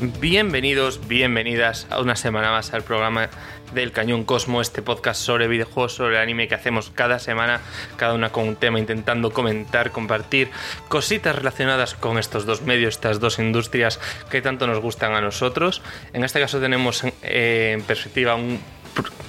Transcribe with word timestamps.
Bienvenidos, 0.00 1.06
bienvenidas 1.08 1.86
a 1.90 2.00
una 2.00 2.16
semana 2.16 2.50
más 2.50 2.72
al 2.72 2.82
programa 2.82 3.28
del 3.74 3.92
Cañón 3.92 4.24
Cosmo, 4.24 4.62
este 4.62 4.80
podcast 4.80 5.20
sobre 5.20 5.46
videojuegos, 5.46 5.92
sobre 5.92 6.18
anime 6.18 6.48
que 6.48 6.54
hacemos 6.54 6.88
cada 6.88 7.18
semana, 7.18 7.60
cada 7.98 8.14
una 8.14 8.32
con 8.32 8.48
un 8.48 8.56
tema, 8.56 8.78
intentando 8.78 9.30
comentar, 9.30 9.90
compartir 9.90 10.48
cositas 10.88 11.36
relacionadas 11.36 11.92
con 11.92 12.18
estos 12.18 12.46
dos 12.46 12.62
medios, 12.62 12.94
estas 12.94 13.20
dos 13.20 13.38
industrias 13.38 14.00
que 14.30 14.40
tanto 14.40 14.66
nos 14.66 14.80
gustan 14.80 15.12
a 15.12 15.20
nosotros. 15.20 15.82
En 16.14 16.24
este 16.24 16.40
caso 16.40 16.60
tenemos 16.60 17.04
eh, 17.22 17.72
en 17.74 17.82
perspectiva 17.82 18.36
un 18.36 18.58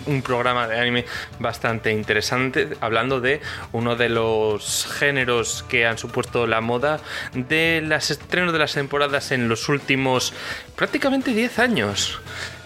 un 0.06 0.22
programa 0.22 0.68
de 0.68 0.80
anime 0.80 1.06
bastante 1.40 1.92
interesante, 1.92 2.70
hablando 2.82 3.22
de 3.22 3.42
uno 3.72 3.96
de 3.96 4.10
los 4.10 4.88
géneros 5.00 5.64
que 5.70 5.86
han 5.86 5.98
supuesto 5.98 6.48
la 6.48 6.62
moda 6.62 7.00
de 7.34 7.82
los 7.84 8.12
estrenos 8.12 8.54
de 8.54 8.60
las 8.60 8.74
temporadas 8.74 9.32
en 9.32 9.48
los 9.48 9.70
últimos 9.70 10.34
prácticamente 10.76 11.34
10 11.34 11.60
años. 11.60 12.20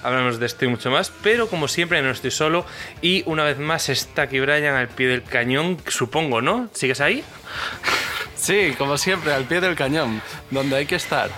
Hablamos 0.03 0.39
de 0.39 0.45
esto 0.45 0.65
y 0.65 0.67
mucho 0.67 0.91
más, 0.91 1.11
pero 1.23 1.47
como 1.47 1.67
siempre 1.67 2.01
no 2.01 2.11
estoy 2.11 2.29
solo 2.29 2.65
y 3.01 3.23
una 3.25 3.43
vez 3.43 3.57
más 3.57 3.89
está 3.89 4.23
aquí 4.23 4.39
Brian 4.39 4.75
al 4.75 4.87
pie 4.87 5.07
del 5.07 5.23
cañón, 5.23 5.77
supongo, 5.87 6.41
¿no? 6.41 6.69
¿Sigues 6.73 7.01
ahí? 7.01 7.23
Sí, 8.35 8.75
como 8.77 8.99
siempre, 8.99 9.33
al 9.33 9.45
pie 9.45 9.59
del 9.59 9.75
cañón, 9.75 10.21
donde 10.51 10.75
hay 10.75 10.85
que 10.85 10.95
estar. 10.95 11.31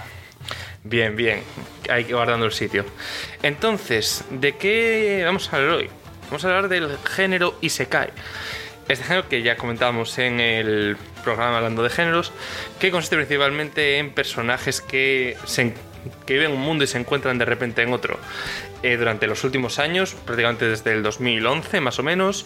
Bien, 0.83 1.15
bien, 1.15 1.41
hay 1.89 2.05
que 2.05 2.13
guardando 2.13 2.45
el 2.45 2.51
sitio. 2.51 2.85
Entonces, 3.43 4.23
¿de 4.29 4.55
qué 4.55 5.21
vamos 5.25 5.51
a 5.51 5.57
hablar 5.57 5.71
hoy? 5.71 5.89
Vamos 6.25 6.43
a 6.43 6.47
hablar 6.47 6.69
del 6.69 6.97
género 7.03 7.57
Isekai. 7.61 8.09
Este 8.87 9.03
género 9.03 9.27
que 9.27 9.41
ya 9.41 9.57
comentábamos 9.57 10.17
en 10.17 10.39
el 10.39 10.97
programa 11.23 11.57
hablando 11.57 11.83
de 11.83 11.89
géneros, 11.89 12.31
que 12.79 12.89
consiste 12.89 13.17
principalmente 13.17 13.97
en 13.97 14.11
personajes 14.11 14.79
que 14.79 15.35
se 15.45 15.61
que 16.25 16.33
viven 16.33 16.51
un 16.51 16.61
mundo 16.61 16.83
y 16.83 16.87
se 16.87 16.97
encuentran 16.97 17.37
de 17.37 17.45
repente 17.45 17.81
en 17.81 17.93
otro. 17.93 18.19
Eh, 18.83 18.97
durante 18.97 19.25
los 19.25 19.43
últimos 19.43 19.79
años, 19.79 20.15
prácticamente 20.25 20.67
desde 20.67 20.93
el 20.93 21.01
2011 21.01 21.81
más 21.81 21.97
o 21.99 22.03
menos, 22.03 22.45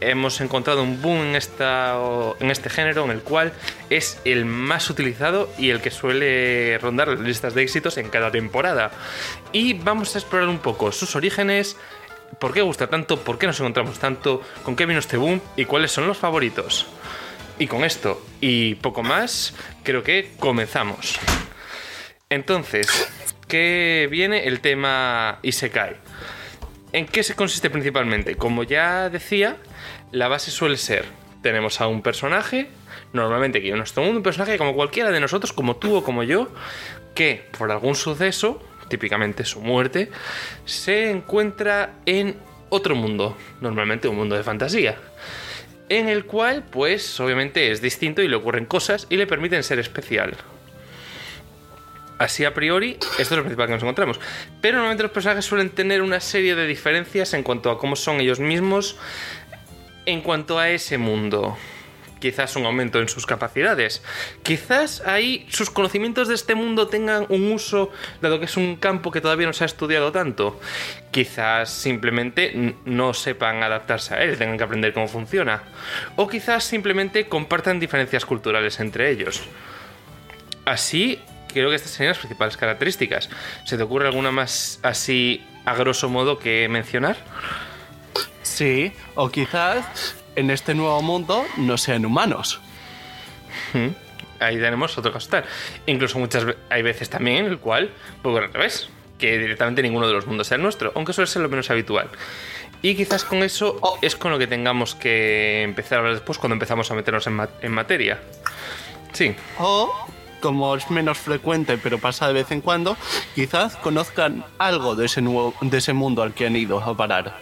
hemos 0.00 0.40
encontrado 0.40 0.82
un 0.82 1.00
boom 1.00 1.18
en, 1.18 1.36
en 1.36 2.50
este 2.50 2.70
género 2.70 3.04
en 3.04 3.12
el 3.12 3.20
cual 3.20 3.52
es 3.88 4.20
el 4.24 4.44
más 4.44 4.90
utilizado 4.90 5.48
y 5.58 5.70
el 5.70 5.80
que 5.80 5.90
suele 5.90 6.78
rondar 6.78 7.08
las 7.08 7.20
listas 7.20 7.54
de 7.54 7.62
éxitos 7.62 7.98
en 7.98 8.08
cada 8.08 8.30
temporada. 8.30 8.90
Y 9.52 9.74
vamos 9.74 10.14
a 10.14 10.18
explorar 10.18 10.48
un 10.48 10.58
poco 10.58 10.92
sus 10.92 11.14
orígenes, 11.14 11.76
por 12.38 12.52
qué 12.52 12.62
gusta 12.62 12.88
tanto, 12.88 13.20
por 13.20 13.38
qué 13.38 13.46
nos 13.46 13.60
encontramos 13.60 13.98
tanto, 13.98 14.42
con 14.64 14.76
qué 14.76 14.86
vino 14.86 14.98
este 14.98 15.16
boom 15.16 15.40
y 15.56 15.64
cuáles 15.64 15.92
son 15.92 16.06
los 16.06 16.18
favoritos. 16.18 16.86
Y 17.58 17.66
con 17.66 17.84
esto 17.84 18.22
y 18.40 18.76
poco 18.76 19.02
más, 19.02 19.54
creo 19.82 20.02
que 20.02 20.32
comenzamos. 20.38 21.18
Entonces, 22.32 22.86
¿qué 23.48 24.06
viene 24.08 24.46
el 24.46 24.60
tema 24.60 25.40
Isekai? 25.42 25.96
¿En 26.92 27.06
qué 27.06 27.24
se 27.24 27.34
consiste 27.34 27.70
principalmente? 27.70 28.36
Como 28.36 28.62
ya 28.62 29.10
decía, 29.10 29.56
la 30.12 30.28
base 30.28 30.52
suele 30.52 30.76
ser, 30.76 31.06
tenemos 31.42 31.80
a 31.80 31.88
un 31.88 32.02
personaje, 32.02 32.68
normalmente 33.12 33.60
que 33.60 33.72
nuestro 33.72 34.04
mundo, 34.04 34.18
un 34.18 34.22
personaje 34.22 34.58
como 34.58 34.76
cualquiera 34.76 35.10
de 35.10 35.18
nosotros, 35.18 35.52
como 35.52 35.74
tú 35.74 35.96
o 35.96 36.04
como 36.04 36.22
yo, 36.22 36.54
que 37.16 37.48
por 37.58 37.72
algún 37.72 37.96
suceso, 37.96 38.62
típicamente 38.86 39.44
su 39.44 39.60
muerte, 39.60 40.08
se 40.64 41.10
encuentra 41.10 41.94
en 42.06 42.36
otro 42.68 42.94
mundo, 42.94 43.36
normalmente 43.60 44.06
un 44.06 44.14
mundo 44.14 44.36
de 44.36 44.44
fantasía, 44.44 44.96
en 45.88 46.08
el 46.08 46.26
cual 46.26 46.62
pues 46.62 47.18
obviamente 47.18 47.72
es 47.72 47.82
distinto 47.82 48.22
y 48.22 48.28
le 48.28 48.36
ocurren 48.36 48.66
cosas 48.66 49.08
y 49.10 49.16
le 49.16 49.26
permiten 49.26 49.64
ser 49.64 49.80
especial. 49.80 50.36
Así 52.20 52.44
a 52.44 52.52
priori, 52.52 52.98
esto 53.18 53.22
es 53.22 53.30
lo 53.30 53.44
principal 53.44 53.66
que 53.66 53.72
nos 53.72 53.82
encontramos. 53.82 54.20
Pero 54.60 54.76
normalmente 54.76 55.04
los 55.04 55.12
personajes 55.12 55.46
suelen 55.46 55.70
tener 55.70 56.02
una 56.02 56.20
serie 56.20 56.54
de 56.54 56.66
diferencias 56.66 57.32
en 57.32 57.42
cuanto 57.42 57.70
a 57.70 57.78
cómo 57.78 57.96
son 57.96 58.20
ellos 58.20 58.40
mismos, 58.40 58.98
en 60.04 60.20
cuanto 60.20 60.58
a 60.58 60.68
ese 60.68 60.98
mundo. 60.98 61.56
Quizás 62.18 62.56
un 62.56 62.66
aumento 62.66 63.00
en 63.00 63.08
sus 63.08 63.24
capacidades. 63.24 64.02
Quizás 64.42 65.00
ahí 65.06 65.46
sus 65.48 65.70
conocimientos 65.70 66.28
de 66.28 66.34
este 66.34 66.54
mundo 66.54 66.88
tengan 66.88 67.24
un 67.30 67.50
uso, 67.52 67.90
dado 68.20 68.38
que 68.38 68.44
es 68.44 68.58
un 68.58 68.76
campo 68.76 69.10
que 69.10 69.22
todavía 69.22 69.46
no 69.46 69.54
se 69.54 69.64
ha 69.64 69.66
estudiado 69.66 70.12
tanto. 70.12 70.60
Quizás 71.12 71.70
simplemente 71.70 72.76
no 72.84 73.14
sepan 73.14 73.62
adaptarse 73.62 74.12
a 74.12 74.22
él, 74.22 74.36
tengan 74.36 74.58
que 74.58 74.64
aprender 74.64 74.92
cómo 74.92 75.08
funciona. 75.08 75.62
O 76.16 76.28
quizás 76.28 76.64
simplemente 76.64 77.28
compartan 77.28 77.80
diferencias 77.80 78.26
culturales 78.26 78.78
entre 78.78 79.08
ellos. 79.08 79.40
Así, 80.66 81.18
creo 81.52 81.70
que 81.70 81.76
estas 81.76 81.92
serían 81.92 82.10
las 82.10 82.18
principales 82.18 82.56
características. 82.56 83.28
¿Se 83.64 83.76
te 83.76 83.82
ocurre 83.82 84.06
alguna 84.06 84.30
más 84.30 84.80
así 84.82 85.44
a 85.64 85.74
grosso 85.74 86.08
modo 86.08 86.38
que 86.38 86.68
mencionar? 86.68 87.16
Sí, 88.42 88.92
o 89.14 89.30
quizás 89.30 90.14
en 90.36 90.50
este 90.50 90.74
nuevo 90.74 91.00
mundo 91.02 91.44
no 91.56 91.78
sean 91.78 92.04
humanos. 92.04 92.60
Ahí 94.40 94.56
tenemos 94.56 94.96
otro 94.96 95.12
caso 95.12 95.28
tal. 95.28 95.44
Incluso 95.86 96.18
muchas 96.18 96.44
hay 96.68 96.82
veces 96.82 97.10
también 97.10 97.38
en 97.38 97.46
el 97.46 97.58
cual, 97.58 97.90
pues 98.22 98.36
al 98.36 98.52
revés, 98.52 98.88
que 99.18 99.38
directamente 99.38 99.82
ninguno 99.82 100.06
de 100.06 100.14
los 100.14 100.26
mundos 100.26 100.46
sea 100.46 100.56
el 100.56 100.62
nuestro, 100.62 100.92
aunque 100.94 101.12
suele 101.12 101.28
ser 101.28 101.42
lo 101.42 101.48
menos 101.48 101.70
habitual. 101.70 102.08
Y 102.82 102.94
quizás 102.94 103.24
con 103.24 103.42
eso 103.42 103.76
oh. 103.82 103.98
es 104.00 104.16
con 104.16 104.30
lo 104.30 104.38
que 104.38 104.46
tengamos 104.46 104.94
que 104.94 105.62
empezar 105.62 105.96
a 105.96 105.98
hablar 105.98 106.14
después 106.14 106.38
cuando 106.38 106.54
empezamos 106.54 106.90
a 106.90 106.94
meternos 106.94 107.26
en, 107.26 107.38
en 107.60 107.72
materia. 107.72 108.18
Sí. 109.12 109.34
O 109.58 109.92
como 110.40 110.74
es 110.74 110.90
menos 110.90 111.18
frecuente, 111.18 111.78
pero 111.78 111.98
pasa 111.98 112.26
de 112.26 112.34
vez 112.34 112.50
en 112.50 112.60
cuando, 112.60 112.96
quizás 113.34 113.76
conozcan 113.76 114.44
algo 114.58 114.96
de 114.96 115.06
ese, 115.06 115.22
nuevo, 115.22 115.54
de 115.60 115.78
ese 115.78 115.92
mundo 115.92 116.22
al 116.22 116.34
que 116.34 116.46
han 116.46 116.56
ido 116.56 116.80
a 116.80 116.96
parar. 116.96 117.36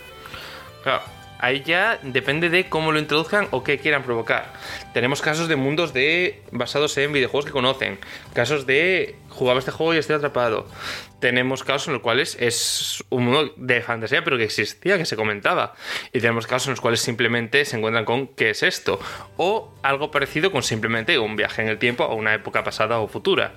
Ahí 1.39 1.63
ya 1.63 1.99
depende 2.03 2.51
de 2.51 2.69
cómo 2.69 2.93
lo 2.93 2.99
introduzcan 2.99 3.49
o 3.51 3.65
qué 3.65 3.79
quieran 3.79 4.03
provocar. 4.03 4.53
Tenemos 4.93 5.23
casos 5.23 5.49
de 5.49 5.57
mundos 5.57 5.93
de 5.93 6.43
basados 6.51 6.97
en 6.99 7.13
videojuegos 7.13 7.47
que 7.47 7.53
conocen, 7.53 7.99
casos 8.35 8.67
de 8.67 9.17
jugaba 9.31 9.61
este 9.61 9.71
juego 9.71 9.95
y 9.95 9.99
estoy 9.99 10.17
atrapado. 10.17 10.67
Tenemos 11.21 11.65
casos 11.65 11.89
en 11.89 11.95
los 11.95 12.03
cuales 12.03 12.37
es 12.41 13.05
un 13.09 13.25
mundo 13.25 13.53
de 13.57 13.81
fantasía, 13.83 14.23
pero 14.23 14.37
que 14.37 14.45
existía, 14.45 14.99
que 14.99 15.05
se 15.05 15.17
comentaba. 15.17 15.75
Y 16.13 16.21
tenemos 16.21 16.47
casos 16.47 16.69
en 16.69 16.73
los 16.73 16.81
cuales 16.81 17.01
simplemente 17.01 17.65
se 17.65 17.77
encuentran 17.77 18.05
con 18.05 18.29
¿qué 18.29 18.51
es 18.51 18.63
esto? 18.63 19.01
O 19.37 19.73
algo 19.83 20.11
parecido 20.11 20.53
con 20.53 20.63
simplemente 20.63 21.19
un 21.19 21.37
viaje 21.37 21.63
en 21.63 21.69
el 21.69 21.79
tiempo 21.79 22.05
a 22.05 22.15
una 22.15 22.35
época 22.35 22.63
pasada 22.63 22.99
o 22.99 23.09
futura. 23.09 23.53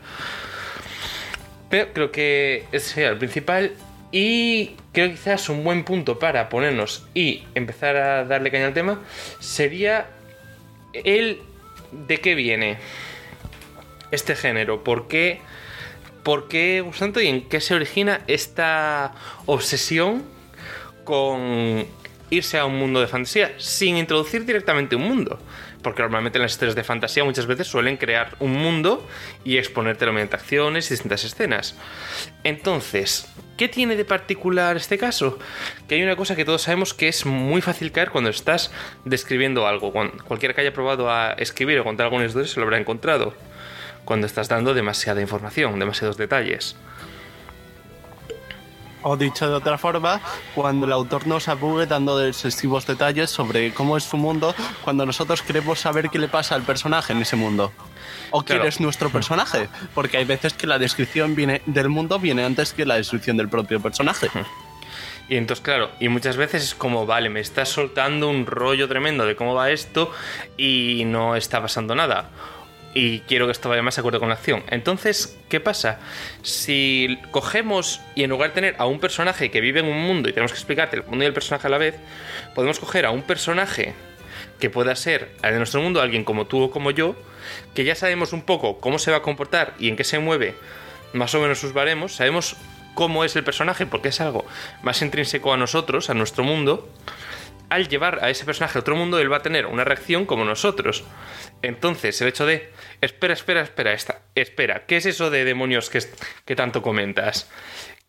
Pero 1.70 1.94
creo 1.94 2.12
que 2.12 2.66
el 2.72 3.18
principal. 3.18 3.72
Y 4.11 4.75
creo 4.91 5.07
que 5.07 5.13
quizás 5.13 5.47
un 5.49 5.63
buen 5.63 5.83
punto 5.85 6.19
para 6.19 6.49
ponernos 6.49 7.08
y 7.13 7.43
empezar 7.55 7.96
a 7.96 8.25
darle 8.25 8.52
caña 8.52 8.67
al 8.67 8.73
tema 8.73 9.02
sería 9.40 10.08
el 10.93 11.41
de 11.91 12.19
qué 12.19 12.35
viene 12.35 12.78
este 14.11 14.35
género, 14.35 14.84
por 14.84 15.08
qué 15.08 15.40
¿Por 16.23 16.47
qué 16.47 16.85
y 17.22 17.28
en 17.28 17.49
qué 17.49 17.61
se 17.61 17.73
origina 17.73 18.22
esta 18.28 19.13
obsesión 19.47 20.23
con 21.03 21.85
irse 22.29 22.59
a 22.59 22.66
un 22.66 22.78
mundo 22.78 23.02
de 23.02 23.07
fantasía 23.07 23.53
sin 23.57 23.97
introducir 23.97 24.46
directamente 24.46 24.96
un 24.96 25.03
mundo? 25.03 25.40
Porque 25.81 26.03
normalmente 26.03 26.37
en 26.37 26.43
las 26.43 26.52
historias 26.52 26.75
de 26.75 26.84
fantasía 26.84 27.23
muchas 27.23 27.47
veces 27.47 27.66
suelen 27.66 27.97
crear 27.97 28.35
un 28.40 28.53
mundo 28.53 29.07
y 29.43 29.57
exponértelo 29.57 30.14
mediante 30.14 30.35
acciones 30.35 30.87
y 30.87 30.93
distintas 30.93 31.23
escenas. 31.23 31.75
Entonces, 32.43 33.28
¿qué 33.61 33.69
tiene 33.69 33.96
de 33.96 34.05
particular 34.05 34.75
este 34.75 34.97
caso? 34.97 35.37
Que 35.87 35.93
hay 35.93 36.02
una 36.02 36.16
cosa 36.16 36.35
que 36.35 36.46
todos 36.46 36.63
sabemos 36.63 36.96
que 36.96 37.08
es 37.08 37.28
muy 37.28 37.61
fácil 37.61 37.91
caer 37.91 38.09
cuando 38.09 38.31
estás 38.31 38.72
describiendo 39.05 39.67
algo. 39.67 39.93
Cualquiera 39.93 40.55
que 40.55 40.61
haya 40.61 40.73
probado 40.73 41.11
a 41.11 41.34
escribir 41.34 41.78
o 41.78 41.84
contar 41.84 42.05
alguna 42.05 42.25
historia 42.25 42.47
se 42.47 42.59
lo 42.59 42.63
habrá 42.63 42.79
encontrado 42.79 43.35
cuando 44.03 44.25
estás 44.25 44.49
dando 44.49 44.73
demasiada 44.73 45.22
información, 45.22 45.78
demasiados 45.78 46.17
detalles. 46.17 46.75
O 49.03 49.18
dicho 49.18 49.50
de 49.50 49.56
otra 49.56 49.78
forma, 49.78 50.22
cuando 50.53 50.86
el 50.86 50.92
autor 50.92 51.26
nos 51.28 51.48
abugue 51.48 51.86
dando 51.88 52.24
excesivos 52.24 52.86
detalles 52.86 53.30
sobre 53.30 53.74
cómo 53.74 53.98
es 53.98 54.03
su 54.03 54.18
mundo, 54.18 54.53
cuando 54.84 55.06
nosotros 55.06 55.42
queremos 55.42 55.80
saber 55.80 56.09
qué 56.09 56.20
le 56.20 56.28
pasa 56.28 56.56
al 56.56 56.62
personaje 56.64 57.14
en 57.14 57.22
ese 57.22 57.36
mundo. 57.36 57.72
O 58.30 58.44
quién 58.44 58.58
Claro. 58.59 58.70
es 58.70 58.80
nuestro 58.80 59.09
personaje, 59.09 59.70
porque 59.96 60.18
hay 60.18 60.26
veces 60.26 60.53
que 60.53 60.68
la 60.68 60.78
descripción 60.80 61.36
viene 61.36 61.62
del 61.66 61.90
mundo 61.90 62.20
viene 62.20 62.44
antes 62.46 62.74
que 62.74 62.86
la 62.86 62.96
descripción 62.96 63.38
del 63.38 63.50
propio 63.50 63.82
personaje. 63.82 64.30
Y 65.30 65.38
entonces, 65.38 65.64
claro, 65.64 65.90
y 66.00 66.09
muchas 66.09 66.36
veces 66.36 66.64
es 66.64 66.76
como, 66.76 67.06
vale, 67.06 67.30
me 67.30 67.40
estás 67.40 67.70
soltando 67.70 68.30
un 68.30 68.46
rollo 68.46 68.88
tremendo 68.88 69.26
de 69.26 69.36
cómo 69.36 69.53
va 69.56 69.70
esto 69.72 70.12
y 70.58 71.03
no 71.06 71.36
está 71.36 71.62
pasando 71.62 71.96
nada. 71.96 72.30
Y 72.93 73.20
quiero 73.22 73.46
que 73.46 73.53
esto 73.53 73.70
vaya 73.70 73.82
más 73.82 73.96
de 73.96 74.02
acuerdo 74.02 74.20
con 74.20 74.29
la 74.29 74.35
acción. 74.35 74.64
Entonces, 74.70 75.38
¿qué 75.47 75.59
pasa? 75.59 75.99
Si 76.41 77.17
cogemos 77.32 78.02
y 78.16 78.23
en 78.23 78.29
lugar 78.29 78.49
de 78.49 78.55
tener 78.55 78.76
a 78.79 78.85
un 78.85 78.99
personaje 78.99 79.49
que 79.49 79.61
vive 79.61 79.79
en 79.79 79.85
un 79.85 80.02
mundo 80.02 80.28
y 80.28 80.34
tenemos 80.34 80.52
que 80.52 80.58
explicarte 80.58 80.97
el 80.97 81.03
mundo 81.03 81.23
y 81.23 81.28
el 81.28 81.34
personaje 81.34 81.67
a 81.67 81.70
la 81.70 81.78
vez, 81.78 81.96
podemos 82.53 82.79
coger 82.79 83.05
a 83.05 83.11
un 83.11 83.22
personaje 83.22 83.93
que 84.59 84.70
pueda 84.70 84.96
ser 84.96 85.32
de 85.41 85.58
nuestro 85.58 85.82
mundo, 85.82 86.02
alguien 86.02 86.23
como 86.23 86.47
tú 86.47 86.64
o 86.64 86.72
como 86.72 86.91
yo, 86.91 87.16
que 87.73 87.84
ya 87.84 87.96
sabemos 87.96 88.34
un 88.34 88.43
poco 88.43 88.79
cómo 88.79 88.99
se 88.99 89.11
va 89.11 89.17
a 89.17 89.22
comportar 89.22 89.73
y 89.79 89.88
en 89.88 89.96
qué 89.96 90.03
se 90.03 90.20
mueve 90.20 90.55
más 91.14 91.34
o 91.35 91.41
menos 91.41 91.59
sus 91.59 91.73
baremos, 91.73 92.16
sabemos 92.16 92.55
cómo 92.93 93.23
es 93.23 93.35
el 93.35 93.43
personaje, 93.43 93.85
porque 93.85 94.09
es 94.09 94.22
algo 94.22 94.46
más 94.84 95.02
intrínseco 95.02 95.53
a 95.53 95.58
nosotros, 95.58 96.09
a 96.09 96.14
nuestro 96.14 96.43
mundo. 96.43 96.90
Al 97.70 97.88
llevar 97.88 98.23
a 98.23 98.29
ese 98.29 98.43
personaje 98.43 98.78
a 98.78 98.82
otro 98.82 98.96
mundo, 98.96 99.20
él 99.20 99.32
va 99.32 99.38
a 99.38 99.41
tener 99.41 99.66
una 99.66 99.84
reacción 99.84 100.26
como 100.26 100.43
nosotros. 100.43 101.03
Entonces, 101.61 102.20
el 102.22 102.28
hecho 102.28 102.46
de, 102.46 102.70
espera, 103.02 103.34
espera, 103.34 103.62
espera, 103.62 103.94
esta, 103.94 104.22
espera, 104.36 104.86
¿qué 104.86 104.98
es 104.98 105.06
eso 105.06 105.30
de 105.30 105.44
demonios 105.46 105.90
que, 105.90 106.00
que 106.46 106.56
tanto 106.56 106.82
comentas? 106.82 107.50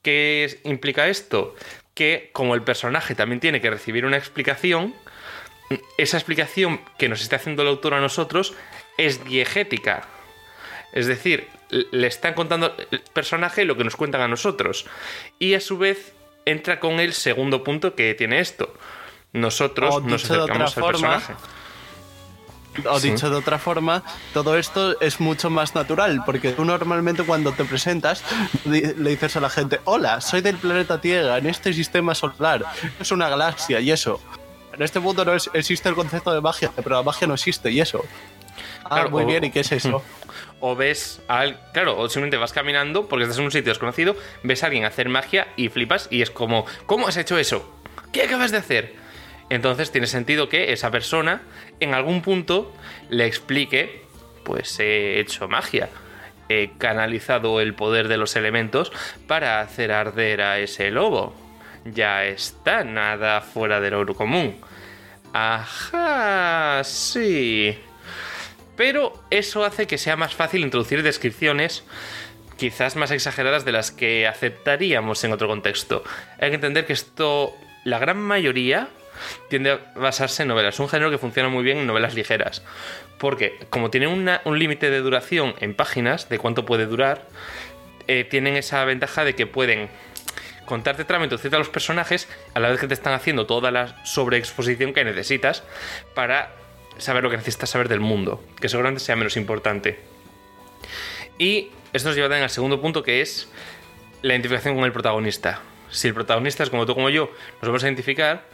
¿Qué 0.02 0.44
es- 0.44 0.58
implica 0.64 1.08
esto? 1.08 1.54
Que 1.94 2.30
como 2.32 2.54
el 2.54 2.62
personaje 2.62 3.14
también 3.14 3.40
tiene 3.40 3.60
que 3.60 3.70
recibir 3.70 4.04
una 4.04 4.16
explicación, 4.16 4.94
esa 5.98 6.16
explicación 6.18 6.80
que 6.98 7.08
nos 7.08 7.22
está 7.22 7.36
haciendo 7.36 7.62
el 7.62 7.68
autor 7.68 7.94
a 7.94 8.00
nosotros 8.00 8.54
es 8.98 9.24
diegética. 9.24 10.06
Es 10.92 11.06
decir, 11.06 11.48
le 11.70 12.06
están 12.06 12.34
contando 12.34 12.76
el 12.90 13.00
personaje 13.14 13.64
lo 13.64 13.76
que 13.76 13.84
nos 13.84 13.96
cuentan 13.96 14.20
a 14.20 14.28
nosotros. 14.28 14.84
Y 15.38 15.54
a 15.54 15.60
su 15.60 15.78
vez 15.78 16.12
entra 16.44 16.80
con 16.80 17.00
el 17.00 17.14
segundo 17.14 17.64
punto 17.64 17.94
que 17.94 18.12
tiene 18.14 18.40
esto. 18.40 18.74
Nosotros 19.32 20.02
nos 20.02 20.24
acercamos 20.24 20.76
al 20.76 20.82
forma, 20.82 21.16
personaje. 21.18 21.34
O 22.90 22.98
Sí. 22.98 23.10
dicho 23.10 23.28
de 23.28 23.36
otra 23.36 23.58
forma, 23.58 24.02
todo 24.32 24.56
esto 24.56 24.98
es 25.00 25.20
mucho 25.20 25.50
más 25.50 25.74
natural, 25.74 26.22
porque 26.24 26.52
tú 26.52 26.64
normalmente 26.64 27.22
cuando 27.22 27.52
te 27.52 27.64
presentas 27.64 28.24
le 28.64 29.10
dices 29.10 29.36
a 29.36 29.40
la 29.40 29.50
gente, 29.50 29.80
hola, 29.84 30.20
soy 30.20 30.40
del 30.40 30.56
planeta 30.56 31.00
Tierra, 31.00 31.38
en 31.38 31.46
este 31.46 31.72
sistema 31.72 32.14
solar, 32.14 32.64
es 32.98 33.12
una 33.12 33.28
galaxia 33.28 33.80
y 33.80 33.90
eso. 33.90 34.20
En 34.72 34.80
este 34.82 35.00
mundo 35.00 35.24
no 35.24 35.34
es- 35.34 35.50
existe 35.52 35.88
el 35.90 35.94
concepto 35.94 36.32
de 36.32 36.40
magia, 36.40 36.70
pero 36.74 36.96
la 36.96 37.02
magia 37.02 37.26
no 37.26 37.34
existe 37.34 37.70
y 37.70 37.80
eso. 37.80 38.02
Ah, 38.84 38.88
Claro, 38.88 39.10
muy 39.10 39.24
o- 39.24 39.26
bien, 39.26 39.44
¿y 39.44 39.50
qué 39.50 39.60
es 39.60 39.72
eso? 39.72 40.02
O 40.64 40.76
ves 40.76 41.20
al. 41.26 41.58
Claro, 41.72 41.98
o 41.98 42.08
simplemente 42.08 42.36
vas 42.36 42.52
caminando 42.52 43.08
porque 43.08 43.24
estás 43.24 43.38
en 43.38 43.44
un 43.46 43.50
sitio 43.50 43.72
desconocido, 43.72 44.14
ves 44.44 44.62
a 44.62 44.66
alguien 44.66 44.84
hacer 44.84 45.08
magia 45.08 45.48
y 45.56 45.68
flipas 45.70 46.06
y 46.08 46.22
es 46.22 46.30
como, 46.30 46.64
¿cómo 46.86 47.08
has 47.08 47.16
hecho 47.16 47.36
eso? 47.36 47.68
¿Qué 48.12 48.22
acabas 48.22 48.52
de 48.52 48.58
hacer? 48.58 48.94
Entonces 49.50 49.90
tiene 49.90 50.06
sentido 50.06 50.48
que 50.48 50.72
esa 50.72 50.90
persona 50.92 51.42
en 51.82 51.94
algún 51.94 52.22
punto 52.22 52.72
le 53.10 53.26
explique, 53.26 54.02
pues 54.44 54.78
he 54.80 55.20
hecho 55.20 55.48
magia. 55.48 55.88
He 56.48 56.70
canalizado 56.78 57.60
el 57.60 57.74
poder 57.74 58.08
de 58.08 58.16
los 58.16 58.36
elementos 58.36 58.92
para 59.26 59.60
hacer 59.60 59.92
arder 59.92 60.42
a 60.42 60.58
ese 60.58 60.90
lobo. 60.90 61.34
Ya 61.84 62.24
está, 62.24 62.84
nada 62.84 63.40
fuera 63.40 63.80
de 63.80 63.90
lo 63.90 64.14
común. 64.14 64.56
Ajá, 65.32 66.82
sí. 66.84 67.78
Pero 68.76 69.22
eso 69.30 69.64
hace 69.64 69.86
que 69.86 69.98
sea 69.98 70.16
más 70.16 70.34
fácil 70.34 70.62
introducir 70.62 71.02
descripciones 71.02 71.84
quizás 72.56 72.96
más 72.96 73.10
exageradas 73.10 73.64
de 73.64 73.72
las 73.72 73.90
que 73.90 74.26
aceptaríamos 74.26 75.24
en 75.24 75.32
otro 75.32 75.48
contexto. 75.48 76.04
Hay 76.40 76.50
que 76.50 76.54
entender 76.54 76.86
que 76.86 76.92
esto, 76.92 77.54
la 77.84 77.98
gran 77.98 78.18
mayoría, 78.18 78.88
tiende 79.48 79.72
a 79.72 79.80
basarse 79.94 80.42
en 80.42 80.48
novelas. 80.48 80.74
Es 80.74 80.80
un 80.80 80.88
género 80.88 81.10
que 81.10 81.18
funciona 81.18 81.48
muy 81.48 81.62
bien 81.64 81.78
en 81.78 81.86
novelas 81.86 82.14
ligeras. 82.14 82.62
Porque 83.18 83.58
como 83.70 83.90
tienen 83.90 84.08
una- 84.10 84.40
un 84.44 84.58
límite 84.58 84.90
de 84.90 84.98
duración 85.00 85.54
en 85.60 85.74
páginas, 85.74 86.28
de 86.28 86.38
cuánto 86.38 86.64
puede 86.64 86.86
durar, 86.86 87.26
eh, 88.08 88.24
tienen 88.24 88.56
esa 88.56 88.84
ventaja 88.84 89.24
de 89.24 89.34
que 89.34 89.46
pueden 89.46 89.88
contarte 90.66 91.04
trama, 91.04 91.24
introducirte 91.24 91.56
a 91.56 91.58
los 91.58 91.68
personajes, 91.68 92.28
a 92.54 92.60
la 92.60 92.68
vez 92.70 92.80
que 92.80 92.86
te 92.88 92.94
están 92.94 93.12
haciendo 93.12 93.46
toda 93.46 93.70
la 93.70 94.04
sobreexposición 94.04 94.92
que 94.94 95.04
necesitas 95.04 95.62
para 96.14 96.52
saber 96.98 97.22
lo 97.22 97.30
que 97.30 97.36
necesitas 97.36 97.70
saber 97.70 97.88
del 97.88 98.00
mundo, 98.00 98.42
que 98.60 98.68
seguramente 98.68 99.00
sea 99.04 99.16
menos 99.16 99.36
importante. 99.36 99.98
Y 101.38 101.70
esto 101.92 102.08
nos 102.08 102.16
lleva 102.16 102.28
también 102.28 102.44
al 102.44 102.50
segundo 102.50 102.80
punto, 102.80 103.02
que 103.02 103.20
es 103.20 103.48
la 104.22 104.34
identificación 104.34 104.76
con 104.76 104.84
el 104.84 104.92
protagonista. 104.92 105.60
Si 105.90 106.08
el 106.08 106.14
protagonista 106.14 106.62
es 106.62 106.70
como 106.70 106.86
tú 106.86 106.94
como 106.94 107.10
yo, 107.10 107.30
nos 107.60 107.62
vamos 107.68 107.82
a 107.82 107.86
identificar. 107.86 108.44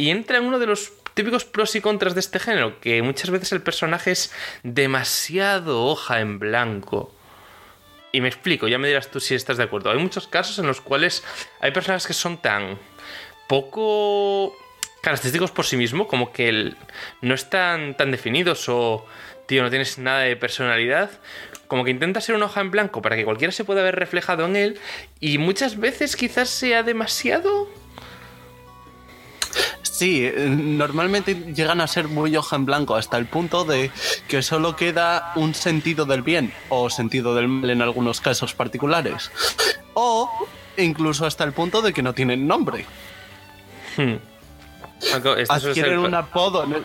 Y 0.00 0.08
entra 0.08 0.38
en 0.38 0.44
uno 0.44 0.58
de 0.58 0.64
los 0.66 0.92
típicos 1.12 1.44
pros 1.44 1.76
y 1.76 1.82
contras 1.82 2.14
de 2.14 2.20
este 2.20 2.38
género, 2.38 2.80
que 2.80 3.02
muchas 3.02 3.28
veces 3.28 3.52
el 3.52 3.60
personaje 3.60 4.12
es 4.12 4.32
demasiado 4.62 5.84
hoja 5.84 6.20
en 6.20 6.38
blanco. 6.38 7.14
Y 8.10 8.22
me 8.22 8.28
explico, 8.28 8.66
ya 8.66 8.78
me 8.78 8.88
dirás 8.88 9.10
tú 9.10 9.20
si 9.20 9.34
estás 9.34 9.58
de 9.58 9.64
acuerdo. 9.64 9.90
Hay 9.90 9.98
muchos 9.98 10.26
casos 10.26 10.58
en 10.58 10.66
los 10.66 10.80
cuales 10.80 11.22
hay 11.60 11.72
personajes 11.72 12.06
que 12.06 12.14
son 12.14 12.38
tan 12.40 12.78
poco 13.46 14.56
característicos 15.02 15.50
por 15.50 15.66
sí 15.66 15.76
mismo, 15.76 16.08
como 16.08 16.32
que 16.32 16.48
el- 16.48 16.76
no 17.20 17.34
están 17.34 17.94
tan 17.94 18.10
definidos 18.10 18.68
o, 18.70 19.04
tío, 19.46 19.62
no 19.62 19.68
tienes 19.68 19.98
nada 19.98 20.20
de 20.20 20.34
personalidad, 20.34 21.10
como 21.66 21.84
que 21.84 21.90
intenta 21.90 22.22
ser 22.22 22.34
una 22.36 22.46
hoja 22.46 22.62
en 22.62 22.70
blanco 22.70 23.02
para 23.02 23.16
que 23.16 23.24
cualquiera 23.26 23.52
se 23.52 23.64
pueda 23.64 23.82
ver 23.82 23.96
reflejado 23.96 24.46
en 24.46 24.56
él 24.56 24.80
y 25.20 25.36
muchas 25.36 25.78
veces 25.78 26.16
quizás 26.16 26.48
sea 26.48 26.82
demasiado... 26.82 27.68
Sí, 29.82 30.24
eh, 30.24 30.32
normalmente 30.48 31.34
llegan 31.54 31.80
a 31.80 31.86
ser 31.86 32.08
muy 32.08 32.36
hoja 32.36 32.56
en 32.56 32.64
blanco 32.66 32.96
hasta 32.96 33.16
el 33.18 33.26
punto 33.26 33.64
de 33.64 33.90
que 34.28 34.42
solo 34.42 34.76
queda 34.76 35.32
un 35.36 35.54
sentido 35.54 36.04
del 36.06 36.22
bien 36.22 36.52
o 36.68 36.88
sentido 36.90 37.34
del 37.34 37.48
mal 37.48 37.70
en 37.70 37.82
algunos 37.82 38.20
casos 38.20 38.54
particulares. 38.54 39.30
O 39.94 40.30
incluso 40.76 41.26
hasta 41.26 41.44
el 41.44 41.52
punto 41.52 41.82
de 41.82 41.92
que 41.92 42.02
no 42.02 42.14
tienen 42.14 42.46
nombre. 42.46 42.86
Hmm. 43.96 44.16
Este 45.00 45.52
Adquieren 45.52 45.98
un 45.98 46.14
apodo 46.14 46.64
en 46.64 46.72
el- 46.74 46.84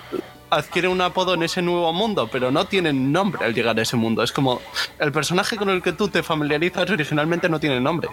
adquieren 0.50 0.92
un 0.92 1.02
apodo 1.02 1.34
en 1.34 1.44
ese 1.44 1.62
nuevo 1.62 1.92
mundo, 1.92 2.30
pero 2.32 2.50
no 2.52 2.66
tienen 2.66 3.12
nombre 3.12 3.46
al 3.46 3.54
llegar 3.54 3.78
a 3.78 3.82
ese 3.82 3.98
mundo. 3.98 4.24
Es 4.24 4.32
como 4.32 4.62
el 5.00 5.12
personaje 5.12 5.58
con 5.58 5.70
el 5.70 5.82
que 5.82 5.92
tú 5.92 6.08
te 6.08 6.24
familiarizas 6.24 6.90
originalmente 6.90 7.50
no 7.50 7.60
tiene 7.60 7.80
nombre. 7.82 8.10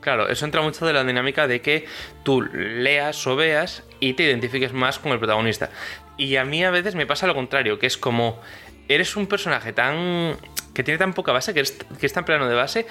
Claro, 0.00 0.28
eso 0.28 0.44
entra 0.44 0.60
mucho 0.60 0.84
de 0.84 0.92
la 0.92 1.02
dinámica 1.02 1.46
de 1.46 1.62
que 1.62 1.86
tú 2.22 2.42
leas 2.42 3.26
o 3.26 3.36
veas 3.36 3.82
y 4.08 4.12
te 4.14 4.24
identifiques 4.24 4.72
más 4.72 4.98
con 4.98 5.12
el 5.12 5.18
protagonista. 5.18 5.70
Y 6.16 6.36
a 6.36 6.44
mí 6.44 6.62
a 6.64 6.70
veces 6.70 6.94
me 6.94 7.06
pasa 7.06 7.26
lo 7.26 7.34
contrario, 7.34 7.78
que 7.78 7.86
es 7.86 7.96
como 7.96 8.40
eres 8.88 9.16
un 9.16 9.26
personaje 9.26 9.72
tan 9.72 10.36
que 10.74 10.82
tiene 10.82 10.98
tan 10.98 11.14
poca 11.14 11.32
base, 11.32 11.54
que, 11.54 11.60
eres- 11.60 11.78
que 12.00 12.04
es 12.06 12.12
tan 12.12 12.24
plano 12.24 12.48
de 12.48 12.54
base, 12.54 12.86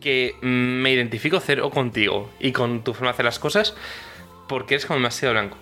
que 0.00 0.36
me 0.40 0.92
identifico 0.92 1.40
cero 1.40 1.68
contigo 1.70 2.30
y 2.40 2.52
con 2.52 2.82
tu 2.84 2.94
forma 2.94 3.08
de 3.08 3.14
hacer 3.14 3.24
las 3.24 3.38
cosas 3.38 3.74
porque 4.48 4.74
eres 4.74 4.86
como 4.86 4.98
demasiado 4.98 5.34
blanco. 5.34 5.58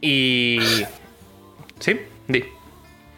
Y... 0.00 0.58
¿Sí? 1.78 2.00
Di. 2.26 2.44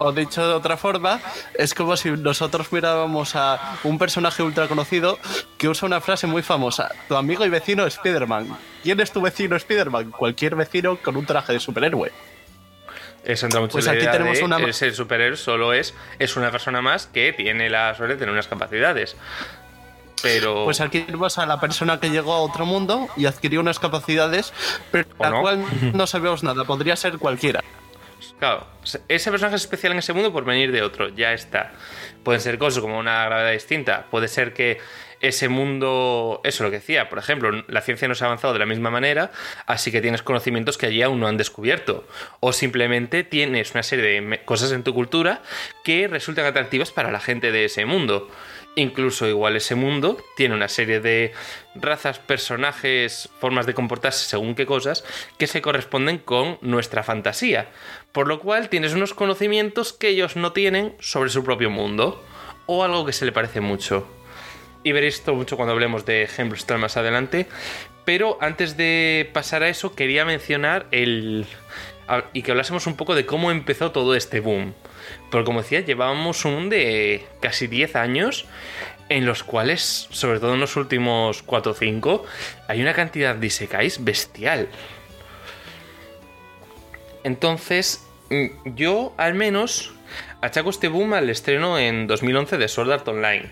O 0.01 0.13
dicho 0.13 0.47
de 0.47 0.55
otra 0.55 0.77
forma, 0.77 1.21
es 1.55 1.75
como 1.75 1.97
si 1.97 2.11
nosotros 2.13 2.73
miráramos 2.73 3.35
a 3.35 3.79
un 3.83 3.99
personaje 3.99 4.43
ultra 4.45 4.69
conocido 4.69 5.19
que 5.57 5.69
usa 5.69 5.87
una 5.87 6.01
frase 6.01 6.27
muy 6.29 6.43
famosa. 6.43 6.91
Tu 7.09 7.17
amigo 7.17 7.45
y 7.45 7.49
vecino 7.49 7.85
Spider-Man. 7.85 8.57
¿Quién 8.85 9.01
es 9.01 9.11
tu 9.11 9.21
vecino 9.21 9.57
Spider-Man? 9.57 10.13
Cualquier 10.13 10.55
vecino 10.55 10.97
con 10.99 11.17
un 11.17 11.27
traje 11.27 11.53
de 11.55 11.61
superhéroe. 11.61 12.13
Eso 13.25 13.47
entra 13.47 13.61
mucho 13.61 13.73
Pues 13.73 13.87
en 13.87 13.93
la 13.93 13.93
aquí 13.95 14.03
idea 14.03 14.13
tenemos 14.13 14.39
de 14.39 14.45
una- 14.45 14.57
el 14.59 14.73
ser 14.73 14.95
superhéroe 14.95 15.37
solo 15.37 15.73
es, 15.73 15.93
es 16.21 16.37
una 16.37 16.53
persona 16.53 16.81
más 16.81 17.07
que 17.07 17.33
tiene 17.33 17.69
la 17.69 17.93
suerte 17.97 18.15
de 18.15 18.21
tener 18.21 18.33
unas 18.33 18.47
capacidades. 18.47 19.17
Pero... 20.23 20.65
Pues 20.65 20.81
aquí 20.81 21.01
tenemos 21.01 21.39
a 21.39 21.47
la 21.47 21.61
persona 21.61 22.01
que 22.01 22.11
llegó 22.11 22.33
a 22.35 22.39
otro 22.39 22.67
mundo 22.67 23.09
y 23.17 23.27
adquirió 23.27 23.61
unas 23.61 23.79
capacidades, 23.79 24.53
pero 24.91 25.09
¿O 25.19 25.25
la 25.25 25.31
no? 25.31 25.41
cual 25.41 25.65
no 25.95 26.07
sabemos 26.07 26.43
nada. 26.43 26.65
Podría 26.65 26.97
ser 26.97 27.19
cualquiera. 27.19 27.63
Claro, 28.39 28.67
ese 29.09 29.31
personaje 29.31 29.57
es 29.57 29.63
especial 29.63 29.93
en 29.93 29.99
ese 29.99 30.13
mundo 30.13 30.33
por 30.33 30.45
venir 30.45 30.73
de 30.73 30.83
otro, 30.83 31.09
ya 31.09 31.33
está. 31.33 31.73
Pueden 32.23 32.41
ser 32.41 32.59
cosas 32.59 32.81
como 32.81 32.99
una 32.99 33.25
gravedad 33.25 33.53
distinta, 33.53 34.07
puede 34.11 34.29
ser 34.29 34.53
que 34.53 34.79
ese 35.21 35.49
mundo, 35.49 36.41
eso 36.45 36.63
lo 36.63 36.71
que 36.71 36.77
decía, 36.77 37.09
por 37.09 37.19
ejemplo, 37.19 37.65
la 37.67 37.81
ciencia 37.81 38.07
no 38.07 38.15
se 38.15 38.25
ha 38.25 38.29
avanzado 38.29 38.53
de 38.53 38.61
la 38.61 38.67
misma 38.67 38.91
manera, 38.91 39.33
así 39.67 39.91
que 39.91 40.01
tienes 40.01 40.23
conocimientos 40.23 40.79
que 40.79 40.87
allí 40.87 41.03
aún 41.03 41.21
no 41.21 41.27
han 41.27 41.37
descubierto. 41.37 42.07
O 42.41 42.53
simplemente 42.53 43.25
tienes 43.25 43.73
una 43.73 43.83
serie 43.83 44.21
de 44.21 44.45
cosas 44.45 44.73
en 44.73 44.85
tu 44.85 44.95
cultura 44.95 45.43
que 45.83 46.07
resultan 46.09 46.47
atractivas 46.47 46.93
para 46.93 47.11
la 47.11 47.21
gente 47.21 47.51
de 47.51 47.65
ese 47.65 47.85
mundo. 47.85 48.31
Incluso 48.77 49.27
igual 49.27 49.57
ese 49.57 49.75
mundo 49.75 50.23
tiene 50.37 50.55
una 50.55 50.69
serie 50.69 51.01
de 51.01 51.33
razas, 51.75 52.21
personajes, 52.21 53.29
formas 53.41 53.67
de 53.67 53.75
comportarse 53.75 54.29
según 54.29 54.55
qué 54.55 54.67
cosas 54.67 55.05
que 55.37 55.49
se 55.49 55.61
corresponden 55.61 56.19
con 56.19 56.59
nuestra 56.61 57.03
fantasía. 57.03 57.71
Por 58.13 58.29
lo 58.29 58.39
cual 58.39 58.69
tienes 58.69 58.95
unos 58.95 59.15
conocimientos 59.15 59.93
que 59.93 60.09
ellos 60.09 60.37
no 60.37 60.53
tienen 60.53 60.95
sobre 61.01 61.31
su 61.31 61.43
propio 61.43 61.71
mundo. 61.71 62.25
O 62.67 62.85
algo 62.85 63.05
que 63.05 63.13
se 63.13 63.25
le 63.25 63.33
parece 63.33 63.61
mucho. 63.61 64.07
Y 64.85 64.93
veréis 64.93 65.17
esto 65.17 65.35
mucho 65.35 65.57
cuando 65.57 65.73
hablemos 65.73 66.05
de 66.05 66.23
ejemplos 66.23 66.65
más 66.79 66.97
adelante. 66.97 67.47
Pero 68.05 68.39
antes 68.41 68.77
de 68.77 69.29
pasar 69.33 69.63
a 69.63 69.69
eso, 69.69 69.95
quería 69.95 70.25
mencionar 70.25 70.87
el. 70.93 71.47
y 72.33 72.43
que 72.43 72.51
hablásemos 72.53 72.87
un 72.87 72.97
poco 72.97 73.15
de 73.15 73.27
cómo 73.27 73.51
empezó 73.51 73.91
todo 73.91 74.15
este 74.15 74.41
boom. 74.41 74.75
Porque 75.31 75.45
como 75.45 75.63
decía, 75.63 75.81
llevábamos 75.81 76.45
un 76.45 76.69
de 76.69 77.27
casi 77.41 77.67
10 77.67 77.97
años 77.97 78.47
en 79.09 79.27
los 79.27 79.43
cuales, 79.43 80.09
sobre 80.11 80.41
todo 80.41 80.55
en 80.55 80.61
los 80.61 80.77
últimos 80.77 81.43
4 81.43 81.73
o 81.73 81.75
5, 81.75 82.25
hay 82.69 82.83
una 82.83 82.95
cantidad 82.95 83.35
de 83.35 83.47
isekais 83.47 84.05
bestial. 84.05 84.69
Entonces, 87.25 88.07
mm, 88.31 88.75
yo 88.75 89.15
al 89.17 89.35
menos 89.35 89.93
achaco 90.41 90.71
este 90.71 90.89
boom 90.89 91.15
al 91.15 91.31
estreno 91.31 91.79
en 91.79 92.07
2011 92.07 92.59
de 92.59 92.69
Sword 92.69 92.93
Art 92.93 93.09
Online, 93.09 93.51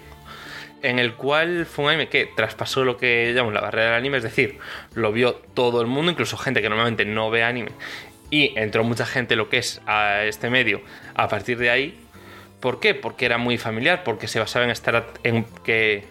en 0.82 0.98
el 0.98 1.14
cual 1.14 1.66
fue 1.66 1.86
un 1.86 1.90
anime 1.90 2.08
que 2.08 2.26
traspasó 2.36 2.84
lo 2.84 2.96
que 2.96 3.32
llamamos 3.34 3.54
la 3.54 3.60
barrera 3.60 3.86
del 3.86 3.94
anime, 3.94 4.18
es 4.18 4.22
decir, 4.22 4.58
lo 4.94 5.12
vio 5.12 5.34
todo 5.54 5.80
el 5.80 5.86
mundo, 5.86 6.12
incluso 6.12 6.36
gente 6.36 6.62
que 6.62 6.68
normalmente 6.68 7.04
no 7.04 7.30
ve 7.30 7.42
anime, 7.42 7.70
y 8.30 8.58
entró 8.58 8.84
mucha 8.84 9.06
gente 9.06 9.36
lo 9.36 9.48
que 9.48 9.58
es 9.58 9.80
a 9.86 10.24
este 10.24 10.50
medio 10.50 10.80
a 11.14 11.28
partir 11.28 11.58
de 11.58 11.70
ahí. 11.70 11.98
¿Por 12.60 12.80
qué? 12.80 12.94
Porque 12.94 13.26
era 13.26 13.38
muy 13.38 13.58
familiar, 13.58 14.02
porque 14.04 14.28
se 14.28 14.38
basaba 14.38 14.64
en 14.64 14.70
estar 14.70 15.06
en 15.22 15.44
que 15.64 16.04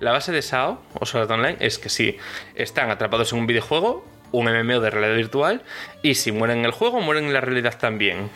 la 0.00 0.12
base 0.12 0.32
de 0.32 0.42
SAO 0.42 0.82
o 0.98 1.06
Sword 1.06 1.30
Online 1.30 1.56
es 1.60 1.78
que 1.78 1.88
si 1.88 2.16
están 2.54 2.90
atrapados 2.90 3.32
en 3.32 3.38
un 3.38 3.46
videojuego, 3.46 4.04
un 4.32 4.46
MMO 4.46 4.80
de 4.80 4.90
realidad 4.90 5.16
virtual, 5.16 5.62
y 6.02 6.14
si 6.14 6.32
mueren 6.32 6.58
en 6.58 6.64
el 6.66 6.72
juego, 6.72 7.00
mueren 7.00 7.24
en 7.26 7.32
la 7.32 7.40
realidad 7.40 7.78
también. 7.78 8.30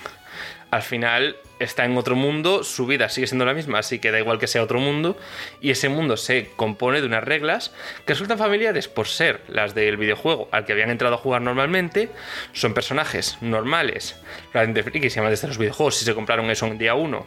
Al 0.71 0.83
final 0.83 1.37
está 1.63 1.85
en 1.85 1.97
otro 1.97 2.17
mundo, 2.17 2.65
su 2.65 2.87
vida 2.87 3.09
sigue 3.09 3.27
siendo 3.27 3.45
la 3.45 3.55
misma, 3.55 3.79
así 3.79 3.99
que 3.99 4.11
da 4.11 4.19
igual 4.19 4.39
que 4.39 4.47
sea 4.47 4.63
otro 4.63 4.79
mundo, 4.79 5.17
y 5.61 5.71
ese 5.71 5.89
mundo 5.89 6.17
se 6.17 6.51
compone 6.57 7.01
de 7.01 7.07
unas 7.07 7.25
reglas 7.25 7.73
que 8.07 8.15
resultan 8.15 8.39
familiares 8.39 8.89
por 8.89 9.09
ser 9.09 9.41
las 9.49 9.75
del 9.75 9.97
videojuego 9.97 10.49
al 10.53 10.65
que 10.65 10.73
habían 10.73 10.91
entrado 10.91 11.15
a 11.15 11.19
jugar 11.19 11.43
normalmente, 11.43 12.11
son 12.53 12.75
personajes 12.75 13.39
normales, 13.41 14.21
realmente 14.53 14.83
frikis 14.83 15.17
y 15.17 15.19
amantes 15.19 15.43
de 15.43 15.49
los 15.49 15.59
videojuegos, 15.59 15.97
si 15.97 16.05
se 16.05 16.15
compraron 16.15 16.51
eso 16.51 16.67
en 16.67 16.79
día 16.79 16.95
1, 16.95 17.27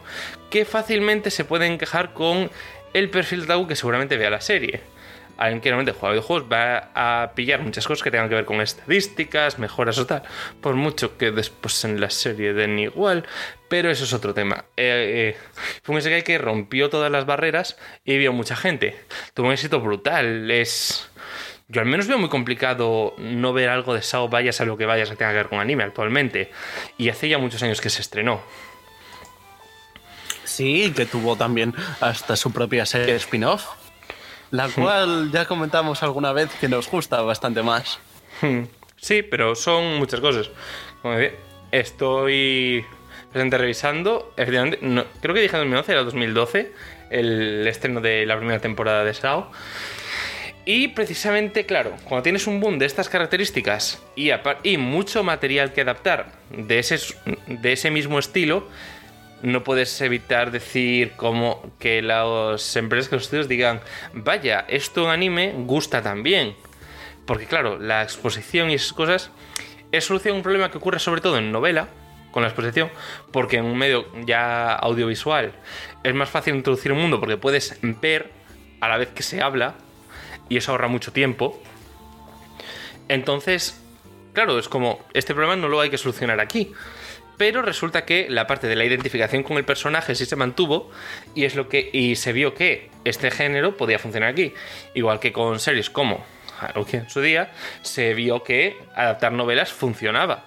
que 0.50 0.64
fácilmente 0.64 1.30
se 1.30 1.44
pueden 1.44 1.78
quejar 1.78 2.12
con 2.12 2.50
el 2.92 3.10
perfil 3.10 3.46
de 3.46 3.52
algo 3.52 3.68
que 3.68 3.76
seguramente 3.76 4.16
vea 4.16 4.30
la 4.30 4.40
serie 4.40 4.95
alguien 5.36 5.60
que 5.60 5.70
normalmente 5.70 5.98
juega 5.98 6.14
videojuegos 6.14 6.50
va 6.50 6.90
a 6.94 7.32
pillar 7.34 7.60
muchas 7.62 7.86
cosas 7.86 8.02
que 8.02 8.10
tengan 8.10 8.28
que 8.28 8.34
ver 8.34 8.44
con 8.44 8.60
estadísticas, 8.60 9.58
mejoras 9.58 9.98
o 9.98 10.06
tal, 10.06 10.22
por 10.60 10.74
mucho 10.74 11.16
que 11.18 11.30
después 11.30 11.84
en 11.84 12.00
la 12.00 12.10
serie 12.10 12.52
den 12.52 12.78
igual, 12.78 13.26
pero 13.68 13.90
eso 13.90 14.04
es 14.04 14.12
otro 14.12 14.34
tema. 14.34 14.64
Eh, 14.76 15.36
eh, 15.36 15.60
fue 15.82 15.94
un 15.94 16.02
SKI 16.02 16.22
que 16.22 16.38
rompió 16.38 16.88
todas 16.88 17.10
las 17.10 17.26
barreras 17.26 17.76
y 18.04 18.16
vio 18.18 18.32
mucha 18.32 18.56
gente. 18.56 18.96
Tuvo 19.34 19.48
un 19.48 19.52
éxito 19.52 19.80
brutal, 19.80 20.50
es... 20.50 21.08
Yo 21.68 21.80
al 21.80 21.86
menos 21.88 22.06
veo 22.06 22.16
muy 22.16 22.28
complicado 22.28 23.14
no 23.18 23.52
ver 23.52 23.68
algo 23.70 23.92
de 23.92 24.00
Sao 24.00 24.28
vayas 24.28 24.60
a 24.60 24.64
lo 24.64 24.76
que 24.76 24.86
vayas 24.86 25.10
que 25.10 25.16
tenga 25.16 25.32
que 25.32 25.38
ver 25.38 25.48
con 25.48 25.58
anime 25.58 25.82
actualmente. 25.82 26.52
Y 26.96 27.08
hace 27.08 27.28
ya 27.28 27.38
muchos 27.38 27.60
años 27.64 27.80
que 27.80 27.90
se 27.90 28.02
estrenó. 28.02 28.40
Sí, 30.44 30.92
que 30.94 31.06
tuvo 31.06 31.34
también 31.34 31.74
hasta 32.00 32.36
su 32.36 32.52
propia 32.52 32.86
serie 32.86 33.16
spin-off 33.16 33.66
la 34.50 34.68
cual 34.68 35.30
ya 35.32 35.44
comentamos 35.46 36.02
alguna 36.02 36.32
vez 36.32 36.50
que 36.60 36.68
nos 36.68 36.90
gusta 36.90 37.20
bastante 37.22 37.62
más. 37.62 37.98
Sí, 38.96 39.22
pero 39.22 39.54
son 39.54 39.98
muchas 39.98 40.20
cosas. 40.20 40.50
Como 41.02 41.16
estoy 41.70 42.84
presente 43.32 43.58
revisando, 43.58 44.32
efectivamente, 44.36 44.78
creo 45.20 45.34
que 45.34 45.42
dije 45.42 45.56
2011, 45.56 45.92
era 45.92 46.02
2012, 46.02 46.72
el 47.10 47.66
estreno 47.66 48.00
de 48.00 48.26
la 48.26 48.36
primera 48.36 48.60
temporada 48.60 49.04
de 49.04 49.14
SAO. 49.14 49.50
Y 50.64 50.88
precisamente, 50.88 51.64
claro, 51.64 51.94
cuando 52.04 52.24
tienes 52.24 52.48
un 52.48 52.58
boom 52.58 52.78
de 52.78 52.86
estas 52.86 53.08
características 53.08 54.02
y, 54.16 54.30
y 54.64 54.78
mucho 54.78 55.22
material 55.22 55.72
que 55.72 55.82
adaptar 55.82 56.32
de 56.50 56.80
ese, 56.80 56.98
de 57.46 57.72
ese 57.72 57.92
mismo 57.92 58.18
estilo, 58.18 58.66
no 59.42 59.64
puedes 59.64 60.00
evitar 60.00 60.50
decir 60.50 61.12
como 61.16 61.62
que 61.78 62.02
las 62.02 62.76
empresas, 62.76 63.08
que 63.08 63.16
los 63.16 63.24
estudios 63.24 63.48
digan, 63.48 63.80
vaya, 64.12 64.64
esto 64.68 65.04
en 65.04 65.10
anime 65.10 65.54
gusta 65.56 66.02
también. 66.02 66.54
Porque 67.26 67.46
claro, 67.46 67.78
la 67.78 68.02
exposición 68.02 68.70
y 68.70 68.74
esas 68.74 68.92
cosas 68.92 69.30
es 69.92 70.04
solución 70.04 70.34
a 70.34 70.36
un 70.38 70.42
problema 70.42 70.70
que 70.70 70.78
ocurre 70.78 70.98
sobre 70.98 71.20
todo 71.20 71.38
en 71.38 71.52
novela, 71.52 71.88
con 72.30 72.42
la 72.42 72.48
exposición, 72.48 72.90
porque 73.32 73.56
en 73.56 73.64
un 73.64 73.78
medio 73.78 74.06
ya 74.24 74.74
audiovisual 74.74 75.52
es 76.02 76.14
más 76.14 76.28
fácil 76.28 76.54
introducir 76.54 76.92
un 76.92 76.98
mundo 76.98 77.18
porque 77.18 77.36
puedes 77.36 77.78
ver 77.82 78.30
a 78.80 78.88
la 78.88 78.96
vez 78.96 79.08
que 79.08 79.22
se 79.22 79.42
habla 79.42 79.74
y 80.48 80.56
eso 80.56 80.70
ahorra 80.72 80.88
mucho 80.88 81.12
tiempo. 81.12 81.60
Entonces, 83.08 83.80
claro, 84.32 84.58
es 84.58 84.68
como, 84.68 85.00
este 85.14 85.34
problema 85.34 85.56
no 85.56 85.68
lo 85.68 85.80
hay 85.80 85.90
que 85.90 85.98
solucionar 85.98 86.40
aquí 86.40 86.72
pero 87.36 87.62
resulta 87.62 88.04
que 88.04 88.26
la 88.28 88.46
parte 88.46 88.66
de 88.66 88.76
la 88.76 88.84
identificación 88.84 89.42
con 89.42 89.56
el 89.56 89.64
personaje 89.64 90.14
sí 90.14 90.26
se 90.26 90.36
mantuvo 90.36 90.90
y 91.34 91.44
es 91.44 91.54
lo 91.54 91.68
que 91.68 91.90
y 91.92 92.16
se 92.16 92.32
vio 92.32 92.54
que 92.54 92.90
este 93.04 93.30
género 93.30 93.76
podía 93.76 93.98
funcionar 93.98 94.30
aquí, 94.30 94.54
igual 94.94 95.20
que 95.20 95.32
con 95.32 95.60
series 95.60 95.90
como 95.90 96.24
Haruki 96.60 96.96
en 96.96 97.10
su 97.10 97.20
día 97.20 97.52
se 97.82 98.14
vio 98.14 98.42
que 98.42 98.76
adaptar 98.94 99.32
novelas 99.32 99.72
funcionaba. 99.72 100.44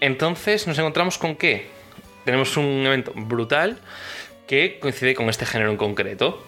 Entonces 0.00 0.66
nos 0.66 0.78
encontramos 0.78 1.18
con 1.18 1.36
que 1.36 1.68
tenemos 2.24 2.56
un 2.56 2.84
evento 2.86 3.12
brutal 3.14 3.78
que 4.46 4.78
coincide 4.80 5.14
con 5.14 5.28
este 5.28 5.46
género 5.46 5.70
en 5.70 5.76
concreto. 5.76 6.44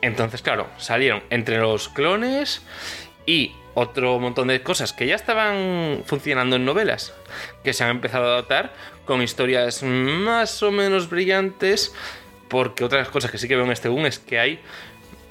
Entonces, 0.00 0.42
claro, 0.42 0.68
salieron 0.78 1.22
entre 1.30 1.58
los 1.58 1.88
clones 1.88 2.62
y 3.26 3.52
otro 3.74 4.18
montón 4.18 4.48
de 4.48 4.62
cosas 4.62 4.92
que 4.92 5.06
ya 5.06 5.14
estaban 5.14 6.02
funcionando 6.06 6.56
en 6.56 6.64
novelas, 6.64 7.14
que 7.64 7.72
se 7.72 7.84
han 7.84 7.90
empezado 7.90 8.24
a 8.24 8.32
adaptar 8.34 8.72
con 9.04 9.22
historias 9.22 9.82
más 9.82 10.62
o 10.62 10.70
menos 10.70 11.08
brillantes, 11.08 11.94
porque 12.48 12.84
otras 12.84 13.08
cosas 13.08 13.30
que 13.30 13.38
sí 13.38 13.48
que 13.48 13.56
veo 13.56 13.64
en 13.64 13.72
este 13.72 13.88
boom 13.88 14.06
es 14.06 14.18
que 14.18 14.38
hay, 14.38 14.60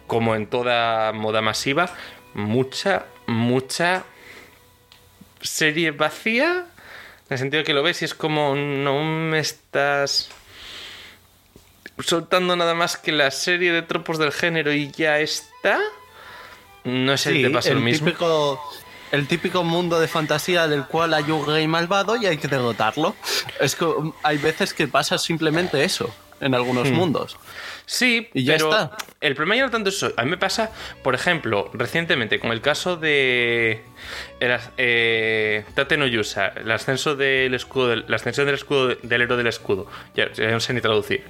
como 0.08 0.36
en 0.36 0.48
toda 0.48 1.14
moda 1.14 1.42
masiva, 1.42 1.94
mucha, 2.34 3.06
mucha 3.28 4.04
serie 5.42 5.92
vacía, 5.92 6.66
en 7.30 7.34
el 7.34 7.38
sentido 7.38 7.64
que 7.64 7.74
lo 7.74 7.84
ves 7.84 8.02
y 8.02 8.06
es 8.06 8.14
como, 8.14 8.56
no 8.56 9.04
me 9.04 9.40
estás 9.40 10.30
soltando 12.00 12.56
nada 12.56 12.74
más 12.74 12.98
que 12.98 13.12
la 13.12 13.32
serie 13.32 13.72
de 13.72 13.82
tropos 13.82 14.18
del 14.18 14.32
género 14.32 14.74
y 14.74 14.92
ya 14.92 15.20
está. 15.20 15.80
No 16.84 17.18
sé 17.18 17.34
si 17.34 17.42
te 17.44 17.50
pasa 17.50 17.70
el 17.70 17.76
lo 17.76 17.82
mismo. 17.82 18.08
Típico, 18.08 18.62
el 19.12 19.28
típico 19.28 19.64
mundo 19.64 20.00
de 20.00 20.08
fantasía 20.08 20.68
del 20.68 20.86
cual 20.86 21.14
hay 21.14 21.30
un 21.32 21.46
rey 21.46 21.68
malvado 21.68 22.16
y 22.16 22.26
hay 22.26 22.38
que 22.38 22.48
derrotarlo. 22.48 23.16
Es 23.60 23.76
que 23.76 23.86
hay 24.24 24.38
veces 24.38 24.74
que 24.74 24.88
pasa 24.88 25.18
simplemente 25.18 25.84
eso 25.84 26.14
en 26.42 26.56
algunos 26.56 26.90
hmm. 26.90 26.94
mundos. 26.94 27.38
Sí, 27.86 28.30
y 28.34 28.44
ya 28.44 28.54
pero 28.54 28.70
está. 28.70 28.98
el 29.22 29.36
problema 29.36 29.56
ya 29.58 29.66
no 29.66 29.72
tanto 29.72 29.90
eso. 29.90 30.12
A 30.18 30.24
mí 30.24 30.32
me 30.32 30.38
pasa, 30.38 30.72
por 31.04 31.14
ejemplo, 31.14 31.70
recientemente 31.74 32.40
con 32.40 32.52
el 32.52 32.62
caso 32.62 32.98
de 32.98 33.84
el, 34.40 34.60
eh, 34.78 35.66
Tate 35.76 35.98
no 35.98 36.08
Yusa, 36.08 36.48
el 36.48 36.72
ascenso 36.72 37.16
del 37.16 37.54
escudo, 37.54 37.96
la 37.96 38.16
ascensión 38.16 38.46
del 38.46 38.56
escudo 38.56 38.96
del 38.96 39.22
héroe 39.22 39.38
del 39.38 39.48
escudo. 39.48 39.88
Ya, 40.16 40.30
no 40.52 40.60
sé 40.60 40.74
ni 40.74 40.82
traducir. 40.82 41.24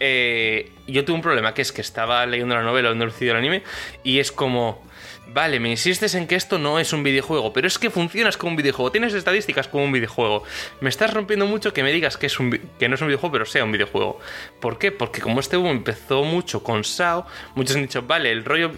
Eh, 0.00 0.72
yo 0.86 1.04
tuve 1.04 1.16
un 1.16 1.22
problema 1.22 1.54
que 1.54 1.62
es 1.62 1.72
que 1.72 1.80
estaba 1.80 2.26
leyendo 2.26 2.54
la 2.54 2.62
novela 2.62 2.90
o 2.90 2.92
el 2.92 3.36
anime 3.36 3.62
y 4.02 4.18
es 4.18 4.32
como, 4.32 4.82
vale, 5.28 5.60
me 5.60 5.70
insistes 5.70 6.14
en 6.14 6.26
que 6.26 6.34
esto 6.34 6.58
no 6.58 6.78
es 6.78 6.92
un 6.92 7.02
videojuego, 7.02 7.52
pero 7.52 7.66
es 7.66 7.78
que 7.78 7.90
funcionas 7.90 8.36
como 8.36 8.50
un 8.50 8.56
videojuego, 8.56 8.90
tienes 8.90 9.14
estadísticas 9.14 9.68
como 9.68 9.84
un 9.84 9.92
videojuego. 9.92 10.44
Me 10.80 10.88
estás 10.88 11.14
rompiendo 11.14 11.46
mucho 11.46 11.72
que 11.72 11.82
me 11.82 11.92
digas 11.92 12.16
que, 12.16 12.26
es 12.26 12.36
que 12.78 12.88
no 12.88 12.96
es 12.96 13.00
un 13.00 13.08
videojuego, 13.08 13.32
pero 13.32 13.46
sea 13.46 13.64
un 13.64 13.72
videojuego. 13.72 14.18
¿Por 14.60 14.78
qué? 14.78 14.92
Porque 14.92 15.20
como 15.20 15.40
este 15.40 15.56
boom 15.56 15.70
empezó 15.70 16.24
mucho 16.24 16.62
con 16.62 16.84
SAO, 16.84 17.26
muchos 17.54 17.76
han 17.76 17.82
dicho, 17.82 18.02
vale, 18.02 18.30
el 18.30 18.44
rollo... 18.44 18.72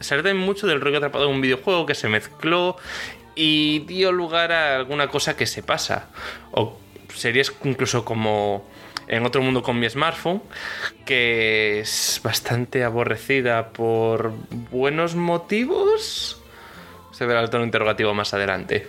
Se 0.00 0.20
mucho 0.34 0.66
del 0.66 0.80
rollo 0.80 0.96
atrapado 0.96 1.26
en 1.26 1.30
un 1.30 1.40
videojuego 1.40 1.86
que 1.86 1.94
se 1.94 2.08
mezcló 2.08 2.76
y 3.36 3.80
dio 3.80 4.10
lugar 4.10 4.50
a 4.50 4.74
alguna 4.74 5.06
cosa 5.06 5.36
que 5.36 5.46
se 5.46 5.62
pasa. 5.62 6.08
O 6.50 6.76
series 7.14 7.52
incluso 7.62 8.04
como 8.04 8.68
en 9.08 9.26
otro 9.26 9.42
mundo 9.42 9.62
con 9.62 9.78
mi 9.78 9.88
smartphone, 9.88 10.42
que 11.04 11.80
es 11.80 12.20
bastante 12.22 12.84
aborrecida 12.84 13.68
por 13.68 14.32
buenos 14.70 15.14
motivos. 15.14 16.40
Se 17.12 17.26
verá 17.26 17.40
el 17.40 17.50
tono 17.50 17.64
interrogativo 17.64 18.14
más 18.14 18.34
adelante. 18.34 18.88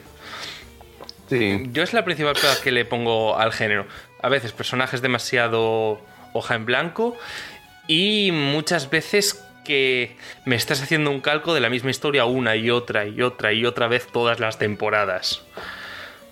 Sí. 1.30 1.64
Yo 1.72 1.84
es 1.84 1.94
la 1.94 2.06
principal 2.06 2.36
pega 2.36 2.60
que 2.62 2.72
le 2.72 2.86
pongo 2.86 3.38
al 3.38 3.52
género. 3.52 3.86
A 4.22 4.30
veces 4.30 4.52
personajes 4.52 5.02
demasiado 5.02 6.00
hoja 6.34 6.56
en 6.56 6.66
blanco 6.66 7.18
y 7.88 8.32
muchas 8.32 8.90
veces 8.90 9.44
que 9.64 10.16
me 10.46 10.56
estás 10.56 10.82
haciendo 10.82 11.10
un 11.10 11.22
calco 11.22 11.54
de 11.54 11.62
la 11.62 11.70
misma 11.70 11.92
historia 11.92 12.26
una 12.26 12.56
y 12.56 12.70
otra 12.70 13.06
y 13.06 13.22
otra 13.22 13.54
y 13.54 13.66
otra 13.66 13.88
vez 13.88 14.08
todas 14.08 14.40
las 14.40 14.58
temporadas. 14.60 15.44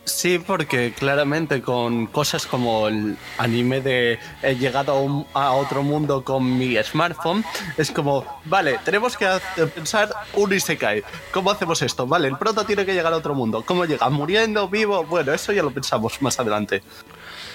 Sí, 0.04 0.40
porque 0.40 0.94
claramente 0.98 1.62
con 1.62 2.08
cosas 2.08 2.48
como 2.48 2.88
el 2.88 3.18
anime 3.38 3.82
de 3.82 4.18
he 4.42 4.56
llegado 4.56 4.94
a, 4.94 5.00
un- 5.00 5.28
a 5.34 5.52
otro 5.52 5.84
mundo 5.84 6.24
con 6.24 6.58
mi 6.58 6.76
smartphone, 6.84 7.46
es 7.78 7.92
como, 7.92 8.26
vale, 8.46 8.80
tenemos 8.84 9.16
que 9.16 9.28
hacer- 9.28 9.70
pensar 9.70 10.10
un 10.34 10.52
Isekai. 10.52 11.04
¿Cómo 11.32 11.52
hacemos 11.52 11.82
esto? 11.84 12.08
Vale, 12.08 12.28
el 12.28 12.38
prota 12.38 12.66
tiene 12.66 12.84
que 12.86 12.94
llegar 12.94 13.14
a 13.14 13.18
otro 13.18 13.36
mundo. 13.36 13.64
¿Cómo 13.64 13.86
llega? 13.86 14.10
¿Muriendo? 14.10 14.68
¿Vivo? 14.68 15.04
Bueno, 15.04 15.34
eso 15.34 15.52
ya 15.54 15.62
lo 15.62 15.72
pensamos 15.72 16.20
más 16.22 16.40
adelante. 16.40 16.78
¿Es 16.78 16.84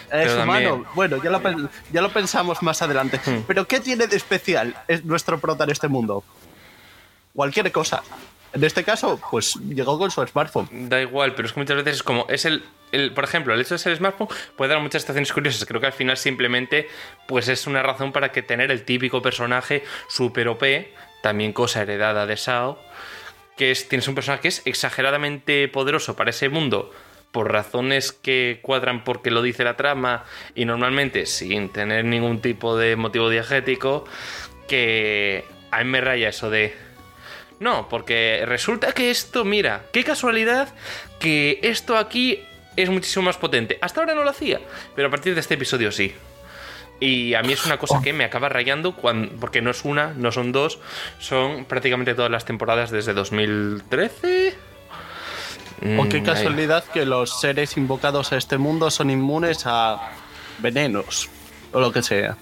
Pero 0.09 0.43
humano? 0.45 0.69
también- 0.71 0.85
Bueno, 0.95 1.17
ya 1.23 1.31
lo, 1.31 1.43
ya 1.93 2.01
lo 2.01 2.13
pensamos 2.13 2.63
más 2.63 2.81
adelante. 2.81 3.21
Hmm. 3.27 3.43
Pero 3.49 3.67
¿qué 3.67 3.81
tiene 3.81 4.07
de 4.07 4.17
especial 4.17 4.77
es 4.87 5.05
nuestro 5.05 5.41
prota 5.41 5.65
en 5.65 5.71
este 5.71 5.89
mundo? 5.89 6.23
Cualquier 7.35 7.71
cosa. 7.73 8.03
En 8.57 8.65
este 8.65 8.85
caso, 8.85 9.21
pues 9.31 9.55
llegó 9.57 9.99
con 9.99 10.11
su 10.11 10.27
smartphone. 10.27 10.89
Da 10.89 11.01
igual, 11.01 11.35
pero 11.35 11.47
es 11.47 11.53
que 11.53 11.61
muchas 11.61 11.77
veces 11.77 11.95
es 11.97 12.03
como. 12.03 12.27
Es 12.29 12.45
el, 12.45 12.65
el- 12.93 13.13
por 13.13 13.25
ejemplo, 13.25 13.55
el 13.55 13.61
hecho 13.61 13.75
de 13.75 13.79
ser 13.79 13.97
smartphone 13.97 14.29
puede 14.57 14.73
dar 14.73 14.81
muchas 14.83 15.03
situaciones 15.03 15.33
curiosas. 15.33 15.65
Creo 15.67 15.81
que 15.81 15.87
al 15.87 15.93
final 15.93 16.17
simplemente 16.17 16.89
pues 17.29 17.49
es 17.49 17.67
una 17.67 17.83
razón 17.83 18.13
para 18.13 18.33
que 18.33 18.43
tener 18.43 18.71
el 18.71 18.83
típico 18.85 19.23
personaje 19.23 19.85
super 20.09 20.49
OP, 20.49 20.63
también 21.23 21.53
cosa 21.53 21.83
heredada 21.83 22.27
de 22.27 22.37
Sao, 22.37 22.79
que 23.57 23.71
es, 23.71 23.89
tienes 23.89 24.09
un 24.09 24.15
personaje 24.15 24.43
que 24.43 24.49
es 24.49 24.63
exageradamente 24.67 25.69
poderoso 25.69 26.17
para 26.17 26.31
ese 26.31 26.49
mundo 26.49 26.93
por 27.33 27.53
razones 27.53 28.13
que 28.13 28.61
cuadran 28.63 29.05
porque 29.05 29.31
lo 29.31 29.43
dice 29.43 29.63
la 29.65 29.77
trama 29.77 30.25
y 30.55 30.65
normalmente 30.65 31.27
sin 31.27 31.69
tener 31.69 32.05
ningún 32.07 32.41
tipo 32.41 32.79
de 32.79 32.97
motivo 32.97 33.29
diegético, 33.29 34.05
que 34.69 35.45
a 35.71 35.79
mí 35.85 35.91
me 35.91 36.01
raya 36.01 36.31
eso 36.31 36.49
de... 36.49 36.75
No, 37.59 37.89
porque 37.89 38.43
resulta 38.47 38.93
que 38.93 39.11
esto, 39.11 39.45
mira, 39.45 39.85
qué 39.93 40.05
casualidad 40.05 40.69
que 41.19 41.59
esto 41.63 41.97
aquí 41.97 42.41
es 42.77 42.91
muchísimo 42.91 43.25
más 43.25 43.37
potente. 43.39 43.79
Hasta 43.81 44.01
ahora 44.01 44.15
no 44.15 44.23
lo 44.23 44.31
hacía, 44.31 44.61
pero 44.95 45.09
a 45.09 45.11
partir 45.11 45.35
de 45.35 45.41
este 45.41 45.55
episodio 45.55 45.91
sí. 45.91 46.15
Y 47.01 47.35
a 47.35 47.43
mí 47.43 47.53
es 47.53 47.67
una 47.67 47.79
cosa 47.79 48.01
que 48.03 48.13
me 48.13 48.25
acaba 48.25 48.49
rayando 48.49 48.95
cuando, 48.95 49.35
porque 49.39 49.61
no 49.61 49.71
es 49.71 49.85
una, 49.85 50.15
no 50.15 50.33
son 50.33 50.53
dos, 50.53 50.79
son 51.19 51.67
prácticamente 51.67 52.15
todas 52.15 52.31
las 52.31 52.45
temporadas 52.45 52.91
desde 52.91 53.13
2013. 53.13 54.55
O 55.99 56.09
qué 56.09 56.21
Mm, 56.21 56.25
casualidad 56.25 56.85
que 56.85 57.05
los 57.05 57.39
seres 57.39 57.77
invocados 57.77 58.33
a 58.33 58.39
este 58.39 58.57
mundo 58.57 58.91
son 58.91 59.11
inmunes 59.11 59.65
a 59.67 60.11
venenos 60.59 61.29
o 61.73 61.81
lo 61.81 61.93
que 61.93 62.03
sea. 62.03 62.37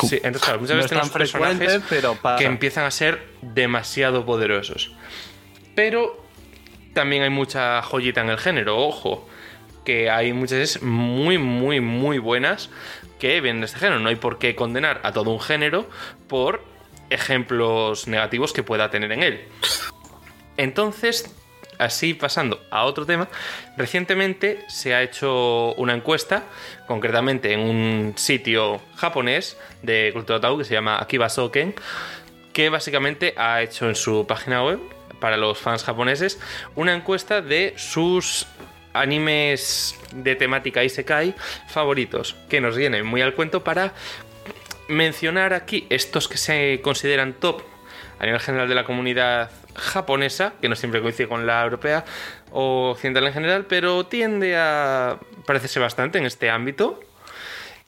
Sí, 0.00 0.16
entonces 0.16 0.42
claro, 0.42 0.60
muchas 0.60 0.76
No 0.76 0.76
veces 0.76 0.90
tenemos 0.90 1.10
personajes 1.10 1.82
pero 1.88 2.18
que 2.36 2.44
empiezan 2.44 2.84
a 2.84 2.90
ser 2.90 3.26
demasiado 3.42 4.26
poderosos. 4.26 4.92
Pero 5.74 6.24
también 6.92 7.22
hay 7.22 7.30
mucha 7.30 7.82
joyita 7.82 8.20
en 8.20 8.30
el 8.30 8.38
género, 8.38 8.78
ojo, 8.78 9.28
que 9.84 10.10
hay 10.10 10.32
muchas 10.32 10.58
veces 10.58 10.82
muy, 10.82 11.38
muy, 11.38 11.80
muy 11.80 12.18
buenas 12.18 12.70
que 13.18 13.40
vienen 13.40 13.60
de 13.60 13.66
este 13.66 13.78
género. 13.78 14.00
No 14.00 14.08
hay 14.08 14.16
por 14.16 14.38
qué 14.38 14.54
condenar 14.54 15.00
a 15.02 15.12
todo 15.12 15.30
un 15.30 15.40
género 15.40 15.88
por 16.28 16.62
ejemplos 17.10 18.08
negativos 18.08 18.52
que 18.52 18.62
pueda 18.62 18.90
tener 18.90 19.12
en 19.12 19.22
él. 19.22 19.48
Entonces, 20.56 21.34
así 21.78 22.14
pasando 22.14 22.64
a 22.70 22.84
otro 22.84 23.06
tema, 23.06 23.28
recientemente 23.76 24.64
se 24.68 24.94
ha 24.94 25.02
hecho 25.02 25.74
una 25.74 25.94
encuesta, 25.94 26.44
concretamente 26.86 27.52
en 27.52 27.60
un 27.60 28.14
sitio 28.16 28.80
japonés 28.96 29.56
de 29.82 30.10
cultura 30.12 30.38
otaku 30.38 30.58
que 30.58 30.64
se 30.64 30.74
llama 30.74 30.98
Akiba 30.98 31.28
Soken, 31.28 31.74
que 32.52 32.68
básicamente 32.68 33.34
ha 33.36 33.62
hecho 33.62 33.88
en 33.88 33.94
su 33.94 34.26
página 34.26 34.64
web, 34.64 34.80
para 35.20 35.36
los 35.36 35.58
fans 35.58 35.82
japoneses, 35.84 36.38
una 36.74 36.94
encuesta 36.94 37.40
de 37.40 37.72
sus 37.76 38.46
animes 38.92 39.98
de 40.12 40.36
temática 40.36 40.84
Isekai 40.84 41.34
favoritos, 41.66 42.36
que 42.48 42.60
nos 42.60 42.76
vienen 42.76 43.06
muy 43.06 43.22
al 43.22 43.34
cuento 43.34 43.64
para 43.64 43.94
mencionar 44.88 45.54
aquí 45.54 45.86
estos 45.88 46.28
que 46.28 46.36
se 46.36 46.80
consideran 46.82 47.32
top 47.32 47.62
a 48.18 48.26
nivel 48.26 48.40
general 48.40 48.68
de 48.68 48.74
la 48.74 48.84
comunidad 48.84 49.50
japonesa, 49.74 50.54
que 50.60 50.68
no 50.68 50.76
siempre 50.76 51.00
coincide 51.02 51.28
con 51.28 51.46
la 51.46 51.62
europea 51.62 52.04
o 52.50 52.90
occidental 52.90 53.26
en 53.26 53.32
general, 53.32 53.66
pero 53.66 54.06
tiende 54.06 54.56
a 54.56 55.18
parecerse 55.46 55.80
bastante 55.80 56.18
en 56.18 56.26
este 56.26 56.50
ámbito. 56.50 57.00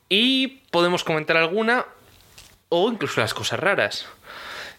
Y 0.08 0.62
podemos 0.70 1.04
comentar 1.04 1.36
alguna 1.36 1.86
o 2.68 2.90
incluso 2.90 3.20
las 3.20 3.34
cosas 3.34 3.60
raras. 3.60 4.06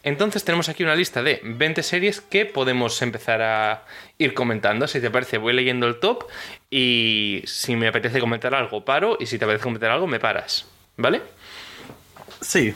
Entonces 0.03 0.45
tenemos 0.45 0.69
aquí 0.69 0.83
una 0.83 0.95
lista 0.95 1.21
de 1.21 1.41
20 1.43 1.83
series 1.83 2.21
que 2.21 2.45
podemos 2.45 3.01
empezar 3.01 3.41
a 3.41 3.83
ir 4.17 4.33
comentando. 4.33 4.87
Si 4.87 5.01
te 5.01 5.09
parece, 5.09 5.37
voy 5.37 5.53
leyendo 5.53 5.87
el 5.87 5.99
top 5.99 6.27
y 6.69 7.43
si 7.45 7.75
me 7.75 7.87
apetece 7.87 8.19
comentar 8.19 8.55
algo, 8.55 8.85
paro 8.85 9.17
y 9.19 9.25
si 9.25 9.37
te 9.37 9.45
apetece 9.45 9.63
comentar 9.63 9.91
algo, 9.91 10.07
me 10.07 10.19
paras. 10.19 10.65
¿Vale? 10.95 11.21
Sí. 12.41 12.73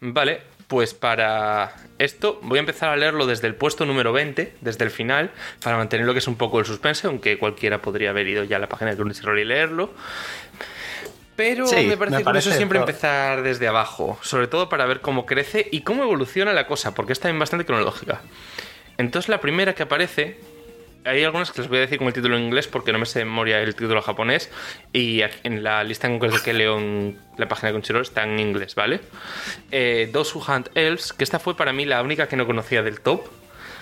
Vale, 0.00 0.42
pues 0.70 0.94
para 0.94 1.74
esto 1.98 2.38
voy 2.42 2.58
a 2.58 2.60
empezar 2.60 2.90
a 2.90 2.96
leerlo 2.96 3.26
desde 3.26 3.48
el 3.48 3.56
puesto 3.56 3.84
número 3.84 4.12
20, 4.12 4.54
desde 4.60 4.84
el 4.84 4.92
final, 4.92 5.32
para 5.64 5.76
mantener 5.76 6.06
lo 6.06 6.12
que 6.12 6.20
es 6.20 6.28
un 6.28 6.36
poco 6.36 6.60
el 6.60 6.64
suspense, 6.64 7.08
aunque 7.08 7.38
cualquiera 7.38 7.82
podría 7.82 8.10
haber 8.10 8.28
ido 8.28 8.44
ya 8.44 8.54
a 8.54 8.60
la 8.60 8.68
página 8.68 8.92
de 8.92 8.96
Crunchyroll 8.96 9.40
y 9.40 9.44
leerlo. 9.44 9.90
Pero 11.34 11.66
Sí, 11.66 11.86
me 11.86 11.96
parece 11.96 12.18
me 12.18 12.22
curioso 12.22 12.24
parece 12.24 12.52
siempre 12.52 12.78
todo. 12.78 12.88
empezar 12.88 13.42
desde 13.42 13.66
abajo, 13.66 14.16
sobre 14.22 14.46
todo 14.46 14.68
para 14.68 14.86
ver 14.86 15.00
cómo 15.00 15.26
crece 15.26 15.66
y 15.72 15.80
cómo 15.80 16.04
evoluciona 16.04 16.52
la 16.52 16.68
cosa, 16.68 16.94
porque 16.94 17.14
es 17.14 17.18
también 17.18 17.40
bastante 17.40 17.64
cronológica. 17.66 18.20
Entonces 18.96 19.28
la 19.28 19.40
primera 19.40 19.74
que 19.74 19.82
aparece, 19.82 20.38
hay 21.04 21.24
algunas 21.24 21.50
que 21.50 21.60
les 21.60 21.68
voy 21.68 21.78
a 21.78 21.80
decir 21.82 21.98
con 21.98 22.06
el 22.06 22.12
título 22.12 22.36
en 22.36 22.44
inglés 22.44 22.66
porque 22.68 22.92
no 22.92 22.98
me 22.98 23.06
sé 23.06 23.20
de 23.20 23.24
memoria 23.24 23.60
el 23.60 23.74
título 23.74 24.02
japonés 24.02 24.50
y 24.92 25.22
en 25.42 25.62
la 25.62 25.82
lista 25.84 26.06
en 26.06 26.18
concreto 26.18 26.42
que 26.44 26.52
leo 26.52 26.78
en 26.78 27.18
la 27.36 27.48
página 27.48 27.68
de 27.68 27.74
Crunchyroll 27.74 28.02
está 28.02 28.24
en 28.24 28.38
inglés, 28.38 28.74
¿vale? 28.74 29.00
Eh, 29.70 30.10
Those 30.12 30.36
Who 30.36 30.44
Hunt 30.46 30.68
Elves, 30.74 31.12
que 31.12 31.24
esta 31.24 31.38
fue 31.38 31.56
para 31.56 31.72
mí 31.72 31.84
la 31.84 32.02
única 32.02 32.28
que 32.28 32.36
no 32.36 32.46
conocía 32.46 32.82
del 32.82 33.00
top, 33.00 33.28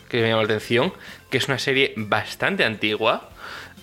que 0.08 0.22
me 0.22 0.28
llamó 0.28 0.42
la 0.42 0.46
atención, 0.46 0.92
que 1.30 1.38
es 1.38 1.48
una 1.48 1.58
serie 1.58 1.92
bastante 1.96 2.64
antigua, 2.64 3.30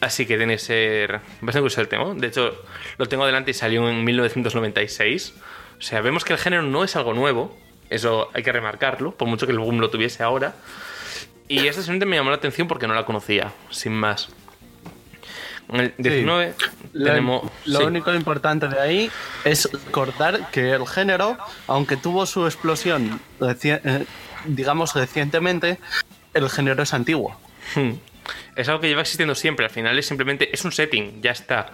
así 0.01 0.25
que 0.25 0.37
tiene 0.37 0.53
que 0.53 0.59
ser 0.59 1.19
bastante 1.41 1.59
curioso 1.59 1.81
el 1.81 1.87
tema. 1.87 2.13
De 2.15 2.27
hecho, 2.27 2.63
lo 2.97 3.05
tengo 3.07 3.25
delante 3.25 3.51
y 3.51 3.53
salió 3.53 3.87
en 3.89 4.03
1996. 4.03 5.33
O 5.77 5.81
sea, 5.81 6.01
vemos 6.01 6.23
que 6.23 6.33
el 6.33 6.39
género 6.39 6.63
no 6.63 6.83
es 6.83 6.95
algo 6.95 7.13
nuevo, 7.13 7.55
eso 7.89 8.29
hay 8.33 8.43
que 8.43 8.51
remarcarlo, 8.51 9.11
por 9.11 9.27
mucho 9.27 9.45
que 9.45 9.51
el 9.51 9.59
boom 9.59 9.79
lo 9.79 9.89
tuviese 9.89 10.23
ahora. 10.23 10.55
Y 11.47 11.67
esta 11.67 11.81
simplemente 11.81 12.05
me 12.07 12.15
llamó 12.15 12.31
la 12.31 12.37
atención 12.37 12.67
porque 12.67 12.87
no 12.87 12.93
la 12.93 13.05
conocía, 13.05 13.51
sin 13.69 13.93
más. 13.93 14.29
En 15.69 15.79
el 15.79 15.93
19 15.97 16.53
Lo, 16.93 17.05
tenemos... 17.05 17.51
lo 17.65 17.79
sí. 17.79 17.85
único 17.85 18.13
importante 18.13 18.67
de 18.67 18.79
ahí 18.79 19.11
es 19.43 19.69
recordar 19.71 20.51
que 20.51 20.71
el 20.71 20.87
género, 20.87 21.37
aunque 21.67 21.97
tuvo 21.97 22.25
su 22.25 22.45
explosión, 22.45 23.19
eh, 23.41 24.05
digamos, 24.45 24.93
recientemente, 24.93 25.79
el 26.33 26.49
género 26.49 26.83
es 26.83 26.93
antiguo. 26.93 27.39
Hmm. 27.75 27.93
Es 28.55 28.67
algo 28.69 28.81
que 28.81 28.87
lleva 28.87 29.01
existiendo 29.01 29.35
siempre. 29.35 29.65
Al 29.65 29.71
final 29.71 29.97
es 29.97 30.05
simplemente 30.05 30.49
es 30.53 30.63
un 30.65 30.71
setting, 30.71 31.21
ya 31.21 31.31
está. 31.31 31.71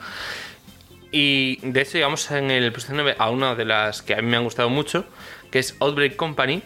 Y 1.11 1.59
de 1.61 1.81
hecho 1.81 1.93
llegamos 1.93 2.29
en 2.31 2.51
el 2.51 2.71
puesto 2.71 2.93
9 2.93 3.15
a 3.17 3.29
una 3.29 3.55
de 3.55 3.65
las 3.65 4.01
que 4.01 4.13
a 4.13 4.17
mí 4.17 4.27
me 4.27 4.37
han 4.37 4.43
gustado 4.43 4.69
mucho, 4.69 5.05
que 5.51 5.59
es 5.59 5.75
Outbreak 5.79 6.15
Company, 6.15 6.61
que 6.61 6.65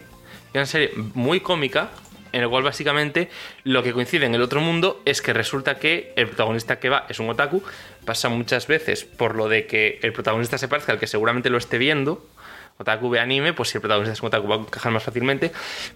es 0.53 0.55
una 0.55 0.65
serie 0.67 0.91
muy 1.15 1.39
cómica, 1.39 1.89
en 2.35 2.41
la 2.41 2.49
cual 2.49 2.63
básicamente 2.63 3.29
lo 3.63 3.81
que 3.81 3.93
coincide 3.93 4.25
en 4.25 4.35
el 4.35 4.41
otro 4.41 4.59
mundo 4.59 5.01
es 5.05 5.21
que 5.21 5.31
resulta 5.31 5.79
que 5.79 6.11
el 6.17 6.27
protagonista 6.27 6.79
que 6.79 6.89
va 6.89 7.05
es 7.07 7.19
un 7.19 7.29
otaku, 7.29 7.63
pasa 8.03 8.27
muchas 8.27 8.67
veces 8.67 9.05
por 9.05 9.35
lo 9.35 9.47
de 9.47 9.67
que 9.67 9.99
el 10.03 10.11
protagonista 10.11 10.57
se 10.57 10.67
parezca 10.67 10.91
al 10.91 10.99
que 10.99 11.07
seguramente 11.07 11.49
lo 11.49 11.57
esté 11.57 11.77
viendo, 11.77 12.27
otaku 12.77 13.09
ve 13.09 13.21
anime, 13.21 13.53
pues 13.53 13.69
si 13.69 13.77
el 13.77 13.81
protagonista 13.81 14.11
es 14.11 14.21
un 14.21 14.27
otaku 14.27 14.49
va 14.49 14.55
a 14.55 14.59
encajar 14.59 14.91
más 14.91 15.03
fácilmente, 15.03 15.53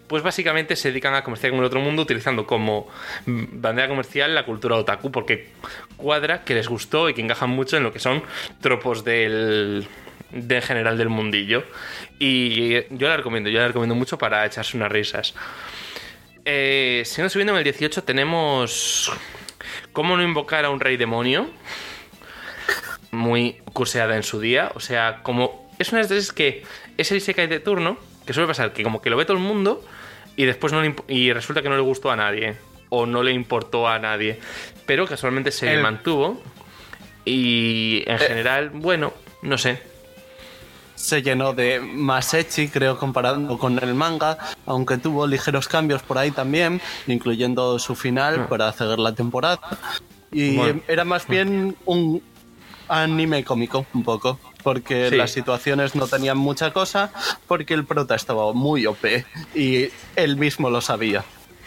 pues 0.08 0.24
básicamente 0.24 0.78
se 0.78 0.92
dedican 0.92 1.14
a 1.14 1.26
comerciar 1.26 1.52
con 1.52 1.60
el 1.60 1.66
otro 1.66 1.82
mundo 1.82 2.04
utilizando 2.04 2.48
como 2.48 2.88
bandera 3.26 3.90
comercial 3.90 4.34
la 4.34 4.46
cultura 4.46 4.78
otaku, 4.78 5.12
porque 5.12 5.50
cuadra 5.98 6.46
que 6.46 6.54
les 6.56 6.70
gustó 6.70 7.10
y 7.10 7.14
que 7.14 7.22
encajan 7.22 7.50
mucho 7.50 7.76
en 7.76 7.84
lo 7.84 7.92
que 7.92 8.00
son 8.00 8.24
tropos 8.62 9.04
del 9.04 9.86
de 10.32 10.62
general 10.62 10.98
del 10.98 11.10
mundillo. 11.10 11.64
Y 12.18 12.86
yo 12.96 13.10
la 13.10 13.18
recomiendo, 13.18 13.50
yo 13.50 13.60
la 13.60 13.68
recomiendo 13.68 13.96
mucho 13.96 14.18
para 14.18 14.46
echarse 14.46 14.78
unas 14.78 14.92
risas. 14.92 15.34
Eh, 16.52 17.04
siendo 17.06 17.30
subiendo 17.30 17.54
en 17.54 17.60
el 17.60 17.64
18 17.64 18.04
tenemos 18.04 19.12
¿Cómo 19.94 20.18
no 20.18 20.24
invocar 20.24 20.66
a 20.66 20.72
un 20.72 20.80
rey 20.80 20.98
demonio? 20.98 21.48
muy 23.12 23.58
curseada 23.74 24.16
en 24.16 24.24
su 24.24 24.40
día. 24.40 24.72
O 24.76 24.80
sea, 24.80 25.22
como 25.24 25.72
es 25.80 25.92
una 25.92 26.02
de 26.04 26.18
esas 26.18 26.32
que 26.34 26.64
es 26.98 27.12
el 27.12 27.18
Isekai 27.18 27.48
de 27.48 27.60
turno, 27.60 27.98
que 28.26 28.34
suele 28.34 28.48
pasar 28.48 28.72
que 28.74 28.82
como 28.84 29.02
que 29.02 29.10
lo 29.12 29.18
ve 29.18 29.26
todo 29.26 29.38
el 29.38 29.44
mundo 29.44 29.84
y 30.36 30.46
después 30.46 30.74
no 30.74 30.82
le 30.82 30.94
y 31.08 31.32
resulta 31.34 31.62
que 31.62 31.70
no 31.70 31.76
le 31.76 31.82
gustó 31.82 32.10
a 32.12 32.16
nadie 32.16 32.56
o 32.90 33.06
no 33.06 33.22
le 33.24 33.32
importó 33.32 33.88
a 33.88 33.98
nadie, 34.00 34.40
pero 34.88 35.06
casualmente 35.08 35.52
se 35.52 35.72
El- 35.74 35.82
mantuvo 35.82 36.42
y 37.26 38.04
en 38.08 38.18
general, 38.20 38.70
bueno, 38.74 39.14
no 39.44 39.58
sé. 39.60 39.82
Se 41.00 41.22
llenó 41.22 41.54
de 41.54 41.80
más 41.80 42.34
ecchi, 42.34 42.68
creo, 42.68 42.98
comparando 43.00 43.58
con 43.58 43.80
el 43.82 43.94
manga, 43.96 44.38
aunque 44.66 44.98
tuvo 44.98 45.26
ligeros 45.28 45.70
cambios 45.70 46.02
por 46.04 46.18
ahí 46.18 46.30
también, 46.32 46.82
incluyendo 47.08 47.80
su 47.80 47.96
final 47.96 48.48
para 48.50 48.70
cerrar 48.74 49.00
la 49.00 49.14
temporada. 49.16 49.62
Y 50.30 50.58
Bueno. 50.58 50.82
era 50.90 51.06
más 51.06 51.26
bien 51.26 51.78
un 51.86 52.22
anime 52.90 53.46
cómico, 53.46 53.86
un 53.94 54.04
poco, 54.04 54.42
porque 54.62 55.10
Sí. 55.10 55.16
las 55.16 55.32
situaciones 55.32 55.96
no 55.96 56.06
tenían 56.08 56.38
mucha 56.38 56.74
cosa, 56.74 57.14
porque 57.48 57.74
el 57.76 57.86
prota 57.86 58.16
estaba 58.16 58.52
muy 58.52 58.86
OP 58.86 59.26
y 59.56 59.88
él 60.18 60.36
mismo 60.36 60.70
lo 60.70 60.82
sabía. 60.82 61.24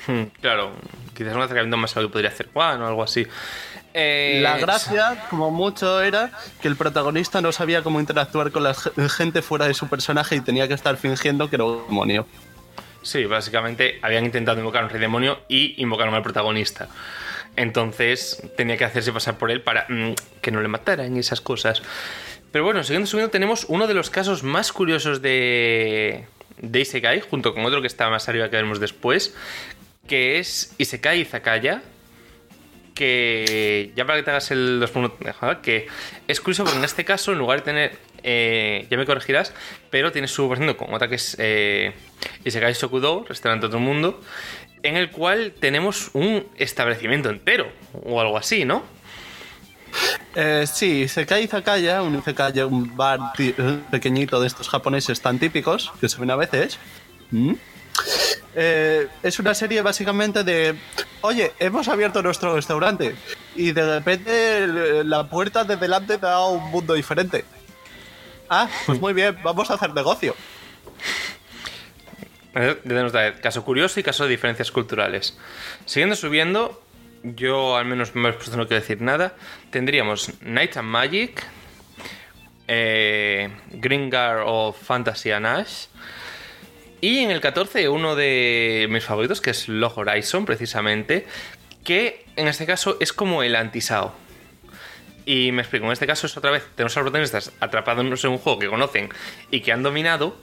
Hmm, 0.07 0.25
Claro, 0.43 0.73
quizás 1.15 1.35
un 1.35 1.41
acercamiento 1.43 1.77
más 1.79 1.97
a 1.97 2.01
lo 2.03 2.09
que 2.09 2.13
podría 2.13 2.31
hacer 2.31 2.51
Juan 2.53 2.83
o 2.83 2.87
algo 2.87 3.03
así. 3.03 3.27
Eh, 3.95 4.41
La 4.43 4.57
gracia, 4.59 5.27
como 5.29 5.51
mucho, 5.51 6.01
era 6.01 6.31
que 6.61 6.69
el 6.69 6.77
protagonista 6.77 7.41
no 7.41 7.53
sabía 7.53 7.83
cómo 7.83 8.01
interactuar 8.01 8.51
con 8.51 8.63
la 8.65 8.75
ge- 8.75 8.91
gente 9.09 9.43
fuera 9.43 9.67
de 9.69 9.75
su 9.75 9.89
personaje 9.89 10.37
y 10.37 10.41
tenía 10.41 10.67
que 10.69 10.75
estar 10.75 10.97
fingiendo 10.97 11.51
que 11.51 11.57
era 11.57 11.65
un 11.65 11.87
demonio. 11.87 12.27
Sí, 13.03 13.25
básicamente 13.27 13.99
habían 14.01 14.25
intentado 14.25 14.59
invocar 14.59 14.83
a 14.83 14.87
un 14.87 14.91
rey 14.91 15.01
demonio 15.01 15.41
y 15.49 15.75
invocaron 15.83 16.15
al 16.15 16.23
protagonista. 16.23 16.89
Entonces 17.57 18.43
tenía 18.57 18.77
que 18.77 18.85
hacerse 18.85 19.13
pasar 19.13 19.37
por 19.37 19.51
él 19.51 19.61
para 19.61 19.87
mm, 19.89 20.13
que 20.41 20.51
no 20.51 20.61
le 20.63 20.69
mataran 20.69 21.15
y 21.17 21.21
esas 21.21 21.41
cosas. 21.41 21.83
Pero 22.51 22.65
bueno, 22.65 22.83
siguiendo 22.85 23.07
subiendo, 23.07 23.31
tenemos 23.31 23.67
uno 23.69 23.87
de 23.87 23.95
los 23.95 24.09
casos 24.11 24.43
más 24.43 24.73
curiosos 24.73 25.21
de, 25.23 26.27
de 26.59 26.81
Isekai, 26.81 27.21
junto 27.21 27.55
con 27.55 27.65
otro 27.65 27.81
que 27.81 27.87
está 27.87 28.09
más 28.09 28.29
arriba 28.29 28.47
que 28.49 28.57
veremos 28.57 28.81
después, 28.81 29.35
que 30.07 30.39
es 30.39 30.75
Isekai 30.79 31.21
Izakaya. 31.23 31.83
Que 32.95 33.93
ya 33.97 34.05
para 34.05 34.19
que 34.19 34.25
te 34.25 34.31
hagas 34.31 34.51
el 34.51 34.81
2.0, 34.83 35.61
que 35.61 35.87
es 36.29 36.41
curioso 36.41 36.65
porque 36.65 36.79
en 36.79 36.85
este 36.85 37.05
caso, 37.05 37.33
en 37.33 37.39
lugar 37.39 37.61
de 37.61 37.65
tener, 37.65 37.99
eh, 38.23 38.87
ya 38.91 38.97
me 38.97 39.07
corregirás, 39.07 39.55
pero 39.91 40.13
tiene 40.13 40.29
su 40.29 40.49
versión 40.49 40.75
con 40.75 40.93
otra 40.93 41.09
que 41.09 41.17
es 41.17 41.37
eh, 41.39 41.93
Isekai 42.45 42.75
Shokudo, 42.75 43.25
restaurante 43.27 43.67
otro 43.67 43.81
mundo, 43.81 44.21
en 44.83 44.97
el 44.97 45.11
cual 45.11 45.55
tenemos 45.59 46.11
un 46.13 46.47
establecimiento 46.57 47.31
entero 47.31 47.73
o 48.05 48.21
algo 48.21 48.37
así, 48.37 48.65
¿no? 48.65 48.83
Eh, 50.35 50.65
sí, 50.67 51.09
Sekai 51.09 51.45
Izakaya, 51.45 52.03
un 52.03 52.17
Izakaya, 52.17 52.67
un 52.67 52.97
bar 52.97 53.21
eh, 53.39 53.55
pequeñito 53.91 54.41
de 54.41 54.47
estos 54.47 54.69
japoneses 54.69 55.21
tan 55.21 55.39
típicos 55.39 55.93
que 56.01 56.09
se 56.09 56.19
ven 56.19 56.31
a 56.31 56.37
veces. 56.37 56.79
Eh, 58.55 59.09
es 59.23 59.39
una 59.39 59.55
serie 59.55 59.81
básicamente 59.81 60.45
de, 60.45 60.75
oye, 61.23 61.53
hemos 61.59 61.89
abierto 61.89 62.23
nuestro 62.23 62.55
restaurante 62.55 63.15
y 63.57 63.73
de 63.73 63.99
repente 63.99 65.05
la 65.05 65.29
puerta 65.29 65.65
de 65.65 65.77
delante 65.77 66.19
da 66.19 66.47
un 66.47 66.71
mundo 66.71 66.95
diferente. 66.95 67.45
Ah, 68.49 68.69
pues 68.85 69.01
muy 69.01 69.15
bien, 69.15 69.39
vamos 69.43 69.71
a 69.71 69.75
hacer 69.75 69.95
negocio. 69.95 70.37
Caso 73.41 73.65
curioso 73.65 73.99
y 73.99 74.03
caso 74.03 74.25
de 74.25 74.31
diferencias 74.31 74.71
culturales. 74.71 75.39
Siguiendo 75.87 76.17
subiendo, 76.17 76.83
yo 77.23 77.77
al 77.77 77.87
menos 77.87 78.15
no 78.15 78.31
quiero 78.37 78.67
decir 78.67 79.01
nada. 79.01 79.35
Tendríamos 79.71 80.33
Night 80.43 80.77
and 80.77 80.89
Magic, 80.89 81.43
eh, 82.69 83.51
Gringar 83.71 84.43
o 84.45 84.73
Fantasy 84.75 85.31
and 85.31 85.47
Ash. 85.47 85.87
Y 87.03 87.19
en 87.19 87.33
el 87.33 87.41
14, 87.41 87.89
uno 87.89 88.15
de 88.15 88.87
mis 88.89 89.05
favoritos, 89.05 89.41
que 89.41 89.51
es 89.51 89.69
Log 89.69 89.99
Horizon, 89.99 90.47
precisamente, 90.47 91.27
que 91.83 92.25
en 92.37 92.47
este 92.47 92.65
caso 92.65 92.97
es 93.01 93.13
como 93.13 93.43
el 93.43 93.57
anti-SAO. 93.57 94.15
Y 95.27 95.51
me 95.51 95.63
explico, 95.63 95.87
en 95.87 95.91
este 95.91 96.07
caso 96.07 96.29
es 96.29 96.37
otra 96.37 96.53
vez, 96.53 96.65
tenemos 96.77 96.97
a 96.97 97.01
los 97.01 97.07
protagonistas 97.07 97.51
atrapados 97.59 98.25
en 98.25 98.31
un 98.31 98.39
juego 98.39 98.61
que 98.61 98.69
conocen 98.69 99.09
y 99.51 99.63
que 99.63 99.73
han 99.73 99.83
dominado, 99.83 100.37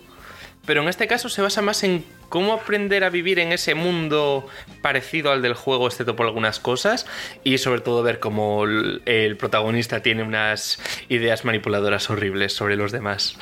pero 0.65 0.81
en 0.81 0.89
este 0.89 1.07
caso 1.07 1.29
se 1.29 1.41
basa 1.41 1.61
más 1.61 1.81
en 1.85 2.03
cómo 2.27 2.51
aprender 2.51 3.05
a 3.05 3.09
vivir 3.09 3.39
en 3.39 3.53
ese 3.53 3.73
mundo 3.73 4.45
parecido 4.81 5.31
al 5.31 5.41
del 5.41 5.53
juego, 5.53 5.87
excepto 5.87 6.17
por 6.17 6.25
algunas 6.25 6.59
cosas, 6.59 7.05
y 7.45 7.57
sobre 7.57 7.79
todo 7.79 8.03
ver 8.03 8.19
cómo 8.19 8.65
el, 8.65 9.37
protagonista 9.39 10.01
tiene 10.01 10.23
unas 10.23 10.77
ideas 11.07 11.45
manipuladoras 11.45 12.09
horribles 12.09 12.51
sobre 12.51 12.75
los 12.75 12.91
demás. 12.91 13.37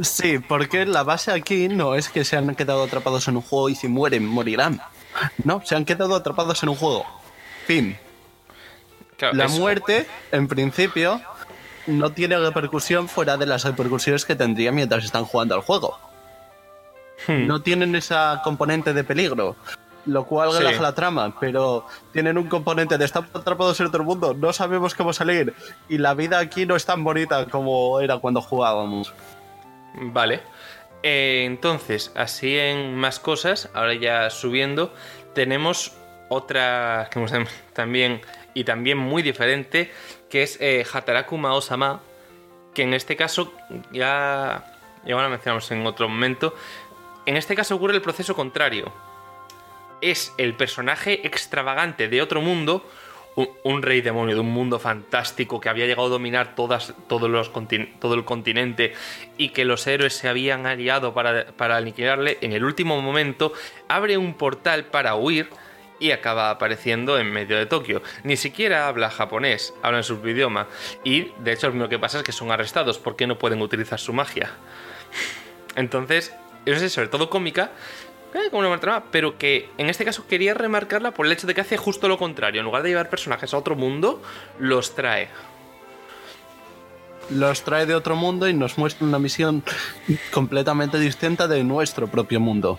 Sí, 0.00 0.38
porque 0.40 0.86
la 0.86 1.04
base 1.04 1.30
aquí 1.30 1.68
no 1.68 1.94
es 1.94 2.08
que 2.08 2.24
se 2.24 2.36
han 2.36 2.54
quedado 2.56 2.82
atrapados 2.82 3.28
en 3.28 3.36
un 3.36 3.42
juego 3.42 3.68
y 3.68 3.74
si 3.74 3.86
mueren, 3.88 4.26
morirán. 4.26 4.80
No, 5.44 5.62
se 5.64 5.76
han 5.76 5.84
quedado 5.84 6.16
atrapados 6.16 6.62
en 6.62 6.70
un 6.70 6.74
juego. 6.76 7.06
Fin. 7.66 7.96
Claro, 9.16 9.36
La 9.36 9.46
muerte, 9.48 10.08
en 10.32 10.48
principio, 10.48 11.20
no 11.86 12.10
tiene 12.10 12.36
repercusión 12.38 13.08
fuera 13.08 13.36
de 13.36 13.46
las 13.46 13.64
repercusiones 13.64 14.24
que 14.24 14.34
tendría 14.34 14.72
mientras 14.72 15.04
están 15.04 15.24
jugando 15.24 15.54
al 15.54 15.60
juego. 15.60 15.96
Hmm. 17.28 17.46
No 17.46 17.62
tienen 17.62 17.94
esa 17.94 18.40
componente 18.42 18.92
de 18.92 19.04
peligro, 19.04 19.54
lo 20.06 20.24
cual 20.24 20.50
Sí. 20.50 20.58
relaja 20.58 20.82
la 20.82 20.94
trama, 20.96 21.34
pero 21.38 21.86
tienen 22.12 22.36
un 22.36 22.48
componente 22.48 22.98
de 22.98 23.04
estar 23.04 23.24
atrapados 23.32 23.78
en 23.78 23.86
otro 23.86 24.02
mundo, 24.02 24.34
no 24.34 24.52
sabemos 24.52 24.94
cómo 24.94 25.12
salir, 25.12 25.54
y 25.88 25.98
la 25.98 26.14
vida 26.14 26.40
aquí 26.40 26.66
no 26.66 26.74
es 26.74 26.84
tan 26.84 27.04
bonita 27.04 27.46
como 27.46 28.00
era 28.00 28.18
cuando 28.18 28.42
jugábamos. 28.42 29.14
Vale. 29.94 30.40
Eh, 31.02 31.44
entonces, 31.46 32.12
así 32.14 32.58
en 32.58 32.96
más 32.96 33.20
cosas, 33.20 33.70
ahora 33.74 33.94
ya 33.94 34.30
subiendo, 34.30 34.92
tenemos 35.34 35.92
otra 36.28 37.08
que 37.12 37.46
también 37.72 38.20
y 38.54 38.64
también 38.64 38.98
muy 38.98 39.22
diferente, 39.22 39.92
que 40.30 40.42
es 40.42 40.58
eh, 40.60 40.84
Hataraku 40.90 41.38
que 42.72 42.82
en 42.82 42.94
este 42.94 43.16
caso 43.16 43.52
ya, 43.92 44.64
ya 45.04 45.14
lo 45.14 45.28
mencionamos 45.28 45.70
en 45.70 45.86
otro 45.86 46.08
momento. 46.08 46.54
En 47.26 47.36
este 47.36 47.54
caso 47.54 47.76
ocurre 47.76 47.94
el 47.94 48.02
proceso 48.02 48.34
contrario. 48.34 48.92
Es 50.00 50.32
el 50.38 50.54
personaje 50.54 51.26
extravagante 51.26 52.08
de 52.08 52.20
otro 52.20 52.40
mundo, 52.40 52.88
un, 53.36 53.82
rey 53.82 54.00
demonio 54.00 54.34
de 54.34 54.40
un 54.40 54.52
mundo 54.52 54.78
fantástico 54.78 55.60
que 55.60 55.68
había 55.68 55.86
llegado 55.86 56.06
a 56.06 56.10
dominar 56.10 56.54
todas, 56.54 56.94
todos 57.08 57.28
los 57.28 57.50
todo 57.98 58.14
el 58.14 58.24
continente 58.24 58.92
y 59.36 59.50
que 59.50 59.64
los 59.64 59.86
héroes 59.86 60.14
se 60.14 60.28
habían 60.28 60.66
aliado 60.66 61.14
para, 61.14 61.46
para 61.46 61.76
aniquilarle. 61.76 62.38
En 62.40 62.52
el 62.52 62.64
último 62.64 63.00
momento 63.00 63.52
abre 63.88 64.16
un 64.16 64.34
portal 64.34 64.84
para 64.86 65.16
huir 65.16 65.48
y 65.98 66.10
acaba 66.10 66.50
apareciendo 66.50 67.18
en 67.18 67.32
medio 67.32 67.56
de 67.56 67.66
Tokio. 67.66 68.02
Ni 68.24 68.36
siquiera 68.36 68.88
habla 68.88 69.10
japonés, 69.10 69.74
habla 69.82 69.98
en 69.98 70.04
su 70.04 70.14
idioma. 70.28 70.66
Y 71.02 71.32
de 71.38 71.52
hecho 71.52 71.66
lo 71.68 71.72
primero 71.72 71.88
que 71.88 71.98
pasa 71.98 72.18
es 72.18 72.24
que 72.24 72.32
son 72.32 72.50
arrestados 72.50 72.98
porque 72.98 73.26
no 73.26 73.38
pueden 73.38 73.62
utilizar 73.62 73.98
su 73.98 74.12
magia. 74.12 74.50
Entonces, 75.76 76.34
es 76.66 76.92
sobre 76.92 77.08
todo 77.08 77.30
cómica, 77.30 77.72
eh, 78.34 78.50
como 78.50 78.68
una 78.68 79.04
pero 79.10 79.38
que 79.38 79.70
en 79.78 79.88
este 79.88 80.04
caso 80.04 80.26
quería 80.26 80.54
remarcarla 80.54 81.12
por 81.12 81.26
el 81.26 81.32
hecho 81.32 81.46
de 81.46 81.54
que 81.54 81.60
hace 81.60 81.76
justo 81.76 82.08
lo 82.08 82.18
contrario. 82.18 82.60
En 82.60 82.64
lugar 82.66 82.82
de 82.82 82.90
llevar 82.90 83.08
personajes 83.08 83.54
a 83.54 83.58
otro 83.58 83.76
mundo, 83.76 84.22
los 84.58 84.94
trae. 84.94 85.28
Los 87.30 87.62
trae 87.62 87.86
de 87.86 87.94
otro 87.94 88.16
mundo 88.16 88.48
y 88.48 88.54
nos 88.54 88.76
muestra 88.76 89.06
una 89.06 89.18
misión 89.18 89.62
completamente 90.32 90.98
distinta 90.98 91.48
de 91.48 91.64
nuestro 91.64 92.08
propio 92.08 92.40
mundo. 92.40 92.78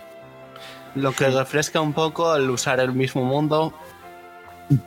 Lo 0.94 1.12
que 1.12 1.28
refresca 1.28 1.80
un 1.80 1.92
poco 1.92 2.30
al 2.30 2.48
usar 2.50 2.80
el 2.80 2.92
mismo 2.92 3.24
mundo 3.24 3.74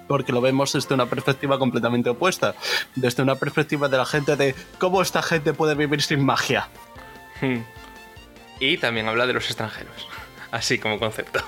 porque 0.08 0.32
lo 0.32 0.42
vemos 0.42 0.74
desde 0.74 0.94
una 0.94 1.06
perspectiva 1.06 1.58
completamente 1.58 2.10
opuesta, 2.10 2.56
desde 2.96 3.24
una 3.24 3.36
perspectiva 3.36 3.88
de 3.90 3.98
la 3.98 4.06
gente 4.06 4.36
de 4.36 4.56
cómo 4.78 5.02
esta 5.02 5.22
gente 5.22 5.54
puede 5.54 5.76
vivir 5.76 6.02
sin 6.02 6.24
magia. 6.24 6.68
Hmm. 7.42 7.60
Y 8.60 8.78
también 8.78 9.08
habla 9.08 9.26
de 9.26 9.34
los 9.34 9.46
extranjeros, 9.46 10.08
así 10.52 10.78
como 10.80 11.00
concepto. 11.00 11.42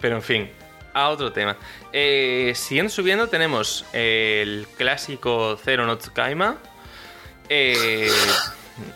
Pero 0.00 0.16
en 0.16 0.22
fin, 0.22 0.50
a 0.94 1.08
otro 1.08 1.32
tema. 1.32 1.56
Eh, 1.92 2.52
siguiendo 2.56 2.90
subiendo 2.90 3.28
tenemos 3.28 3.84
el 3.92 4.66
clásico 4.76 5.58
Zero 5.62 5.86
no 5.86 5.98
Tsukaima. 5.98 6.56
Eh, 7.48 8.10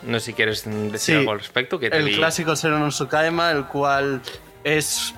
no 0.03 0.19
sé 0.19 0.27
si 0.27 0.33
quieres 0.33 0.63
decir 0.65 0.99
Sí, 0.99 1.13
algo 1.13 1.31
al 1.31 1.39
respecto. 1.39 1.77
Que 1.79 1.87
El 1.87 2.05
vi- 2.05 2.15
clásico 2.15 2.55
Zero 2.55 2.79
no 2.79 2.89
Tsukaima, 2.89 3.51
el 3.51 3.65
cual 3.65 4.21
es, 4.63 5.13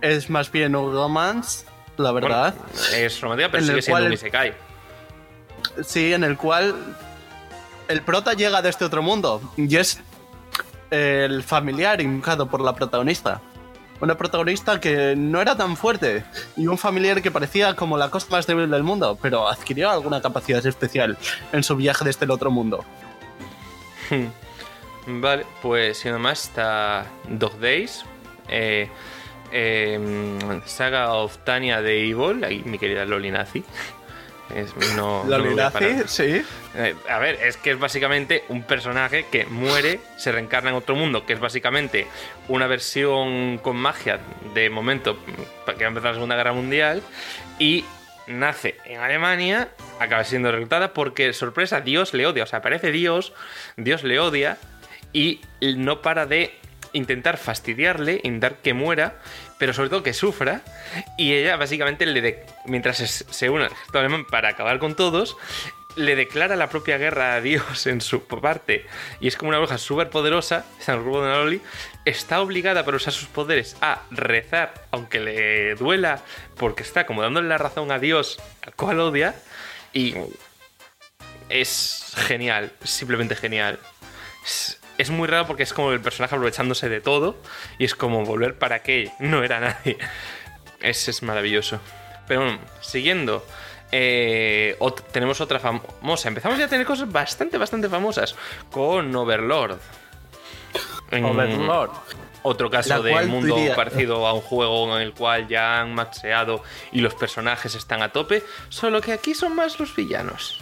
es 0.00 0.30
más 0.30 0.50
bien 0.50 0.74
un 0.76 0.92
romance, 0.92 1.66
la 1.98 2.12
Bueno, 2.12 2.28
verdad. 2.28 2.54
es 2.94 3.20
romántica, 3.20 3.50
pero 3.50 3.62
en 3.62 3.68
sigue 3.68 3.82
siendo 3.82 4.06
un 4.06 4.12
Isekai. 4.12 4.54
Sí, 5.84 6.12
en 6.14 6.24
el 6.24 6.36
cual 6.36 6.74
el 7.88 8.00
prota 8.02 8.32
llega 8.34 8.62
de 8.62 8.68
este 8.70 8.84
otro 8.84 9.02
mundo 9.02 9.52
y 9.56 9.76
es 9.76 10.00
el 10.90 11.42
familiar 11.42 12.00
invocado 12.00 12.48
por 12.48 12.60
la 12.60 12.74
protagonista. 12.74 13.40
una 14.00 14.16
protagonista 14.16 14.78
que 14.78 15.14
no 15.16 15.40
era 15.40 15.56
tan 15.56 15.76
fuerte 15.76 16.24
y 16.56 16.66
un 16.66 16.76
familiar 16.76 17.22
que 17.22 17.30
parecía 17.30 17.74
como 17.74 17.96
la 17.96 18.10
cosa 18.10 18.26
más 18.30 18.46
débil 18.46 18.70
del 18.70 18.82
mundo, 18.82 19.18
pero 19.22 19.48
adquirió 19.48 19.90
alguna 19.90 20.20
capacidad 20.20 20.64
especial 20.66 21.16
en 21.52 21.62
su 21.62 21.76
viaje 21.76 22.04
desde 22.04 22.26
el 22.26 22.30
otro 22.30 22.50
mundo. 22.50 22.84
Vale, 25.06 25.46
pues 25.62 25.98
si 25.98 26.10
más 26.10 26.44
está 26.44 27.06
Dog 27.28 27.58
Days, 27.60 28.04
eh, 28.48 28.90
em, 29.52 30.60
Saga 30.64 31.14
of 31.14 31.38
Tania 31.44 31.80
de 31.80 32.10
Evil, 32.10 32.42
ahí 32.44 32.62
mi 32.64 32.78
querida 32.78 33.04
Loli 33.04 33.30
Nazi. 33.30 33.64
Es, 34.54 34.74
no, 34.96 35.24
sí. 36.06 36.42
Eh, 36.74 36.94
a 37.08 37.18
ver, 37.18 37.36
es 37.42 37.56
que 37.56 37.72
es 37.72 37.78
básicamente 37.78 38.44
un 38.48 38.62
personaje 38.62 39.26
que 39.30 39.44
muere, 39.46 40.00
se 40.16 40.30
reencarna 40.32 40.70
en 40.70 40.76
otro 40.76 40.94
mundo, 40.94 41.26
que 41.26 41.32
es 41.32 41.40
básicamente 41.40 42.06
una 42.48 42.66
versión 42.66 43.58
con 43.58 43.76
magia 43.76 44.20
de 44.54 44.70
momento 44.70 45.18
que 45.24 45.32
va 45.72 45.86
a 45.86 45.88
empezar 45.88 46.10
la 46.10 46.14
Segunda 46.14 46.36
Guerra 46.36 46.52
Mundial 46.52 47.02
y 47.58 47.84
nace 48.26 48.76
en 48.84 49.00
Alemania, 49.00 49.68
acaba 49.98 50.24
siendo 50.24 50.50
reclutada 50.52 50.92
porque, 50.92 51.32
sorpresa, 51.32 51.80
Dios 51.80 52.14
le 52.14 52.26
odia. 52.26 52.44
O 52.44 52.46
sea, 52.46 52.60
aparece 52.60 52.92
Dios, 52.92 53.32
Dios 53.76 54.04
le 54.04 54.18
odia 54.18 54.58
y 55.12 55.40
no 55.60 56.02
para 56.02 56.26
de 56.26 56.54
intentar 56.92 57.36
fastidiarle, 57.36 58.20
intentar 58.22 58.56
que 58.56 58.74
muera, 58.74 59.18
pero 59.58 59.72
sobre 59.72 59.88
todo 59.88 60.02
que 60.02 60.12
sufra. 60.14 60.62
Y 61.16 61.32
ella 61.34 61.56
básicamente 61.56 62.06
le 62.06 62.20
de, 62.20 62.46
mientras 62.64 62.98
se 62.98 63.50
une 63.50 63.64
al 63.64 63.72
ejército 63.72 63.98
alemán 63.98 64.24
para 64.24 64.50
acabar 64.50 64.78
con 64.78 64.94
todos, 64.94 65.36
le 65.96 66.14
declara 66.14 66.56
la 66.56 66.68
propia 66.68 66.98
guerra 66.98 67.34
a 67.34 67.40
Dios 67.40 67.86
en 67.86 68.00
su 68.00 68.22
parte. 68.22 68.86
Y 69.20 69.28
es 69.28 69.36
como 69.36 69.48
una 69.48 69.58
bruja 69.58 69.78
súper 69.78 70.10
poderosa, 70.10 70.64
San 70.78 71.02
Rubo 71.02 71.22
de 71.22 71.28
Naloli, 71.28 71.60
está 72.04 72.40
obligada 72.40 72.84
para 72.84 72.98
usar 72.98 73.12
sus 73.12 73.28
poderes 73.28 73.76
a 73.80 74.02
rezar, 74.10 74.86
aunque 74.90 75.20
le 75.20 75.74
duela, 75.74 76.22
porque 76.56 76.82
está 76.82 77.06
como 77.06 77.22
dándole 77.22 77.48
la 77.48 77.58
razón 77.58 77.90
a 77.90 77.98
Dios, 77.98 78.38
al 78.62 78.74
cual 78.74 79.00
odia. 79.00 79.34
Y 79.92 80.14
es 81.48 82.12
genial, 82.16 82.72
simplemente 82.84 83.34
genial. 83.34 83.80
Es 84.98 85.10
muy 85.10 85.28
raro 85.28 85.46
porque 85.46 85.62
es 85.62 85.72
como 85.72 85.92
el 85.92 86.00
personaje 86.00 86.34
aprovechándose 86.34 86.88
de 86.88 87.00
todo 87.00 87.36
y 87.78 87.84
es 87.84 87.94
como 87.94 88.24
volver 88.24 88.58
para 88.58 88.82
que 88.82 89.10
no 89.18 89.42
era 89.42 89.60
nadie. 89.60 89.98
Ese 90.80 91.10
es 91.10 91.22
maravilloso. 91.22 91.80
Pero 92.26 92.40
bueno, 92.42 92.58
siguiendo. 92.80 93.44
Eh, 93.92 94.76
tenemos 95.12 95.40
otra 95.40 95.58
famosa. 95.58 96.28
Empezamos 96.28 96.58
ya 96.58 96.66
a 96.66 96.68
tener 96.68 96.86
cosas 96.86 97.10
bastante, 97.10 97.58
bastante 97.58 97.88
famosas. 97.88 98.34
Con 98.70 99.14
Overlord. 99.14 99.78
Overlord. 101.12 101.90
Otro 102.42 102.70
caso 102.70 103.02
de 103.02 103.26
mundo 103.26 103.56
parecido 103.74 104.24
a 104.26 104.32
un 104.32 104.40
juego 104.40 104.96
en 104.96 105.02
el 105.02 105.12
cual 105.12 105.48
ya 105.48 105.80
han 105.80 105.94
maxeado 105.94 106.62
y 106.92 107.00
los 107.00 107.14
personajes 107.14 107.74
están 107.74 108.02
a 108.02 108.12
tope. 108.12 108.44
Solo 108.68 109.00
que 109.00 109.12
aquí 109.12 109.34
son 109.34 109.56
más 109.56 109.80
los 109.80 109.94
villanos. 109.96 110.60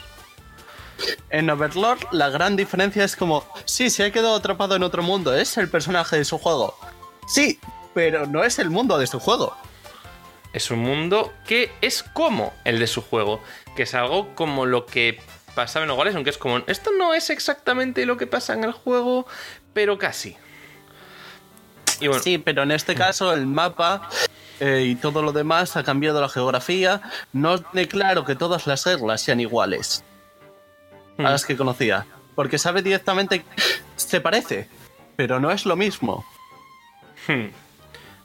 En 1.31 1.51
Overlord 1.51 1.99
la 2.13 2.31
gran 2.31 2.57
diferencia 2.57 3.05
es 3.05 3.17
como, 3.17 3.45
sí, 3.65 3.91
se 3.91 4.05
ha 4.05 4.13
quedado 4.13 4.37
atrapado 4.37 4.77
en 4.77 4.83
otro 4.83 5.03
mundo, 5.03 5.35
es 5.35 5.57
el 5.57 5.69
personaje 5.69 6.17
de 6.17 6.25
su 6.25 6.39
juego. 6.39 6.77
Sí, 7.27 7.59
pero 7.93 8.27
no 8.27 8.45
es 8.45 8.59
el 8.59 8.71
mundo 8.71 8.99
de 8.99 9.07
su 9.07 9.19
juego. 9.21 9.57
Es 10.53 10.71
un 10.71 10.79
mundo 10.81 11.33
que 11.47 11.73
es 11.81 12.03
como 12.03 12.53
el 12.65 12.79
de 12.79 12.87
su 12.87 13.03
juego, 13.03 13.41
que 13.75 13.83
es 13.83 13.95
algo 13.95 14.35
como 14.35 14.67
lo 14.67 14.87
que 14.87 15.21
pasaba 15.55 15.85
en 15.85 15.91
Hogares, 15.91 16.15
aunque 16.15 16.31
es 16.31 16.39
como, 16.39 16.59
esto 16.67 16.91
no 16.97 17.15
es 17.15 17.31
exactamente 17.31 18.07
lo 18.07 18.17
que 18.17 18.27
pasa 18.27 18.53
en 18.53 18.65
el 18.65 18.73
juego, 18.73 19.27
pero 19.73 19.99
casi. 19.99 20.37
Sí, 22.23 22.39
pero 22.39 22.63
en 22.63 22.73
este 22.73 22.95
caso 22.95 23.33
el 23.33 23.47
mapa 23.47 24.09
eh, 24.61 24.85
y 24.87 24.95
todo 24.97 25.23
lo 25.23 25.33
demás 25.33 25.77
ha 25.77 25.85
cambiado 25.85 26.21
la 26.21 26.29
geografía. 26.29 27.01
No 27.33 27.61
tiene 27.61 27.89
claro 27.89 28.25
que 28.25 28.35
todas 28.35 28.67
las 28.67 28.85
reglas 28.85 29.23
sean 29.23 29.41
iguales 29.41 30.05
a 31.19 31.23
las 31.23 31.45
que 31.45 31.57
conocía. 31.57 32.07
Porque 32.35 32.59
sabe 32.59 32.83
directamente 32.83 33.45
se 33.97 34.21
parece, 34.21 34.69
pero 35.17 35.41
no 35.41 35.51
es 35.51 35.67
lo 35.67 35.77
mismo. 35.77 36.25
Hmm. 37.27 37.49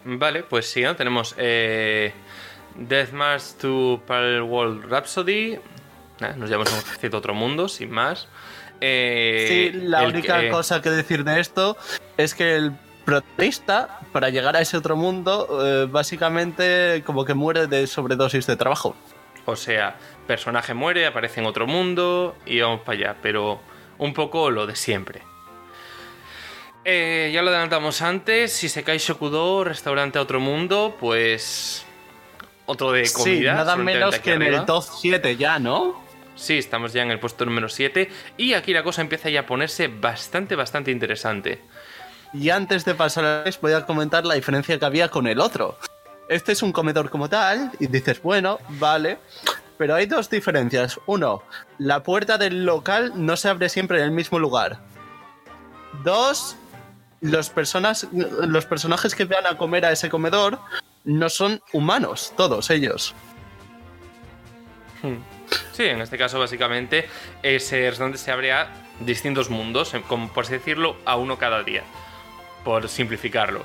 Vale, 0.06 0.44
pues 0.44 0.70
sí, 0.70 0.82
¿no? 0.82 0.96
tenemos 0.96 1.36
eh, 1.38 2.14
Deathmatch 2.76 3.58
to 3.60 4.02
Parallel 4.08 4.44
World 4.44 4.86
Rhapsody. 4.86 5.60
nos 6.38 6.50
llevamos 6.50 6.74
a 6.74 7.08
un 7.08 7.16
otro 7.16 7.34
mundo, 7.34 7.68
sin 7.68 7.92
más. 7.92 8.28
Eh, 8.82 9.72
sí, 9.74 9.80
la 9.82 10.04
única 10.04 10.50
cosa 10.50 10.82
que 10.82 10.90
decir 10.90 11.24
de 11.24 11.40
esto 11.40 11.78
es 12.18 12.34
que 12.34 12.56
el 12.56 12.74
protagonista, 13.04 14.00
para 14.12 14.30
llegar 14.30 14.56
a 14.56 14.62
ese 14.62 14.78
otro 14.78 14.96
mundo, 14.96 15.60
eh, 15.66 15.88
básicamente 15.90 17.04
como 17.06 17.26
que 17.26 17.34
muere 17.34 17.68
de 17.68 17.88
sobredosis 17.88 18.48
de 18.48 18.56
trabajo. 18.56 18.96
O 19.46 19.56
sea, 19.56 19.98
personaje 20.30 20.76
muere, 20.76 21.08
aparece 21.08 21.40
en 21.40 21.48
otro 21.48 21.66
mundo 21.66 22.36
y 22.46 22.60
vamos 22.60 22.82
para 22.82 23.00
allá, 23.00 23.16
pero 23.20 23.60
un 23.98 24.14
poco 24.14 24.52
lo 24.52 24.68
de 24.68 24.76
siempre. 24.76 25.24
Eh, 26.86 27.32
ya 27.34 27.42
lo 27.42 27.50
adelantamos 27.50 28.04
antes, 28.04 28.54
si 28.54 28.70
se 28.70 28.84
cae 28.84 29.00
Shokudo, 29.00 29.64
restaurante 29.64 30.20
a 30.20 30.22
otro 30.22 30.40
mundo, 30.40 30.96
pues 31.00 31.84
otro 32.68 32.92
de 32.92 33.12
comida. 33.12 33.38
Sí, 33.40 33.44
nada 33.44 33.76
menos 33.76 34.20
que 34.20 34.34
en 34.34 34.44
el 34.44 34.66
top 34.66 34.84
7 34.84 35.36
ya, 35.36 35.58
¿no? 35.58 36.00
Sí, 36.36 36.60
estamos 36.60 36.94
ya 36.94 37.02
en 37.02 37.10
el 37.10 37.20
puesto 37.20 37.44
número 37.44 37.68
7 37.68 38.08
y 38.38 38.54
aquí 38.54 38.72
la 38.72 38.84
cosa 38.84 39.02
empieza 39.02 39.32
ya 39.32 39.40
a 39.40 39.46
ponerse 39.48 39.88
bastante, 39.88 40.56
bastante 40.56 40.92
interesante. 40.92 41.60
Y 42.36 42.52
antes 42.52 42.86
de 42.86 42.94
pasar 42.94 43.26
a 43.26 43.44
voy 43.64 43.74
a 43.74 43.84
comentar 43.88 44.28
la 44.28 44.36
diferencia 44.36 44.78
que 44.78 44.86
había 44.86 45.10
con 45.10 45.26
el 45.26 45.40
otro. 45.40 45.80
Este 46.30 46.52
es 46.52 46.62
un 46.62 46.72
comedor 46.72 47.10
como 47.10 47.28
tal 47.30 47.72
y 47.80 47.88
dices, 47.88 48.22
bueno, 48.22 48.60
vale, 48.70 49.18
pero 49.80 49.96
hay 49.96 50.08
dos 50.08 50.30
diferencias. 50.30 51.00
Uno, 51.06 51.42
la 51.78 52.04
puerta 52.04 52.38
del 52.38 52.66
local 52.66 53.14
no 53.16 53.38
se 53.38 53.48
abre 53.48 53.70
siempre 53.70 54.00
en 54.00 54.04
el 54.04 54.12
mismo 54.12 54.38
lugar. 54.38 54.82
Dos, 56.04 56.58
los, 57.22 57.50
personas, 57.50 58.06
los 58.12 58.66
personajes 58.66 59.16
que 59.16 59.24
van 59.24 59.48
a 59.48 59.58
comer 59.58 59.86
a 59.86 59.94
ese 59.94 60.10
comedor 60.10 60.60
no 61.06 61.30
son 61.30 61.62
humanos, 61.72 62.34
todos 62.36 62.70
ellos. 62.72 63.16
Hmm. 65.02 65.16
Sí, 65.72 65.86
en 65.86 66.02
este 66.02 66.18
caso 66.18 66.40
básicamente 66.40 67.08
ese 67.42 67.90
restaurante 67.90 68.18
se 68.18 68.32
abre 68.32 68.52
a 68.52 68.68
distintos 69.00 69.50
mundos, 69.50 69.94
como 70.10 70.28
por 70.28 70.44
así 70.44 70.52
decirlo, 70.52 70.98
a 71.06 71.16
uno 71.16 71.38
cada 71.38 71.64
día, 71.64 71.84
por 72.66 72.90
simplificarlo. 72.90 73.64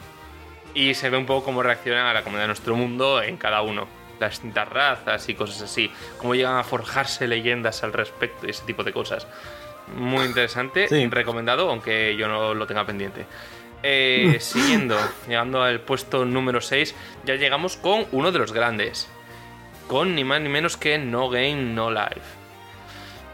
Y 0.75 0.95
se 0.95 1.11
ve 1.11 1.17
un 1.17 1.27
poco 1.27 1.47
cómo 1.47 1.65
reaccionan 1.65 2.07
a 2.07 2.15
la 2.15 2.23
comunidad 2.23 2.45
de 2.45 2.49
nuestro 2.49 2.77
mundo 2.77 3.21
en 3.21 3.37
cada 3.37 3.63
uno 3.63 4.04
las 4.21 4.31
distintas 4.33 4.69
razas 4.69 5.29
y 5.29 5.35
cosas 5.35 5.63
así, 5.63 5.91
cómo 6.19 6.35
llegan 6.35 6.57
a 6.57 6.65
forjarse 6.65 7.27
leyendas 7.27 7.83
al 7.83 7.93
respecto 7.93 8.47
y 8.47 8.51
ese 8.51 8.65
tipo 8.65 8.85
de 8.85 8.93
cosas. 8.93 9.27
Muy 9.97 10.25
interesante, 10.27 10.89
recomendado, 11.11 11.71
aunque 11.71 12.17
yo 12.17 12.29
no 12.29 12.55
lo 12.55 12.67
tenga 12.67 12.87
pendiente. 12.87 13.27
Eh, 13.83 14.37
siguiendo, 14.41 14.97
llegando 15.29 15.63
al 15.63 15.81
puesto 15.81 16.25
número 16.25 16.61
6, 16.61 16.95
ya 17.25 17.35
llegamos 17.35 17.77
con 17.77 18.07
uno 18.13 18.33
de 18.33 18.39
los 18.39 18.53
grandes, 18.53 19.09
con 19.89 20.15
ni 20.15 20.25
más 20.25 20.41
ni 20.41 20.49
menos 20.49 20.77
que 20.77 20.99
No 20.99 21.29
Game 21.29 21.75
No 21.75 21.91
Life. 21.91 22.45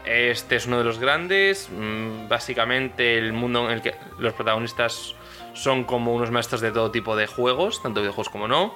Este 0.03 0.55
es 0.55 0.65
uno 0.65 0.79
de 0.79 0.83
los 0.83 0.97
grandes, 0.97 1.69
mm, 1.69 2.27
básicamente 2.27 3.17
el 3.17 3.33
mundo 3.33 3.65
en 3.65 3.71
el 3.71 3.81
que 3.81 3.93
los 4.17 4.33
protagonistas 4.33 5.15
son 5.53 5.83
como 5.83 6.13
unos 6.13 6.31
maestros 6.31 6.59
de 6.59 6.71
todo 6.71 6.91
tipo 6.91 7.15
de 7.15 7.27
juegos, 7.27 7.83
tanto 7.83 8.01
videojuegos 8.01 8.29
como 8.29 8.47
no 8.47 8.73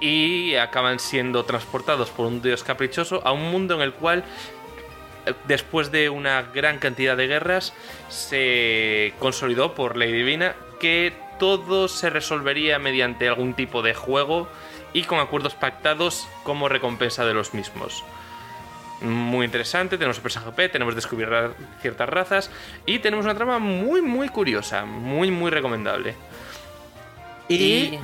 y 0.00 0.56
acaban 0.56 0.98
siendo 0.98 1.44
transportados 1.44 2.10
por 2.10 2.26
un 2.26 2.42
dios 2.42 2.64
caprichoso 2.64 3.20
a 3.24 3.32
un 3.32 3.50
mundo 3.50 3.74
en 3.74 3.82
el 3.82 3.92
cual 3.92 4.24
eh, 5.26 5.34
después 5.46 5.92
de 5.92 6.08
una 6.08 6.42
gran 6.42 6.78
cantidad 6.78 7.16
de 7.16 7.26
guerras 7.26 7.74
se 8.08 9.12
consolidó 9.18 9.74
por 9.74 9.96
ley 9.96 10.10
divina 10.10 10.54
que 10.80 11.12
todo 11.38 11.88
se 11.88 12.10
resolvería 12.10 12.78
mediante 12.78 13.28
algún 13.28 13.54
tipo 13.54 13.82
de 13.82 13.94
juego 13.94 14.48
y 14.92 15.04
con 15.04 15.20
acuerdos 15.20 15.54
pactados 15.54 16.26
como 16.42 16.68
recompensa 16.68 17.24
de 17.24 17.34
los 17.34 17.54
mismos. 17.54 18.04
Muy 19.02 19.46
interesante, 19.46 19.96
tenemos 19.96 20.18
el 20.18 20.22
personaje 20.22 20.68
tenemos 20.68 20.94
descubrir 20.94 21.30
ciertas 21.80 22.08
razas 22.08 22.50
y 22.84 22.98
tenemos 22.98 23.24
una 23.24 23.34
trama 23.34 23.58
muy 23.58 24.02
muy 24.02 24.28
curiosa, 24.28 24.84
muy 24.84 25.30
muy 25.30 25.50
recomendable. 25.50 26.14
Y 27.50 27.98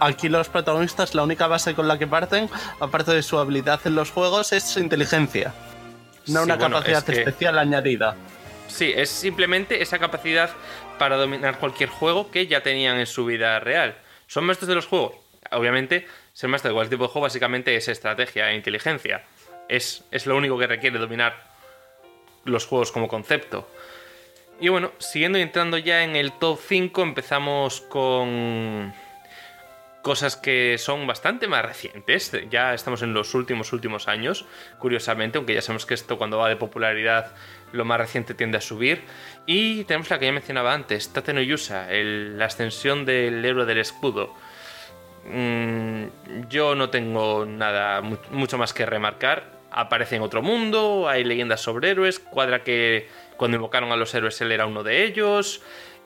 aquí 0.00 0.28
los 0.28 0.48
protagonistas, 0.48 1.14
la 1.14 1.22
única 1.22 1.46
base 1.46 1.74
con 1.76 1.86
la 1.86 2.00
que 2.00 2.08
parten, 2.08 2.50
aparte 2.80 3.12
de 3.12 3.22
su 3.22 3.38
habilidad 3.38 3.80
en 3.84 3.94
los 3.94 4.10
juegos, 4.10 4.52
es 4.52 4.64
su 4.64 4.80
inteligencia. 4.80 5.54
No 6.26 6.42
una 6.42 6.58
capacidad 6.58 7.08
especial 7.08 7.60
añadida. 7.60 8.16
Sí, 8.66 8.92
es 8.94 9.08
simplemente 9.08 9.80
esa 9.82 10.00
capacidad 10.00 10.50
para 10.98 11.16
dominar 11.16 11.58
cualquier 11.58 11.90
juego 11.90 12.32
que 12.32 12.48
ya 12.48 12.60
tenían 12.60 12.98
en 12.98 13.06
su 13.06 13.24
vida 13.24 13.60
real. 13.60 13.94
¿Son 14.26 14.44
maestros 14.44 14.66
de 14.66 14.74
los 14.74 14.86
juegos? 14.86 15.14
Obviamente, 15.52 16.08
ser 16.32 16.50
maestro 16.50 16.70
de 16.70 16.74
cualquier 16.74 16.98
tipo 16.98 17.04
de 17.04 17.12
juego 17.12 17.26
básicamente 17.26 17.76
es 17.76 17.86
estrategia 17.86 18.50
e 18.50 18.56
inteligencia. 18.56 19.22
Es, 19.68 20.02
es 20.10 20.26
lo 20.26 20.36
único 20.36 20.58
que 20.58 20.66
requiere 20.66 20.98
dominar 20.98 21.50
los 22.44 22.66
juegos 22.66 22.90
como 22.90 23.06
concepto. 23.06 23.68
Y 24.60 24.68
bueno, 24.68 24.92
siguiendo 24.98 25.38
y 25.38 25.42
entrando 25.42 25.78
ya 25.78 26.04
en 26.04 26.16
el 26.16 26.32
top 26.32 26.58
5, 26.60 27.02
empezamos 27.02 27.80
con 27.80 28.92
cosas 30.02 30.36
que 30.36 30.76
son 30.76 31.06
bastante 31.06 31.48
más 31.48 31.64
recientes. 31.64 32.30
Ya 32.50 32.74
estamos 32.74 33.00
en 33.00 33.14
los 33.14 33.34
últimos, 33.34 33.72
últimos 33.72 34.06
años, 34.06 34.44
curiosamente, 34.78 35.38
aunque 35.38 35.54
ya 35.54 35.62
sabemos 35.62 35.86
que 35.86 35.94
esto 35.94 36.18
cuando 36.18 36.36
va 36.36 36.50
de 36.50 36.56
popularidad, 36.56 37.32
lo 37.72 37.86
más 37.86 37.98
reciente 37.98 38.34
tiende 38.34 38.58
a 38.58 38.60
subir. 38.60 39.02
Y 39.46 39.84
tenemos 39.84 40.10
la 40.10 40.18
que 40.18 40.26
ya 40.26 40.32
mencionaba 40.32 40.74
antes, 40.74 41.10
Tate 41.10 41.32
la 41.32 42.44
ascensión 42.44 43.06
del 43.06 43.42
héroe 43.42 43.64
del 43.64 43.78
escudo. 43.78 44.34
Mm, 45.24 46.04
yo 46.50 46.74
no 46.74 46.90
tengo 46.90 47.46
nada 47.46 48.02
mucho 48.02 48.58
más 48.58 48.74
que 48.74 48.84
remarcar. 48.84 49.58
Aparece 49.70 50.16
en 50.16 50.22
otro 50.22 50.42
mundo, 50.42 51.08
hay 51.08 51.24
leyendas 51.24 51.60
sobre 51.62 51.90
héroes, 51.90 52.18
cuadra 52.18 52.62
que 52.64 53.08
cuando 53.40 53.56
invocaron 53.56 53.90
a 53.90 53.96
los 53.96 54.14
héroes 54.14 54.38
él 54.42 54.52
era 54.52 54.66
uno 54.66 54.82
de 54.82 55.02
ellos. 55.02 55.62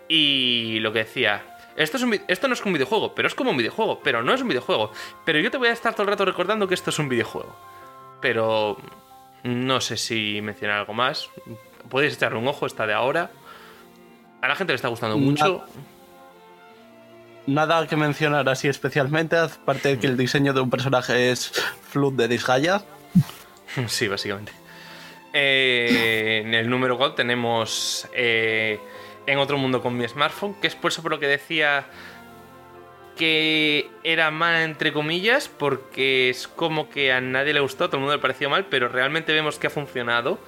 Y 0.07 0.79
lo 0.79 0.93
que 0.93 1.01
decía, 1.01 1.43
esto, 1.75 1.97
es 1.97 2.21
esto 2.29 2.47
no 2.47 2.55
es 2.55 2.65
un 2.65 2.73
videojuego, 2.73 3.13
pero 3.13 3.27
es 3.27 3.35
como 3.35 3.51
un 3.51 3.57
videojuego, 3.57 3.99
pero 4.05 4.23
no 4.23 4.33
es 4.33 4.41
un 4.41 4.47
videojuego. 4.47 4.93
Pero 5.25 5.41
yo 5.41 5.51
te 5.51 5.57
voy 5.57 5.67
a 5.67 5.73
estar 5.73 5.95
todo 5.95 6.05
el 6.05 6.11
rato 6.11 6.25
recordando 6.25 6.69
que 6.69 6.75
esto 6.75 6.91
es 6.91 6.99
un 7.01 7.09
videojuego. 7.09 7.53
Pero 8.21 8.79
no 9.43 9.81
sé 9.81 9.97
si 9.97 10.41
mencionar 10.43 10.79
algo 10.79 10.95
más. 10.95 11.29
Podéis 11.89 12.15
echarle 12.15 12.39
un 12.39 12.47
ojo, 12.47 12.67
está 12.67 12.87
de 12.87 12.95
ahora. 12.95 13.33
A 14.41 14.47
la 14.47 14.55
gente 14.55 14.73
le 14.73 14.77
está 14.77 14.87
gustando 14.87 15.19
mucho. 15.19 15.65
Nada 17.49 17.85
que 17.89 17.97
mencionar 17.97 18.49
así 18.49 18.69
especialmente, 18.69 19.37
aparte 19.37 19.89
de 19.89 19.99
que 19.99 20.07
el 20.07 20.17
diseño 20.17 20.53
de 20.53 20.61
un 20.61 20.71
personaje 20.71 21.33
es 21.33 21.51
Flood 21.91 22.13
de 22.13 22.29
Disgaea. 22.29 22.85
Sí, 23.89 24.07
básicamente. 24.07 24.53
Eh, 25.37 26.43
en 26.45 26.55
el 26.55 26.71
número 26.71 26.97
4 26.97 27.17
tenemos 27.17 28.09
eh, 28.15 28.79
En 29.27 29.39
otro 29.39 29.59
mundo 29.59 29.83
con 29.83 29.97
mi 29.97 30.07
smartphone, 30.07 30.55
que 30.61 30.69
es 30.69 30.77
por 30.77 30.93
eso 30.93 31.03
por 31.03 31.11
lo 31.11 31.19
que 31.19 31.27
decía 31.27 31.87
que 33.17 33.91
era 34.05 34.31
mal 34.31 34.63
entre 34.63 34.93
comillas, 34.93 35.49
porque 35.49 36.31
es 36.31 36.49
como 36.49 36.89
que 36.89 37.13
a 37.13 37.21
nadie 37.21 37.53
le 37.53 37.61
gustó, 37.61 37.85
a 37.85 37.87
todo 37.89 37.97
el 37.97 38.01
mundo 38.03 38.17
le 38.17 38.23
pareció 38.23 38.51
mal, 38.51 38.67
pero 38.67 38.89
realmente 38.89 39.33
vemos 39.33 39.59
que 39.59 39.69
ha 39.69 39.71
funcionado. 39.71 40.39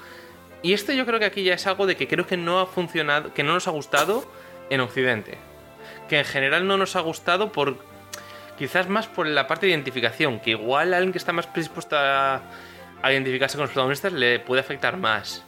Y 0.63 0.73
esto 0.73 0.93
yo 0.93 1.07
creo 1.07 1.19
que 1.19 1.27
aquí 1.27 1.43
ya 1.43 1.55
es 1.55 1.67
algo 1.67 1.87
de 1.87 1.97
que 1.97 2.09
creo 2.09 2.27
que 2.27 2.37
no 2.37 2.61
ha 2.61 2.67
funcionado, 2.67 3.33
que 3.35 3.43
no 3.43 3.55
nos 3.55 3.69
ha 3.69 3.71
gustado 3.71 4.25
en 4.71 4.81
Occidente. 4.81 5.39
Que 6.09 6.19
en 6.19 6.25
general 6.25 6.67
no 6.67 6.77
nos 6.77 6.97
ha 6.97 7.01
gustado 7.01 7.53
por 7.53 7.77
quizás 8.59 8.89
más 8.89 9.07
por 9.07 9.27
la 9.27 9.47
parte 9.47 9.67
de 9.67 9.73
identificación, 9.73 10.41
que 10.41 10.51
igual 10.51 10.95
alguien 10.95 11.13
que 11.13 11.19
está 11.19 11.33
más 11.33 11.47
predispuesto 11.47 11.97
a 11.97 12.43
a 13.03 13.13
identificarse 13.13 13.57
con 13.57 13.63
los 13.63 13.71
protagonistas 13.71 14.13
le 14.13 14.41
puede 14.41 14.61
afectar 14.61 14.97
más. 14.97 15.45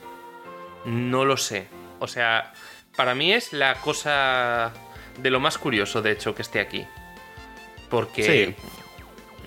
No 0.85 1.25
lo 1.25 1.37
sé. 1.37 1.69
O 1.99 2.07
sea, 2.07 2.53
para 2.97 3.15
mí 3.15 3.33
es 3.33 3.53
la 3.53 3.75
cosa 3.77 4.73
de 5.19 5.31
lo 5.31 5.41
más 5.41 5.59
curioso, 5.59 6.03
de 6.03 6.13
hecho, 6.13 6.35
que 6.35 6.43
esté 6.43 6.61
aquí. 6.61 6.87
Porque 7.91 8.55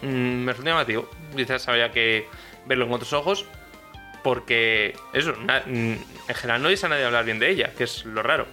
mm, 0.02 0.08
me 0.08 0.52
resulta 0.52 0.72
llamativo. 0.72 1.10
Quizás 1.36 1.68
habría 1.68 1.92
que 1.92 2.28
verlo 2.66 2.86
con 2.86 2.96
otros 2.96 3.14
ojos. 3.14 3.46
Porque 4.24 4.96
eso, 5.14 5.34
mm, 5.34 5.66
en 5.66 6.36
general 6.36 6.62
no 6.62 6.70
dice 6.70 6.86
a 6.86 6.90
nadie 6.90 7.06
hablar 7.06 7.26
bien 7.26 7.40
de 7.40 7.50
ella, 7.50 7.72
que 7.76 7.86
es 7.86 8.06
lo 8.06 8.22
raro. 8.22 8.46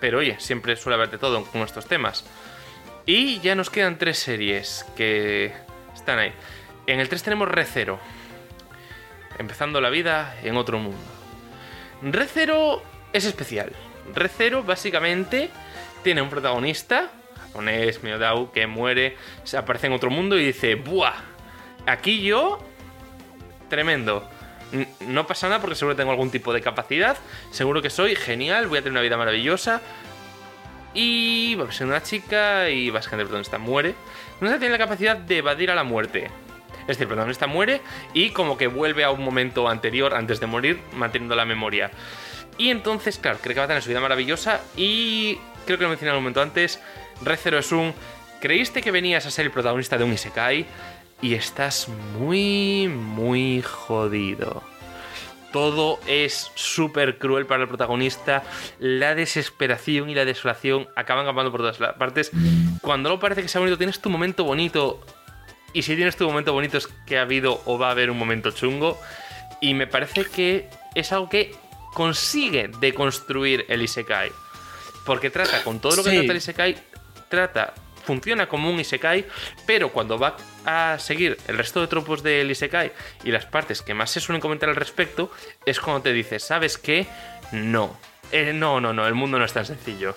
Pero 0.00 0.18
oye, 0.18 0.36
siempre 0.38 0.76
suele 0.76 0.96
haber 0.96 1.10
de 1.10 1.18
todo 1.18 1.44
con 1.44 1.62
estos 1.62 1.86
temas. 1.86 2.24
Y 3.06 3.40
ya 3.40 3.54
nos 3.54 3.70
quedan 3.70 3.96
tres 3.96 4.18
series 4.18 4.84
que 4.96 5.52
están 5.94 6.18
ahí. 6.18 6.32
En 6.86 7.00
el 7.00 7.08
3 7.08 7.22
tenemos 7.22 7.48
Recero 7.48 7.98
empezando 9.38 9.80
la 9.80 9.90
vida 9.90 10.36
en 10.42 10.56
otro 10.56 10.78
mundo. 10.78 10.98
Recero 12.02 12.82
es 13.12 13.24
especial. 13.24 13.72
Recero 14.14 14.62
básicamente 14.62 15.50
tiene 16.02 16.22
un 16.22 16.30
protagonista, 16.30 17.10
japonés, 17.40 18.02
Miodau, 18.02 18.52
que 18.52 18.66
muere, 18.66 19.16
se 19.44 19.56
aparece 19.56 19.88
en 19.88 19.92
otro 19.92 20.10
mundo 20.10 20.38
y 20.38 20.46
dice, 20.46 20.74
¡buah! 20.76 21.14
Aquí 21.86 22.22
yo, 22.22 22.58
tremendo. 23.68 24.28
No 25.00 25.26
pasa 25.26 25.48
nada 25.48 25.60
porque 25.60 25.74
seguro 25.74 25.96
tengo 25.96 26.10
algún 26.10 26.30
tipo 26.30 26.52
de 26.52 26.60
capacidad, 26.60 27.16
seguro 27.50 27.80
que 27.80 27.90
soy 27.90 28.14
genial, 28.14 28.68
voy 28.68 28.78
a 28.78 28.82
tener 28.82 28.92
una 28.92 29.00
vida 29.00 29.16
maravillosa. 29.16 29.80
Y 30.94 31.54
va 31.54 31.68
a 31.68 31.72
ser 31.72 31.86
una 31.86 32.02
chica 32.02 32.70
y 32.70 32.90
básicamente 32.90 33.22
el 33.22 33.28
protagonista 33.28 33.58
muere. 33.58 33.94
No 34.40 34.48
tiene 34.50 34.70
la 34.70 34.78
capacidad 34.78 35.16
de 35.16 35.38
evadir 35.38 35.70
a 35.70 35.74
la 35.74 35.84
muerte. 35.84 36.30
Es 36.88 36.96
decir, 36.96 37.02
el 37.02 37.08
protagonista 37.08 37.46
muere 37.46 37.82
y 38.14 38.30
como 38.30 38.56
que 38.56 38.66
vuelve 38.66 39.04
a 39.04 39.10
un 39.10 39.22
momento 39.22 39.68
anterior 39.68 40.14
antes 40.14 40.40
de 40.40 40.46
morir, 40.46 40.80
manteniendo 40.94 41.36
la 41.36 41.44
memoria. 41.44 41.90
Y 42.56 42.70
entonces, 42.70 43.18
claro, 43.18 43.38
cree 43.42 43.54
que 43.54 43.60
va 43.60 43.64
a 43.66 43.68
tener 43.68 43.82
su 43.82 43.90
vida 43.90 44.00
maravillosa 44.00 44.62
y 44.74 45.38
creo 45.66 45.76
que 45.76 45.84
lo 45.84 45.90
mencioné 45.90 46.12
en 46.12 46.16
un 46.16 46.22
momento 46.22 46.40
antes, 46.40 46.80
Recero 47.22 47.58
es 47.58 47.72
un... 47.72 47.92
Creíste 48.40 48.80
que 48.80 48.90
venías 48.90 49.26
a 49.26 49.30
ser 49.30 49.46
el 49.46 49.52
protagonista 49.52 49.98
de 49.98 50.04
un 50.04 50.12
Isekai 50.12 50.64
y 51.20 51.34
estás 51.34 51.88
muy, 51.88 52.88
muy 52.88 53.62
jodido. 53.62 54.62
Todo 55.52 55.98
es 56.06 56.50
súper 56.54 57.18
cruel 57.18 57.46
para 57.46 57.62
el 57.62 57.68
protagonista. 57.68 58.44
La 58.78 59.14
desesperación 59.14 60.08
y 60.08 60.14
la 60.14 60.24
desolación 60.24 60.88
acaban 60.94 61.26
campando 61.26 61.50
por 61.50 61.60
todas 61.60 61.80
las 61.80 61.94
partes. 61.94 62.30
Cuando 62.80 63.08
no 63.08 63.18
parece 63.18 63.42
que 63.42 63.48
sea 63.48 63.60
bonito, 63.60 63.76
tienes 63.76 64.00
tu 64.00 64.08
momento 64.08 64.44
bonito 64.44 65.00
y 65.72 65.82
si 65.82 65.96
tienes 65.96 66.16
tu 66.16 66.26
momento 66.26 66.52
bonito 66.52 66.78
es 66.78 66.88
que 67.06 67.18
ha 67.18 67.22
habido 67.22 67.62
o 67.66 67.78
va 67.78 67.88
a 67.88 67.90
haber 67.90 68.10
un 68.10 68.18
momento 68.18 68.50
chungo. 68.50 68.98
Y 69.60 69.74
me 69.74 69.86
parece 69.86 70.24
que 70.24 70.68
es 70.94 71.12
algo 71.12 71.28
que 71.28 71.54
consigue 71.94 72.70
deconstruir 72.80 73.66
el 73.68 73.82
Isekai. 73.82 74.30
Porque 75.04 75.30
trata 75.30 75.62
con 75.64 75.80
todo 75.80 75.96
lo 75.96 76.04
que 76.04 76.10
trata 76.10 76.32
el 76.32 76.36
Isekai, 76.36 76.76
trata, 77.28 77.74
funciona 78.04 78.48
como 78.48 78.70
un 78.70 78.78
Isekai, 78.78 79.26
pero 79.66 79.90
cuando 79.90 80.18
va 80.18 80.36
a 80.64 80.98
seguir 80.98 81.38
el 81.48 81.56
resto 81.58 81.80
de 81.80 81.86
tropos 81.86 82.22
del 82.22 82.50
Isekai 82.50 82.92
y 83.24 83.30
las 83.30 83.46
partes 83.46 83.82
que 83.82 83.94
más 83.94 84.10
se 84.10 84.20
suelen 84.20 84.40
comentar 84.40 84.68
al 84.68 84.76
respecto, 84.76 85.30
es 85.66 85.80
cuando 85.80 86.02
te 86.02 86.12
dice, 86.12 86.38
¿sabes 86.38 86.78
qué? 86.78 87.06
No. 87.52 87.98
Eh, 88.30 88.52
no, 88.52 88.80
no, 88.80 88.92
no, 88.92 89.06
el 89.06 89.14
mundo 89.14 89.38
no 89.38 89.44
es 89.44 89.52
tan 89.54 89.64
sencillo 89.64 90.14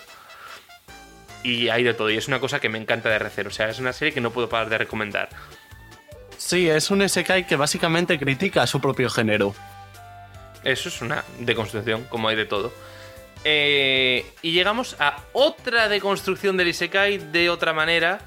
y 1.43 1.69
hay 1.69 1.83
de 1.83 1.93
todo. 1.93 2.09
Y 2.09 2.17
es 2.17 2.27
una 2.27 2.39
cosa 2.39 2.59
que 2.59 2.69
me 2.69 2.77
encanta 2.77 3.09
de 3.09 3.19
Recer. 3.19 3.47
O 3.47 3.51
sea, 3.51 3.69
es 3.69 3.79
una 3.79 3.93
serie 3.93 4.13
que 4.13 4.21
no 4.21 4.31
puedo 4.31 4.49
parar 4.49 4.69
de 4.69 4.77
recomendar. 4.77 5.29
Sí, 6.37 6.69
es 6.69 6.89
un 6.89 7.07
SK 7.07 7.45
que 7.47 7.55
básicamente 7.55 8.17
critica 8.17 8.63
a 8.63 8.67
su 8.67 8.81
propio 8.81 9.09
género. 9.09 9.53
Eso 10.63 10.89
es 10.89 11.01
una 11.01 11.23
deconstrucción, 11.39 12.03
como 12.05 12.27
hay 12.27 12.35
de 12.35 12.45
todo. 12.45 12.71
Eh, 13.43 14.25
y 14.41 14.51
llegamos 14.51 14.95
a 14.99 15.17
otra 15.33 15.89
deconstrucción 15.89 16.57
del 16.57 16.67
Isekai 16.67 17.17
de 17.17 17.49
otra 17.49 17.73
manera, 17.73 18.19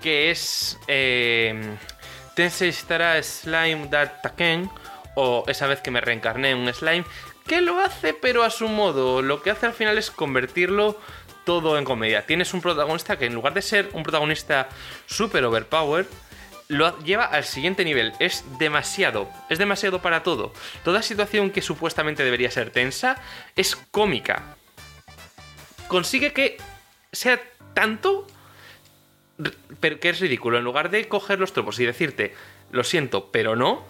que 0.00 0.30
es 0.30 0.78
eh, 0.86 1.76
Tensei 2.34 2.68
estará 2.68 3.20
Slime 3.22 3.88
Dat 3.88 4.22
Taken, 4.22 4.70
o 5.14 5.44
esa 5.48 5.66
vez 5.66 5.80
que 5.80 5.90
me 5.90 6.00
reencarné 6.00 6.50
en 6.50 6.58
un 6.58 6.72
slime, 6.72 7.04
que 7.46 7.60
lo 7.60 7.80
hace 7.80 8.14
pero 8.14 8.44
a 8.44 8.50
su 8.50 8.68
modo. 8.68 9.20
Lo 9.22 9.42
que 9.42 9.50
hace 9.50 9.66
al 9.66 9.72
final 9.72 9.98
es 9.98 10.10
convertirlo 10.10 10.98
todo 11.44 11.78
en 11.78 11.84
comedia. 11.84 12.26
Tienes 12.26 12.54
un 12.54 12.60
protagonista 12.60 13.18
que 13.18 13.26
en 13.26 13.34
lugar 13.34 13.54
de 13.54 13.62
ser 13.62 13.90
un 13.92 14.02
protagonista 14.02 14.68
super 15.06 15.44
overpowered, 15.44 16.06
lo 16.68 16.98
lleva 17.00 17.24
al 17.24 17.44
siguiente 17.44 17.84
nivel. 17.84 18.12
Es 18.18 18.44
demasiado, 18.58 19.28
es 19.50 19.58
demasiado 19.58 20.00
para 20.00 20.22
todo. 20.22 20.52
Toda 20.84 21.02
situación 21.02 21.50
que 21.50 21.62
supuestamente 21.62 22.24
debería 22.24 22.50
ser 22.50 22.70
tensa 22.70 23.16
es 23.56 23.76
cómica. 23.76 24.56
Consigue 25.88 26.32
que 26.32 26.56
sea 27.12 27.40
tanto 27.74 28.26
que 29.80 30.08
es 30.08 30.20
ridículo. 30.20 30.58
En 30.58 30.64
lugar 30.64 30.90
de 30.90 31.08
coger 31.08 31.40
los 31.40 31.52
tropos 31.52 31.78
y 31.80 31.84
decirte, 31.84 32.34
lo 32.70 32.84
siento, 32.84 33.30
pero 33.30 33.56
no, 33.56 33.84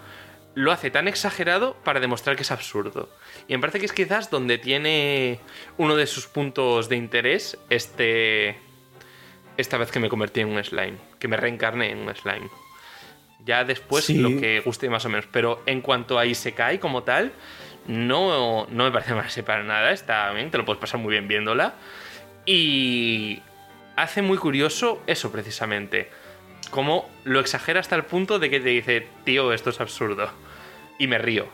lo 0.54 0.72
hace 0.72 0.90
tan 0.90 1.08
exagerado 1.08 1.76
para 1.84 2.00
demostrar 2.00 2.36
que 2.36 2.42
es 2.42 2.50
absurdo. 2.50 3.08
Y 3.48 3.54
me 3.54 3.60
parece 3.60 3.78
que 3.78 3.86
es 3.86 3.92
quizás 3.92 4.30
donde 4.30 4.58
tiene 4.58 5.40
uno 5.78 5.96
de 5.96 6.06
sus 6.06 6.26
puntos 6.26 6.88
de 6.88 6.96
interés 6.96 7.58
este 7.70 8.58
esta 9.56 9.76
vez 9.76 9.90
que 9.90 10.00
me 10.00 10.08
convertí 10.08 10.40
en 10.40 10.48
un 10.48 10.62
slime, 10.64 10.96
que 11.18 11.28
me 11.28 11.36
reencarné 11.36 11.90
en 11.90 11.98
un 11.98 12.14
slime. 12.14 12.48
Ya 13.44 13.64
después 13.64 14.08
lo 14.10 14.28
que 14.40 14.60
guste 14.60 14.88
más 14.88 15.04
o 15.04 15.08
menos, 15.08 15.26
pero 15.30 15.62
en 15.66 15.80
cuanto 15.80 16.18
a 16.18 16.24
Isekai 16.24 16.78
como 16.78 17.02
tal, 17.02 17.32
no, 17.86 18.66
no 18.70 18.84
me 18.84 18.90
parece 18.90 19.14
más 19.14 19.36
para 19.44 19.62
nada, 19.62 19.92
está 19.92 20.30
bien, 20.32 20.50
te 20.50 20.58
lo 20.58 20.64
puedes 20.64 20.80
pasar 20.80 21.00
muy 21.00 21.10
bien 21.10 21.28
viéndola. 21.28 21.74
Y 22.46 23.42
hace 23.96 24.22
muy 24.22 24.38
curioso 24.38 25.02
eso 25.06 25.30
precisamente 25.30 26.08
como 26.70 27.08
lo 27.24 27.38
exagera 27.38 27.80
hasta 27.80 27.96
el 27.96 28.04
punto 28.04 28.38
de 28.38 28.48
que 28.48 28.58
te 28.58 28.70
dice, 28.70 29.06
tío, 29.24 29.52
esto 29.52 29.70
es 29.70 29.80
absurdo. 29.80 30.30
Y 31.02 31.08
me 31.08 31.18
río. 31.18 31.48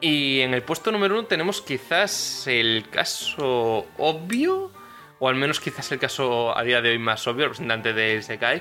Y 0.00 0.40
en 0.40 0.54
el 0.54 0.62
puesto 0.62 0.90
número 0.90 1.14
uno 1.14 1.28
tenemos 1.28 1.62
quizás 1.62 2.48
el 2.48 2.88
caso 2.90 3.86
obvio, 3.96 4.72
o 5.20 5.28
al 5.28 5.36
menos 5.36 5.60
quizás 5.60 5.92
el 5.92 6.00
caso 6.00 6.58
a 6.58 6.64
día 6.64 6.82
de 6.82 6.90
hoy 6.90 6.98
más 6.98 7.24
obvio, 7.28 7.44
representante 7.44 7.92
de 7.92 8.20
Sekai, 8.22 8.60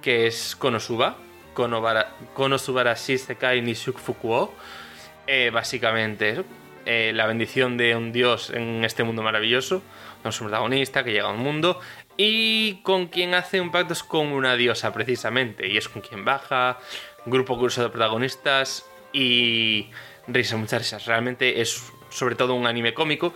que 0.00 0.28
es 0.28 0.54
Konosuba. 0.54 1.16
Konosubarashi 2.34 3.18
Sekai 3.18 3.60
Nishuk 3.60 3.98
Fukuo. 3.98 4.54
Eh, 5.26 5.50
básicamente, 5.52 6.44
eh, 6.86 7.10
la 7.12 7.26
bendición 7.26 7.76
de 7.76 7.96
un 7.96 8.12
dios 8.12 8.50
en 8.50 8.84
este 8.84 9.02
mundo 9.02 9.22
maravilloso. 9.24 9.82
Un 10.22 10.30
protagonista 10.30 11.02
que 11.02 11.12
llega 11.12 11.28
a 11.28 11.32
un 11.32 11.40
mundo 11.40 11.80
y 12.22 12.82
con 12.82 13.06
quien 13.06 13.32
hace 13.32 13.62
un 13.62 13.70
pacto 13.70 13.94
es 13.94 14.02
con 14.02 14.26
una 14.26 14.54
diosa 14.54 14.92
precisamente. 14.92 15.66
Y 15.66 15.78
es 15.78 15.88
con 15.88 16.02
quien 16.02 16.26
baja, 16.26 16.78
grupo 17.26 17.54
curioso 17.54 17.82
de 17.82 17.88
protagonistas 17.90 18.86
y 19.12 19.90
risas, 20.26 20.58
muchas 20.58 20.82
risas. 20.82 21.06
Realmente 21.06 21.60
es 21.60 21.92
sobre 22.10 22.34
todo 22.34 22.54
un 22.54 22.66
anime 22.66 22.94
cómico, 22.94 23.32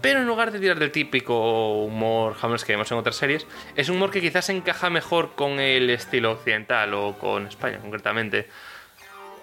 pero 0.00 0.20
en 0.20 0.26
lugar 0.26 0.52
de 0.52 0.60
tirar 0.60 0.78
del 0.78 0.92
típico 0.92 1.82
humor 1.82 2.34
japonés 2.34 2.64
que 2.64 2.72
vemos 2.72 2.90
en 2.92 2.98
otras 2.98 3.16
series, 3.16 3.46
es 3.74 3.88
un 3.88 3.96
humor 3.96 4.10
que 4.10 4.20
quizás 4.20 4.48
encaja 4.48 4.90
mejor 4.90 5.34
con 5.34 5.58
el 5.60 5.90
estilo 5.90 6.32
occidental 6.32 6.94
o 6.94 7.18
con 7.18 7.46
España 7.46 7.78
concretamente. 7.78 8.48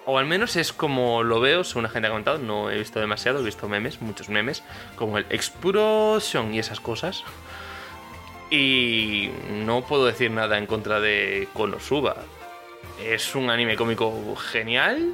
O 0.06 0.18
al 0.18 0.26
menos 0.26 0.54
es 0.54 0.72
como 0.72 1.24
lo 1.24 1.40
veo, 1.40 1.64
según 1.64 1.82
la 1.82 1.88
gente 1.88 2.06
ha 2.06 2.10
comentado, 2.10 2.38
no 2.38 2.70
he 2.70 2.78
visto 2.78 3.00
demasiado, 3.00 3.40
he 3.40 3.44
visto 3.44 3.68
memes, 3.68 4.00
muchos 4.00 4.28
memes, 4.28 4.62
como 4.94 5.18
el 5.18 5.26
Explosion 5.30 6.54
y 6.54 6.60
esas 6.60 6.78
cosas. 6.78 7.24
Y 8.48 9.30
no 9.50 9.84
puedo 9.84 10.06
decir 10.06 10.30
nada 10.30 10.58
en 10.58 10.66
contra 10.66 11.00
de 11.00 11.48
Konosuba. 11.52 12.16
Es 13.02 13.34
un 13.34 13.50
anime 13.50 13.76
cómico 13.76 14.34
genial, 14.36 15.12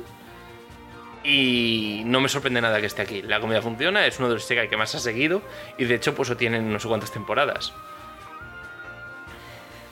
y 1.25 2.03
no 2.05 2.21
me 2.21 2.29
sorprende 2.29 2.61
nada 2.61 2.81
que 2.81 2.87
esté 2.87 3.03
aquí. 3.03 3.23
La 3.23 3.41
comedia 3.41 3.63
funciona, 3.63 4.07
es 4.07 4.19
uno 4.19 4.29
de 4.29 4.35
los 4.35 4.45
Isekai 4.45 4.69
que 4.69 4.77
más 4.77 4.95
ha 4.95 4.99
seguido 4.99 5.43
y 5.79 5.85
de 5.85 5.95
hecho 5.95 6.15
pues 6.15 6.29
lo 6.29 6.37
tienen 6.37 6.73
no 6.73 6.81
sé 6.81 6.89
cuántas 6.89 7.13
temporadas. 7.13 7.73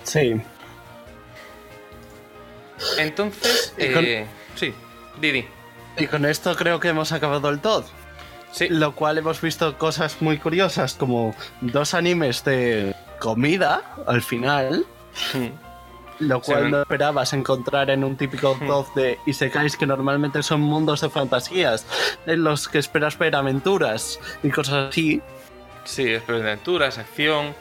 Sí. 0.03 0.41
Entonces, 2.99 3.75
Y 3.79 3.93
con- 3.93 4.05
eh, 4.05 4.27
sí, 4.57 4.73
Didi. 5.21 5.47
Y 5.99 6.07
con 6.07 6.25
esto 6.25 6.55
creo 6.57 6.81
que 6.81 6.89
hemos 6.89 7.13
acabado 7.13 7.49
el 7.51 7.61
todo. 7.61 7.85
Sí, 8.53 8.69
Lo 8.69 8.95
cual 8.97 9.19
hemos 9.19 9.41
visto 9.41 9.79
cosas 9.79 10.21
muy 10.21 10.39
curiosas 10.39 10.95
como 10.95 11.35
dos 11.61 11.95
animes 11.95 12.43
de 12.45 12.95
comida 13.21 13.83
al 14.07 14.23
final. 14.23 14.85
Lo 16.21 16.41
cual 16.41 16.71
no 16.71 16.83
esperabas 16.83 17.33
encontrar 17.33 17.91
en 17.91 18.05
un 18.05 18.17
típico 18.17 18.57
top 18.67 18.95
de 18.95 19.19
Isekais 19.27 19.77
que 19.77 19.87
normalmente 19.87 20.43
son 20.43 20.61
mundos 20.61 21.01
de 21.01 21.09
fantasías 21.11 21.87
en 22.27 22.45
los 22.45 22.69
que 22.69 22.79
esperas 22.79 23.19
ver 23.19 23.35
aventuras 23.35 24.21
y 24.43 24.51
cosas 24.51 24.91
así. 24.91 25.21
sí, 25.85 26.09
es 26.13 26.27
de 26.27 26.35
aventuras, 26.35 26.99
acción. 26.99 27.55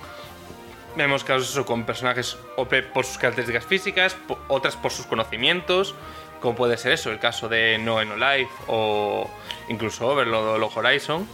Vemos 0.96 1.24
casos 1.24 1.50
eso, 1.52 1.66
con 1.66 1.86
personajes 1.86 2.38
OP 2.58 2.74
por 2.94 3.06
sus 3.06 3.18
características 3.18 3.66
físicas, 3.66 4.16
po- 4.28 4.40
otras 4.50 4.76
por 4.76 4.92
sus 4.92 5.06
conocimientos, 5.06 5.96
como 6.42 6.56
puede 6.56 6.78
ser 6.78 6.92
eso, 6.94 7.12
el 7.12 7.20
caso 7.20 7.48
de 7.48 7.78
No 7.78 8.04
No 8.06 8.16
Life 8.18 8.52
o 8.68 9.30
incluso 9.70 10.08
Overlord 10.08 10.46
o 10.48 10.58
Horizon. 10.76 11.28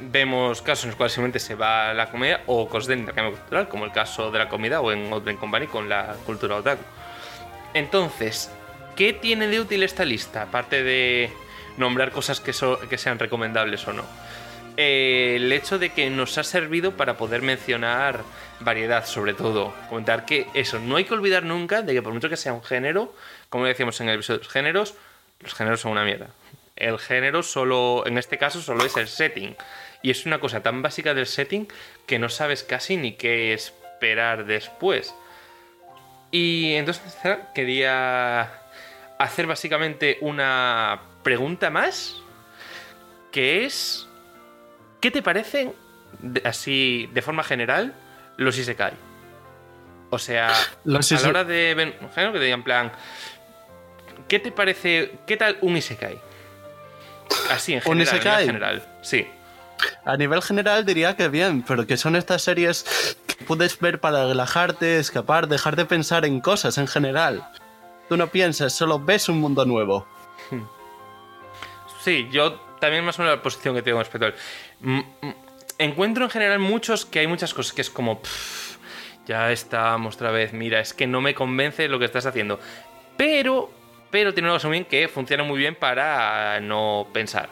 Vemos 0.00 0.62
casos 0.62 0.84
en 0.84 0.90
los 0.90 0.96
cuales 0.96 1.12
simplemente 1.12 1.40
se 1.40 1.56
va 1.56 1.92
la 1.92 2.10
comedia 2.10 2.42
o 2.46 2.68
cosas 2.68 2.86
de 2.88 2.94
intercambio 2.98 3.36
cultural, 3.36 3.68
como 3.68 3.84
el 3.84 3.92
caso 3.92 4.30
de 4.30 4.38
la 4.38 4.48
comida 4.48 4.80
o 4.80 4.92
en 4.92 5.12
Open 5.12 5.36
Company 5.36 5.66
con 5.66 5.88
la 5.88 6.14
cultura 6.24 6.56
otaku. 6.56 6.82
Entonces, 7.74 8.50
¿qué 8.96 9.12
tiene 9.12 9.48
de 9.48 9.60
útil 9.60 9.82
esta 9.82 10.04
lista? 10.04 10.42
Aparte 10.42 10.82
de 10.84 11.32
nombrar 11.76 12.12
cosas 12.12 12.40
que, 12.40 12.52
so- 12.52 12.78
que 12.88 12.96
sean 12.96 13.18
recomendables 13.18 13.86
o 13.88 13.92
no. 13.92 14.04
Eh, 14.76 15.34
el 15.36 15.52
hecho 15.52 15.80
de 15.80 15.90
que 15.90 16.08
nos 16.10 16.38
ha 16.38 16.44
servido 16.44 16.92
para 16.92 17.16
poder 17.16 17.42
mencionar 17.42 18.20
variedad, 18.60 19.04
sobre 19.04 19.34
todo. 19.34 19.74
Comentar 19.88 20.24
que 20.24 20.46
eso, 20.54 20.78
no 20.78 20.94
hay 20.96 21.04
que 21.04 21.14
olvidar 21.14 21.42
nunca 21.42 21.82
de 21.82 21.92
que 21.94 22.02
por 22.02 22.12
mucho 22.12 22.28
que 22.28 22.36
sea 22.36 22.52
un 22.52 22.62
género, 22.62 23.12
como 23.48 23.64
decíamos 23.66 24.00
en 24.00 24.08
el 24.08 24.14
episodio 24.14 24.38
de 24.38 24.44
los 24.44 24.52
géneros, 24.52 24.94
los 25.40 25.54
géneros 25.54 25.80
son 25.80 25.90
una 25.92 26.04
mierda. 26.04 26.28
El 26.76 27.00
género 27.00 27.42
solo, 27.42 28.04
en 28.06 28.18
este 28.18 28.38
caso, 28.38 28.62
solo 28.62 28.84
es 28.84 28.96
el 28.96 29.08
setting. 29.08 29.56
Y 30.02 30.10
es 30.10 30.26
una 30.26 30.38
cosa 30.38 30.62
tan 30.62 30.82
básica 30.82 31.14
del 31.14 31.26
setting 31.26 31.66
que 32.06 32.18
no 32.18 32.28
sabes 32.28 32.62
casi 32.62 32.96
ni 32.96 33.12
qué 33.12 33.52
esperar 33.52 34.46
después. 34.46 35.14
Y 36.30 36.74
entonces 36.74 37.02
quería 37.54 38.52
hacer 39.18 39.46
básicamente 39.46 40.18
una 40.20 41.00
pregunta 41.22 41.70
más, 41.70 42.16
que 43.32 43.64
es, 43.64 44.06
¿qué 45.00 45.10
te 45.10 45.22
parecen, 45.22 45.72
así 46.44 47.08
de 47.12 47.22
forma 47.22 47.42
general, 47.42 47.94
los 48.36 48.56
Isekai? 48.58 48.92
O 50.10 50.18
sea, 50.18 50.52
Los 50.84 51.10
a 51.12 51.20
la 51.20 51.28
hora 51.28 51.44
de 51.44 51.74
ver 51.74 51.98
un 52.00 52.10
género 52.10 52.32
que 52.32 52.38
te 52.38 52.44
digan 52.46 52.60
en 52.60 52.64
plan, 52.64 52.92
¿qué 54.28 54.38
te 54.38 54.52
parece, 54.52 55.18
qué 55.26 55.36
tal 55.36 55.58
un 55.60 55.76
Isekai? 55.76 56.18
Así, 57.50 57.74
en 57.74 57.78
¿Un 57.78 57.98
general, 57.98 57.98
nivel 57.98 58.14
isekai? 58.20 58.46
general, 58.46 58.98
sí. 59.02 59.26
A 60.04 60.16
nivel 60.16 60.42
general 60.42 60.84
diría 60.84 61.16
que 61.16 61.28
bien, 61.28 61.62
pero 61.62 61.86
que 61.86 61.96
son 61.96 62.16
estas 62.16 62.42
series 62.42 63.16
que 63.26 63.44
puedes 63.44 63.78
ver 63.78 64.00
para 64.00 64.26
relajarte, 64.26 64.98
escapar, 64.98 65.48
dejar 65.48 65.76
de 65.76 65.84
pensar 65.84 66.24
en 66.24 66.40
cosas 66.40 66.78
en 66.78 66.86
general. 66.86 67.46
Tú 68.08 68.16
no 68.16 68.28
piensas, 68.28 68.72
solo 68.72 68.98
ves 68.98 69.28
un 69.28 69.38
mundo 69.40 69.64
nuevo. 69.64 70.06
Sí, 72.02 72.28
yo 72.30 72.54
también 72.80 73.04
más 73.04 73.18
o 73.18 73.22
menos 73.22 73.36
la 73.36 73.42
posición 73.42 73.74
que 73.74 73.82
tengo 73.82 73.98
respecto 73.98 74.26
al... 74.26 74.34
Mm, 74.80 74.98
mm, 74.98 75.34
Encuentro 75.80 76.24
en 76.24 76.30
general 76.30 76.58
muchos 76.58 77.06
que 77.06 77.20
hay 77.20 77.26
muchas 77.26 77.54
cosas 77.54 77.72
que 77.72 77.82
es 77.82 77.90
como... 77.90 78.20
"Pff, 78.20 78.76
ya 79.26 79.52
estamos 79.52 80.16
otra 80.16 80.30
vez, 80.30 80.52
mira, 80.52 80.80
es 80.80 80.94
que 80.94 81.06
no 81.06 81.20
me 81.20 81.34
convence 81.34 81.86
lo 81.86 81.98
que 81.98 82.06
estás 82.06 82.24
haciendo. 82.26 82.58
Pero, 83.16 83.70
pero 84.10 84.32
tiene 84.32 84.48
una 84.48 84.56
cosa 84.56 84.68
muy 84.68 84.78
bien 84.78 84.86
que 84.86 85.06
funciona 85.06 85.42
muy 85.44 85.58
bien 85.58 85.74
para 85.74 86.60
no 86.60 87.06
pensar. 87.12 87.50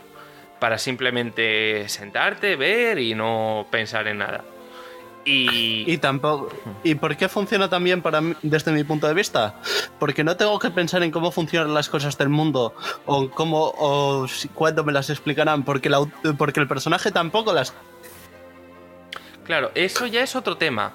Para 0.61 0.79
simplemente 0.79 1.89
sentarte, 1.89 2.57
ver 2.57 2.99
y 2.99 3.15
no 3.15 3.67
pensar 3.71 4.09
en 4.09 4.19
nada. 4.19 4.45
Y... 5.25 5.85
Y 5.91 5.99
tampoco. 5.99 6.49
¿Y 6.85 6.95
por 6.95 7.17
qué 7.17 7.29
funciona 7.29 7.69
también 7.69 8.01
para 8.01 8.21
mí, 8.21 8.35
desde 8.43 8.71
mi 8.71 8.85
punto 8.85 9.09
de 9.09 9.15
vista? 9.15 9.61
Porque 9.99 10.23
no 10.23 10.37
tengo 10.37 10.59
que 10.61 10.71
pensar 10.71 11.03
en 11.03 11.11
cómo 11.11 11.33
funcionan 11.33 11.75
las 11.75 11.89
cosas 11.89 12.17
del 12.17 12.29
mundo 12.29 12.75
o 13.07 13.29
cómo 13.31 13.75
o 13.77 14.29
si- 14.29 14.49
cuándo 14.49 14.85
me 14.85 14.93
las 14.93 15.11
explicarán, 15.11 15.65
porque, 15.65 15.91
la 15.91 15.99
porque 16.39 16.61
el 16.61 16.69
personaje 16.69 17.11
tampoco 17.11 17.53
las. 17.53 17.75
Claro, 19.45 19.73
eso 19.75 20.07
ya 20.07 20.23
es 20.23 20.37
otro 20.37 20.57
tema. 20.57 20.93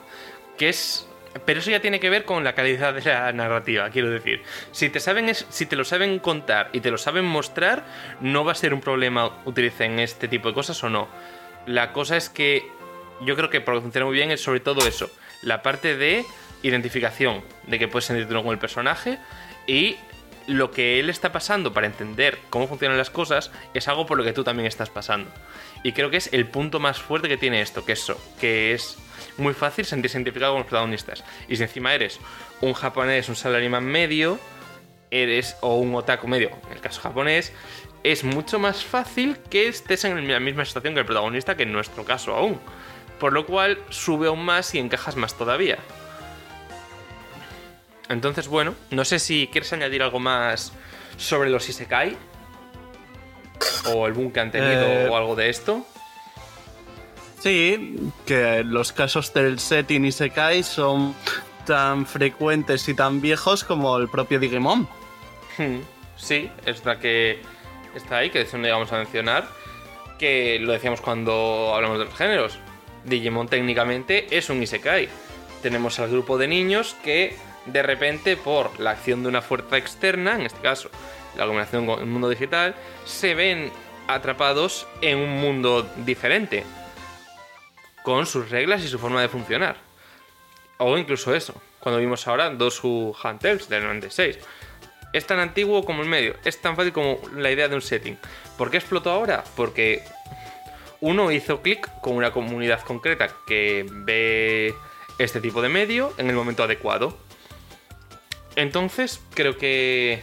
Que 0.57 0.70
es. 0.70 1.07
Pero 1.45 1.59
eso 1.59 1.71
ya 1.71 1.79
tiene 1.79 1.99
que 1.99 2.09
ver 2.09 2.25
con 2.25 2.43
la 2.43 2.53
calidad 2.53 2.93
de 2.93 3.01
la 3.01 3.32
narrativa, 3.32 3.89
quiero 3.89 4.09
decir. 4.09 4.43
Si 4.71 4.89
te, 4.89 4.99
saben 4.99 5.34
si 5.34 5.65
te 5.65 5.75
lo 5.75 5.86
saben 5.86 6.19
contar 6.19 6.69
y 6.73 6.82
te 6.82 6.91
lo 6.91 6.97
saben 6.97 7.25
mostrar, 7.25 7.86
no 8.19 8.43
va 8.43 8.51
a 8.51 8.55
ser 8.55 8.73
un 8.73 8.82
problema 8.82 9.39
utilicen 9.45 9.99
este 9.99 10.27
tipo 10.27 10.49
de 10.49 10.53
cosas 10.53 10.84
o 10.84 10.89
no. 10.89 11.07
La 11.65 11.93
cosa 11.93 12.17
es 12.17 12.29
que 12.29 12.69
yo 13.21 13.36
creo 13.36 13.49
que 13.49 13.61
por 13.61 13.73
lo 13.73 13.79
que 13.79 13.84
funciona 13.84 14.05
muy 14.05 14.15
bien 14.15 14.32
es 14.32 14.41
sobre 14.41 14.59
todo 14.59 14.86
eso. 14.86 15.09
La 15.41 15.61
parte 15.61 15.95
de 15.95 16.25
identificación, 16.63 17.43
de 17.67 17.79
que 17.79 17.88
puedes 17.88 18.05
sentirte 18.05 18.34
uno 18.34 18.43
con 18.43 18.51
el 18.51 18.59
personaje 18.59 19.17
y 19.67 19.95
lo 20.47 20.71
que 20.71 20.99
él 20.99 21.09
está 21.09 21.32
pasando 21.32 21.73
para 21.73 21.88
entender 21.88 22.39
cómo 22.49 22.67
funcionan 22.67 22.97
las 22.97 23.09
cosas 23.09 23.51
es 23.73 23.88
algo 23.88 24.05
por 24.05 24.17
lo 24.17 24.23
que 24.23 24.34
tú 24.34 24.43
también 24.43 24.67
estás 24.67 24.89
pasando. 24.89 25.32
Y 25.84 25.93
creo 25.93 26.09
que 26.09 26.17
es 26.17 26.34
el 26.34 26.47
punto 26.47 26.79
más 26.79 26.99
fuerte 26.99 27.29
que 27.29 27.38
tiene 27.38 27.61
esto, 27.61 27.86
que 27.86 27.93
eso, 27.93 28.19
que 28.39 28.73
es 28.73 28.97
muy 29.38 29.53
fácil 29.53 29.86
sentirse 29.86 30.17
identificado 30.17 30.53
con 30.53 30.61
los 30.61 30.69
protagonistas. 30.69 31.23
Y 31.47 31.55
si 31.55 31.63
encima 31.63 31.93
eres 31.93 32.19
un 32.61 32.73
japonés, 32.73 33.29
un 33.29 33.36
salaryman 33.36 33.84
medio, 33.84 34.39
eres 35.09 35.57
o 35.61 35.75
un 35.77 35.93
otaku 35.95 36.27
medio, 36.27 36.51
en 36.67 36.73
el 36.73 36.82
caso 36.82 37.01
japonés, 37.01 37.53
es 38.03 38.23
mucho 38.23 38.59
más 38.59 38.84
fácil 38.84 39.38
que 39.49 39.67
estés 39.67 40.05
en 40.05 40.27
la 40.27 40.39
misma 40.39 40.65
situación 40.65 40.93
que 40.93 41.01
el 41.01 41.05
protagonista, 41.05 41.55
que 41.55 41.63
en 41.63 41.73
nuestro 41.73 42.03
caso 42.05 42.34
aún. 42.36 42.59
Por 43.19 43.34
lo 43.34 43.45
cual 43.45 43.77
sube 43.89 44.27
aún 44.27 44.43
más 44.43 44.73
y 44.73 44.79
encajas 44.79 45.15
más 45.15 45.38
todavía. 45.38 45.77
Entonces, 48.09 48.47
bueno, 48.47 48.73
no 48.89 49.05
sé 49.05 49.19
si 49.19 49.47
quieres 49.51 49.71
añadir 49.73 50.01
algo 50.01 50.19
más 50.19 50.73
sobre 51.17 51.49
los 51.49 51.69
Isekai. 51.69 52.17
O 53.93 54.07
el 54.07 54.13
boom 54.13 54.32
que 54.32 54.39
han 54.39 54.51
tenido 54.51 54.86
Eh, 54.86 55.07
o 55.09 55.15
algo 55.15 55.36
de 55.36 55.49
esto. 55.49 55.86
Sí, 57.42 57.98
que 58.26 58.64
los 58.64 58.92
casos 58.92 59.34
del 59.34 59.60
setting 59.60 60.06
y 60.06 60.12
Sekai 60.12 60.62
son 60.62 61.16
tan 61.66 62.06
frecuentes 62.06 62.88
y 62.88 62.94
tan 62.94 63.20
viejos 63.20 63.64
como 63.64 63.98
el 63.98 64.08
propio 64.10 64.39
Digimon. 64.39 64.88
Hmm, 65.58 65.80
Sí, 66.18 66.52
es 66.68 66.86
la 66.86 67.00
que 67.00 67.42
está 67.96 68.18
ahí, 68.18 68.30
que 68.30 68.42
es 68.42 68.52
donde 68.52 68.72
vamos 68.72 68.94
a 68.94 68.98
mencionar. 68.98 69.48
Que 70.20 70.60
lo 70.60 70.72
decíamos 70.72 71.02
cuando 71.02 71.74
hablamos 71.74 71.98
de 71.98 72.06
los 72.06 72.14
géneros. 72.14 72.60
Digimon 73.06 73.48
técnicamente 73.48 74.28
es 74.38 74.52
un 74.52 74.62
Isekai. 74.62 75.10
Tenemos 75.64 76.00
al 76.00 76.12
grupo 76.12 76.38
de 76.38 76.48
niños 76.48 76.96
que 77.04 77.36
de 77.66 77.82
repente 77.82 78.38
por 78.38 78.80
la 78.80 78.92
acción 78.92 79.24
de 79.24 79.30
una 79.30 79.42
fuerza 79.42 79.78
externa, 79.78 80.36
en 80.36 80.42
este 80.42 80.60
caso 80.62 80.89
la 81.38 81.46
combinación 81.46 81.88
con 81.88 82.00
el 82.00 82.06
mundo 82.06 82.30
digital, 82.30 82.76
se 83.06 83.34
ven 83.34 83.72
atrapados 84.08 84.86
en 85.02 85.18
un 85.18 85.42
mundo 85.42 85.89
diferente. 86.06 86.64
Con 88.04 88.26
sus 88.26 88.49
reglas 88.49 88.84
y 88.84 88.88
su 88.88 88.99
forma 88.99 89.22
de 89.22 89.30
funcionar. 89.30 89.78
O 90.78 90.97
incluso 90.97 91.36
eso, 91.36 91.62
cuando 91.80 91.99
vimos 91.99 92.28
ahora 92.28 92.49
dos 92.49 92.84
Who 92.84 93.16
Hunters 93.24 93.70
del 93.70 93.84
96. 93.84 94.39
Es 95.14 95.28
tan 95.28 95.39
antiguo 95.39 95.84
como 95.84 96.02
el 96.04 96.10
medio, 96.10 96.36
es 96.45 96.62
tan 96.62 96.76
fácil 96.76 96.93
como 96.93 97.20
la 97.36 97.52
idea 97.52 97.68
de 97.68 97.76
un 97.76 97.82
setting. 97.82 98.18
¿Por 98.58 98.72
qué 98.72 98.78
explotó 98.78 99.12
ahora? 99.12 99.43
Porque 99.56 100.04
uno 101.02 101.32
hizo 101.32 101.62
clic 101.62 101.89
con 101.99 102.16
una 102.16 102.32
comunidad 102.32 102.82
concreta 102.82 103.30
que 103.45 103.86
ve 103.89 104.74
este 105.18 105.41
tipo 105.41 105.62
de 105.62 105.70
medio 105.70 106.14
en 106.18 106.30
el 106.30 106.36
momento 106.36 106.64
adecuado. 106.64 107.18
Entonces, 108.56 109.22
creo 109.34 109.58
que 109.58 110.22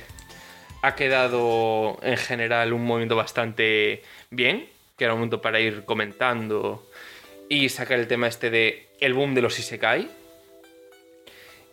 ha 0.83 0.95
quedado 0.95 1.99
en 2.03 2.17
general 2.17 2.73
un 2.73 2.85
movimiento 2.85 3.17
bastante 3.17 4.03
bien, 4.31 4.69
que 4.97 5.05
era 5.05 5.15
un 5.15 5.21
momento 5.21 5.41
para 5.41 5.61
ir 5.61 5.85
comentando 5.85 6.88
y 7.49 7.69
sacar 7.69 7.99
el 7.99 8.07
tema 8.07 8.29
este 8.29 8.51
de 8.51 8.89
el 9.01 9.15
boom 9.15 9.35
de 9.35 9.43
los 9.43 9.59
Isekai. 9.59 10.09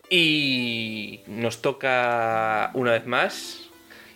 Y 0.09 1.21
nos 1.27 1.61
toca 1.61 2.71
una 2.73 2.91
vez 2.91 3.05
más 3.05 3.69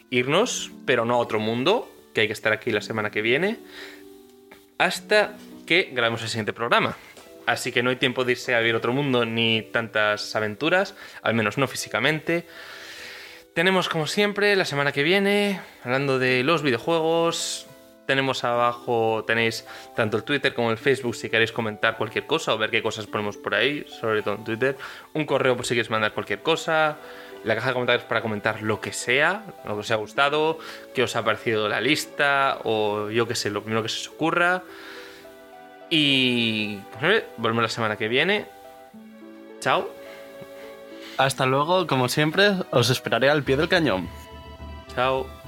irnos, 0.10 0.72
pero 0.86 1.06
no 1.06 1.16
a 1.16 1.18
otro 1.18 1.40
mundo, 1.40 1.92
que 2.14 2.22
hay 2.22 2.28
que 2.28 2.34
estar 2.34 2.54
aquí 2.54 2.72
la 2.72 2.82
semana 2.82 3.12
que 3.12 3.22
viene, 3.22 3.58
hasta 4.78 5.36
que 5.66 5.90
grabemos 5.92 6.22
el 6.22 6.30
siguiente 6.30 6.54
programa. 6.54 6.96
Así 7.46 7.72
que 7.72 7.82
no 7.82 7.90
hay 7.90 7.96
tiempo 7.96 8.26
de 8.26 8.34
irse 8.34 8.54
a 8.54 8.60
ver 8.60 8.76
otro 8.76 8.94
mundo 8.94 9.26
ni 9.26 9.64
tantas 9.64 10.36
aventuras, 10.36 10.96
al 11.24 11.34
menos 11.34 11.58
no 11.58 11.68
físicamente. 11.68 12.46
Tenemos 13.56 13.90
como 13.90 14.06
siempre 14.06 14.56
la 14.56 14.66
semana 14.66 14.92
que 14.92 15.02
viene, 15.02 15.60
hablando 15.84 16.20
de 16.20 16.44
los 16.44 16.62
videojuegos, 16.62 17.66
tenemos 18.10 18.44
abajo, 18.44 19.24
tenéis 19.28 19.68
tanto 19.96 20.18
el 20.18 20.24
Twitter 20.24 20.56
como 20.56 20.72
el 20.72 20.80
Facebook 20.80 21.14
si 21.14 21.30
queréis 21.30 21.52
comentar 21.52 21.96
cualquier 21.96 22.26
cosa 22.26 22.56
o 22.56 22.58
ver 22.58 22.72
qué 22.72 22.82
cosas 22.82 23.06
ponemos 23.06 23.38
por 23.38 23.54
ahí, 23.54 23.86
sobre 23.88 24.24
todo 24.24 24.34
en 24.34 24.44
Twitter. 24.44 24.78
Un 25.14 25.28
correo 25.28 25.56
por 25.56 25.64
si 25.64 25.76
queréis 25.76 25.92
mandar 25.92 26.12
cualquier 26.12 26.42
cosa. 26.42 26.98
La 27.44 27.54
caja 27.54 27.68
de 27.68 27.74
comentarios 27.74 28.06
para 28.06 28.24
comentar 28.24 28.64
lo 28.64 28.82
que 28.82 28.94
sea, 28.94 29.44
lo 29.64 29.76
que 29.76 29.82
os 29.82 29.92
ha 29.92 29.96
gustado, 29.96 30.58
qué 30.96 31.04
os 31.04 31.16
ha 31.16 31.24
parecido 31.24 31.70
la 31.70 31.82
lista 31.82 32.58
o 32.64 33.12
yo 33.12 33.28
qué 33.28 33.36
sé, 33.36 33.52
lo 33.52 33.62
primero 33.62 33.84
que 33.84 33.90
se 33.90 34.00
os 34.00 34.08
ocurra. 34.08 34.64
Y 35.92 36.78
pues, 37.00 37.26
volvemos 37.38 37.62
la 37.62 37.70
semana 37.70 37.96
que 37.96 38.08
viene. 38.08 38.48
Chao. 39.60 39.88
Hasta 41.20 41.46
luego, 41.46 41.86
como 41.86 42.10
siempre, 42.10 42.54
os 42.72 42.90
esperaré 42.90 43.30
al 43.30 43.44
pie 43.44 43.56
del 43.56 43.70
cañón. 43.70 44.10
Chao. 44.96 45.39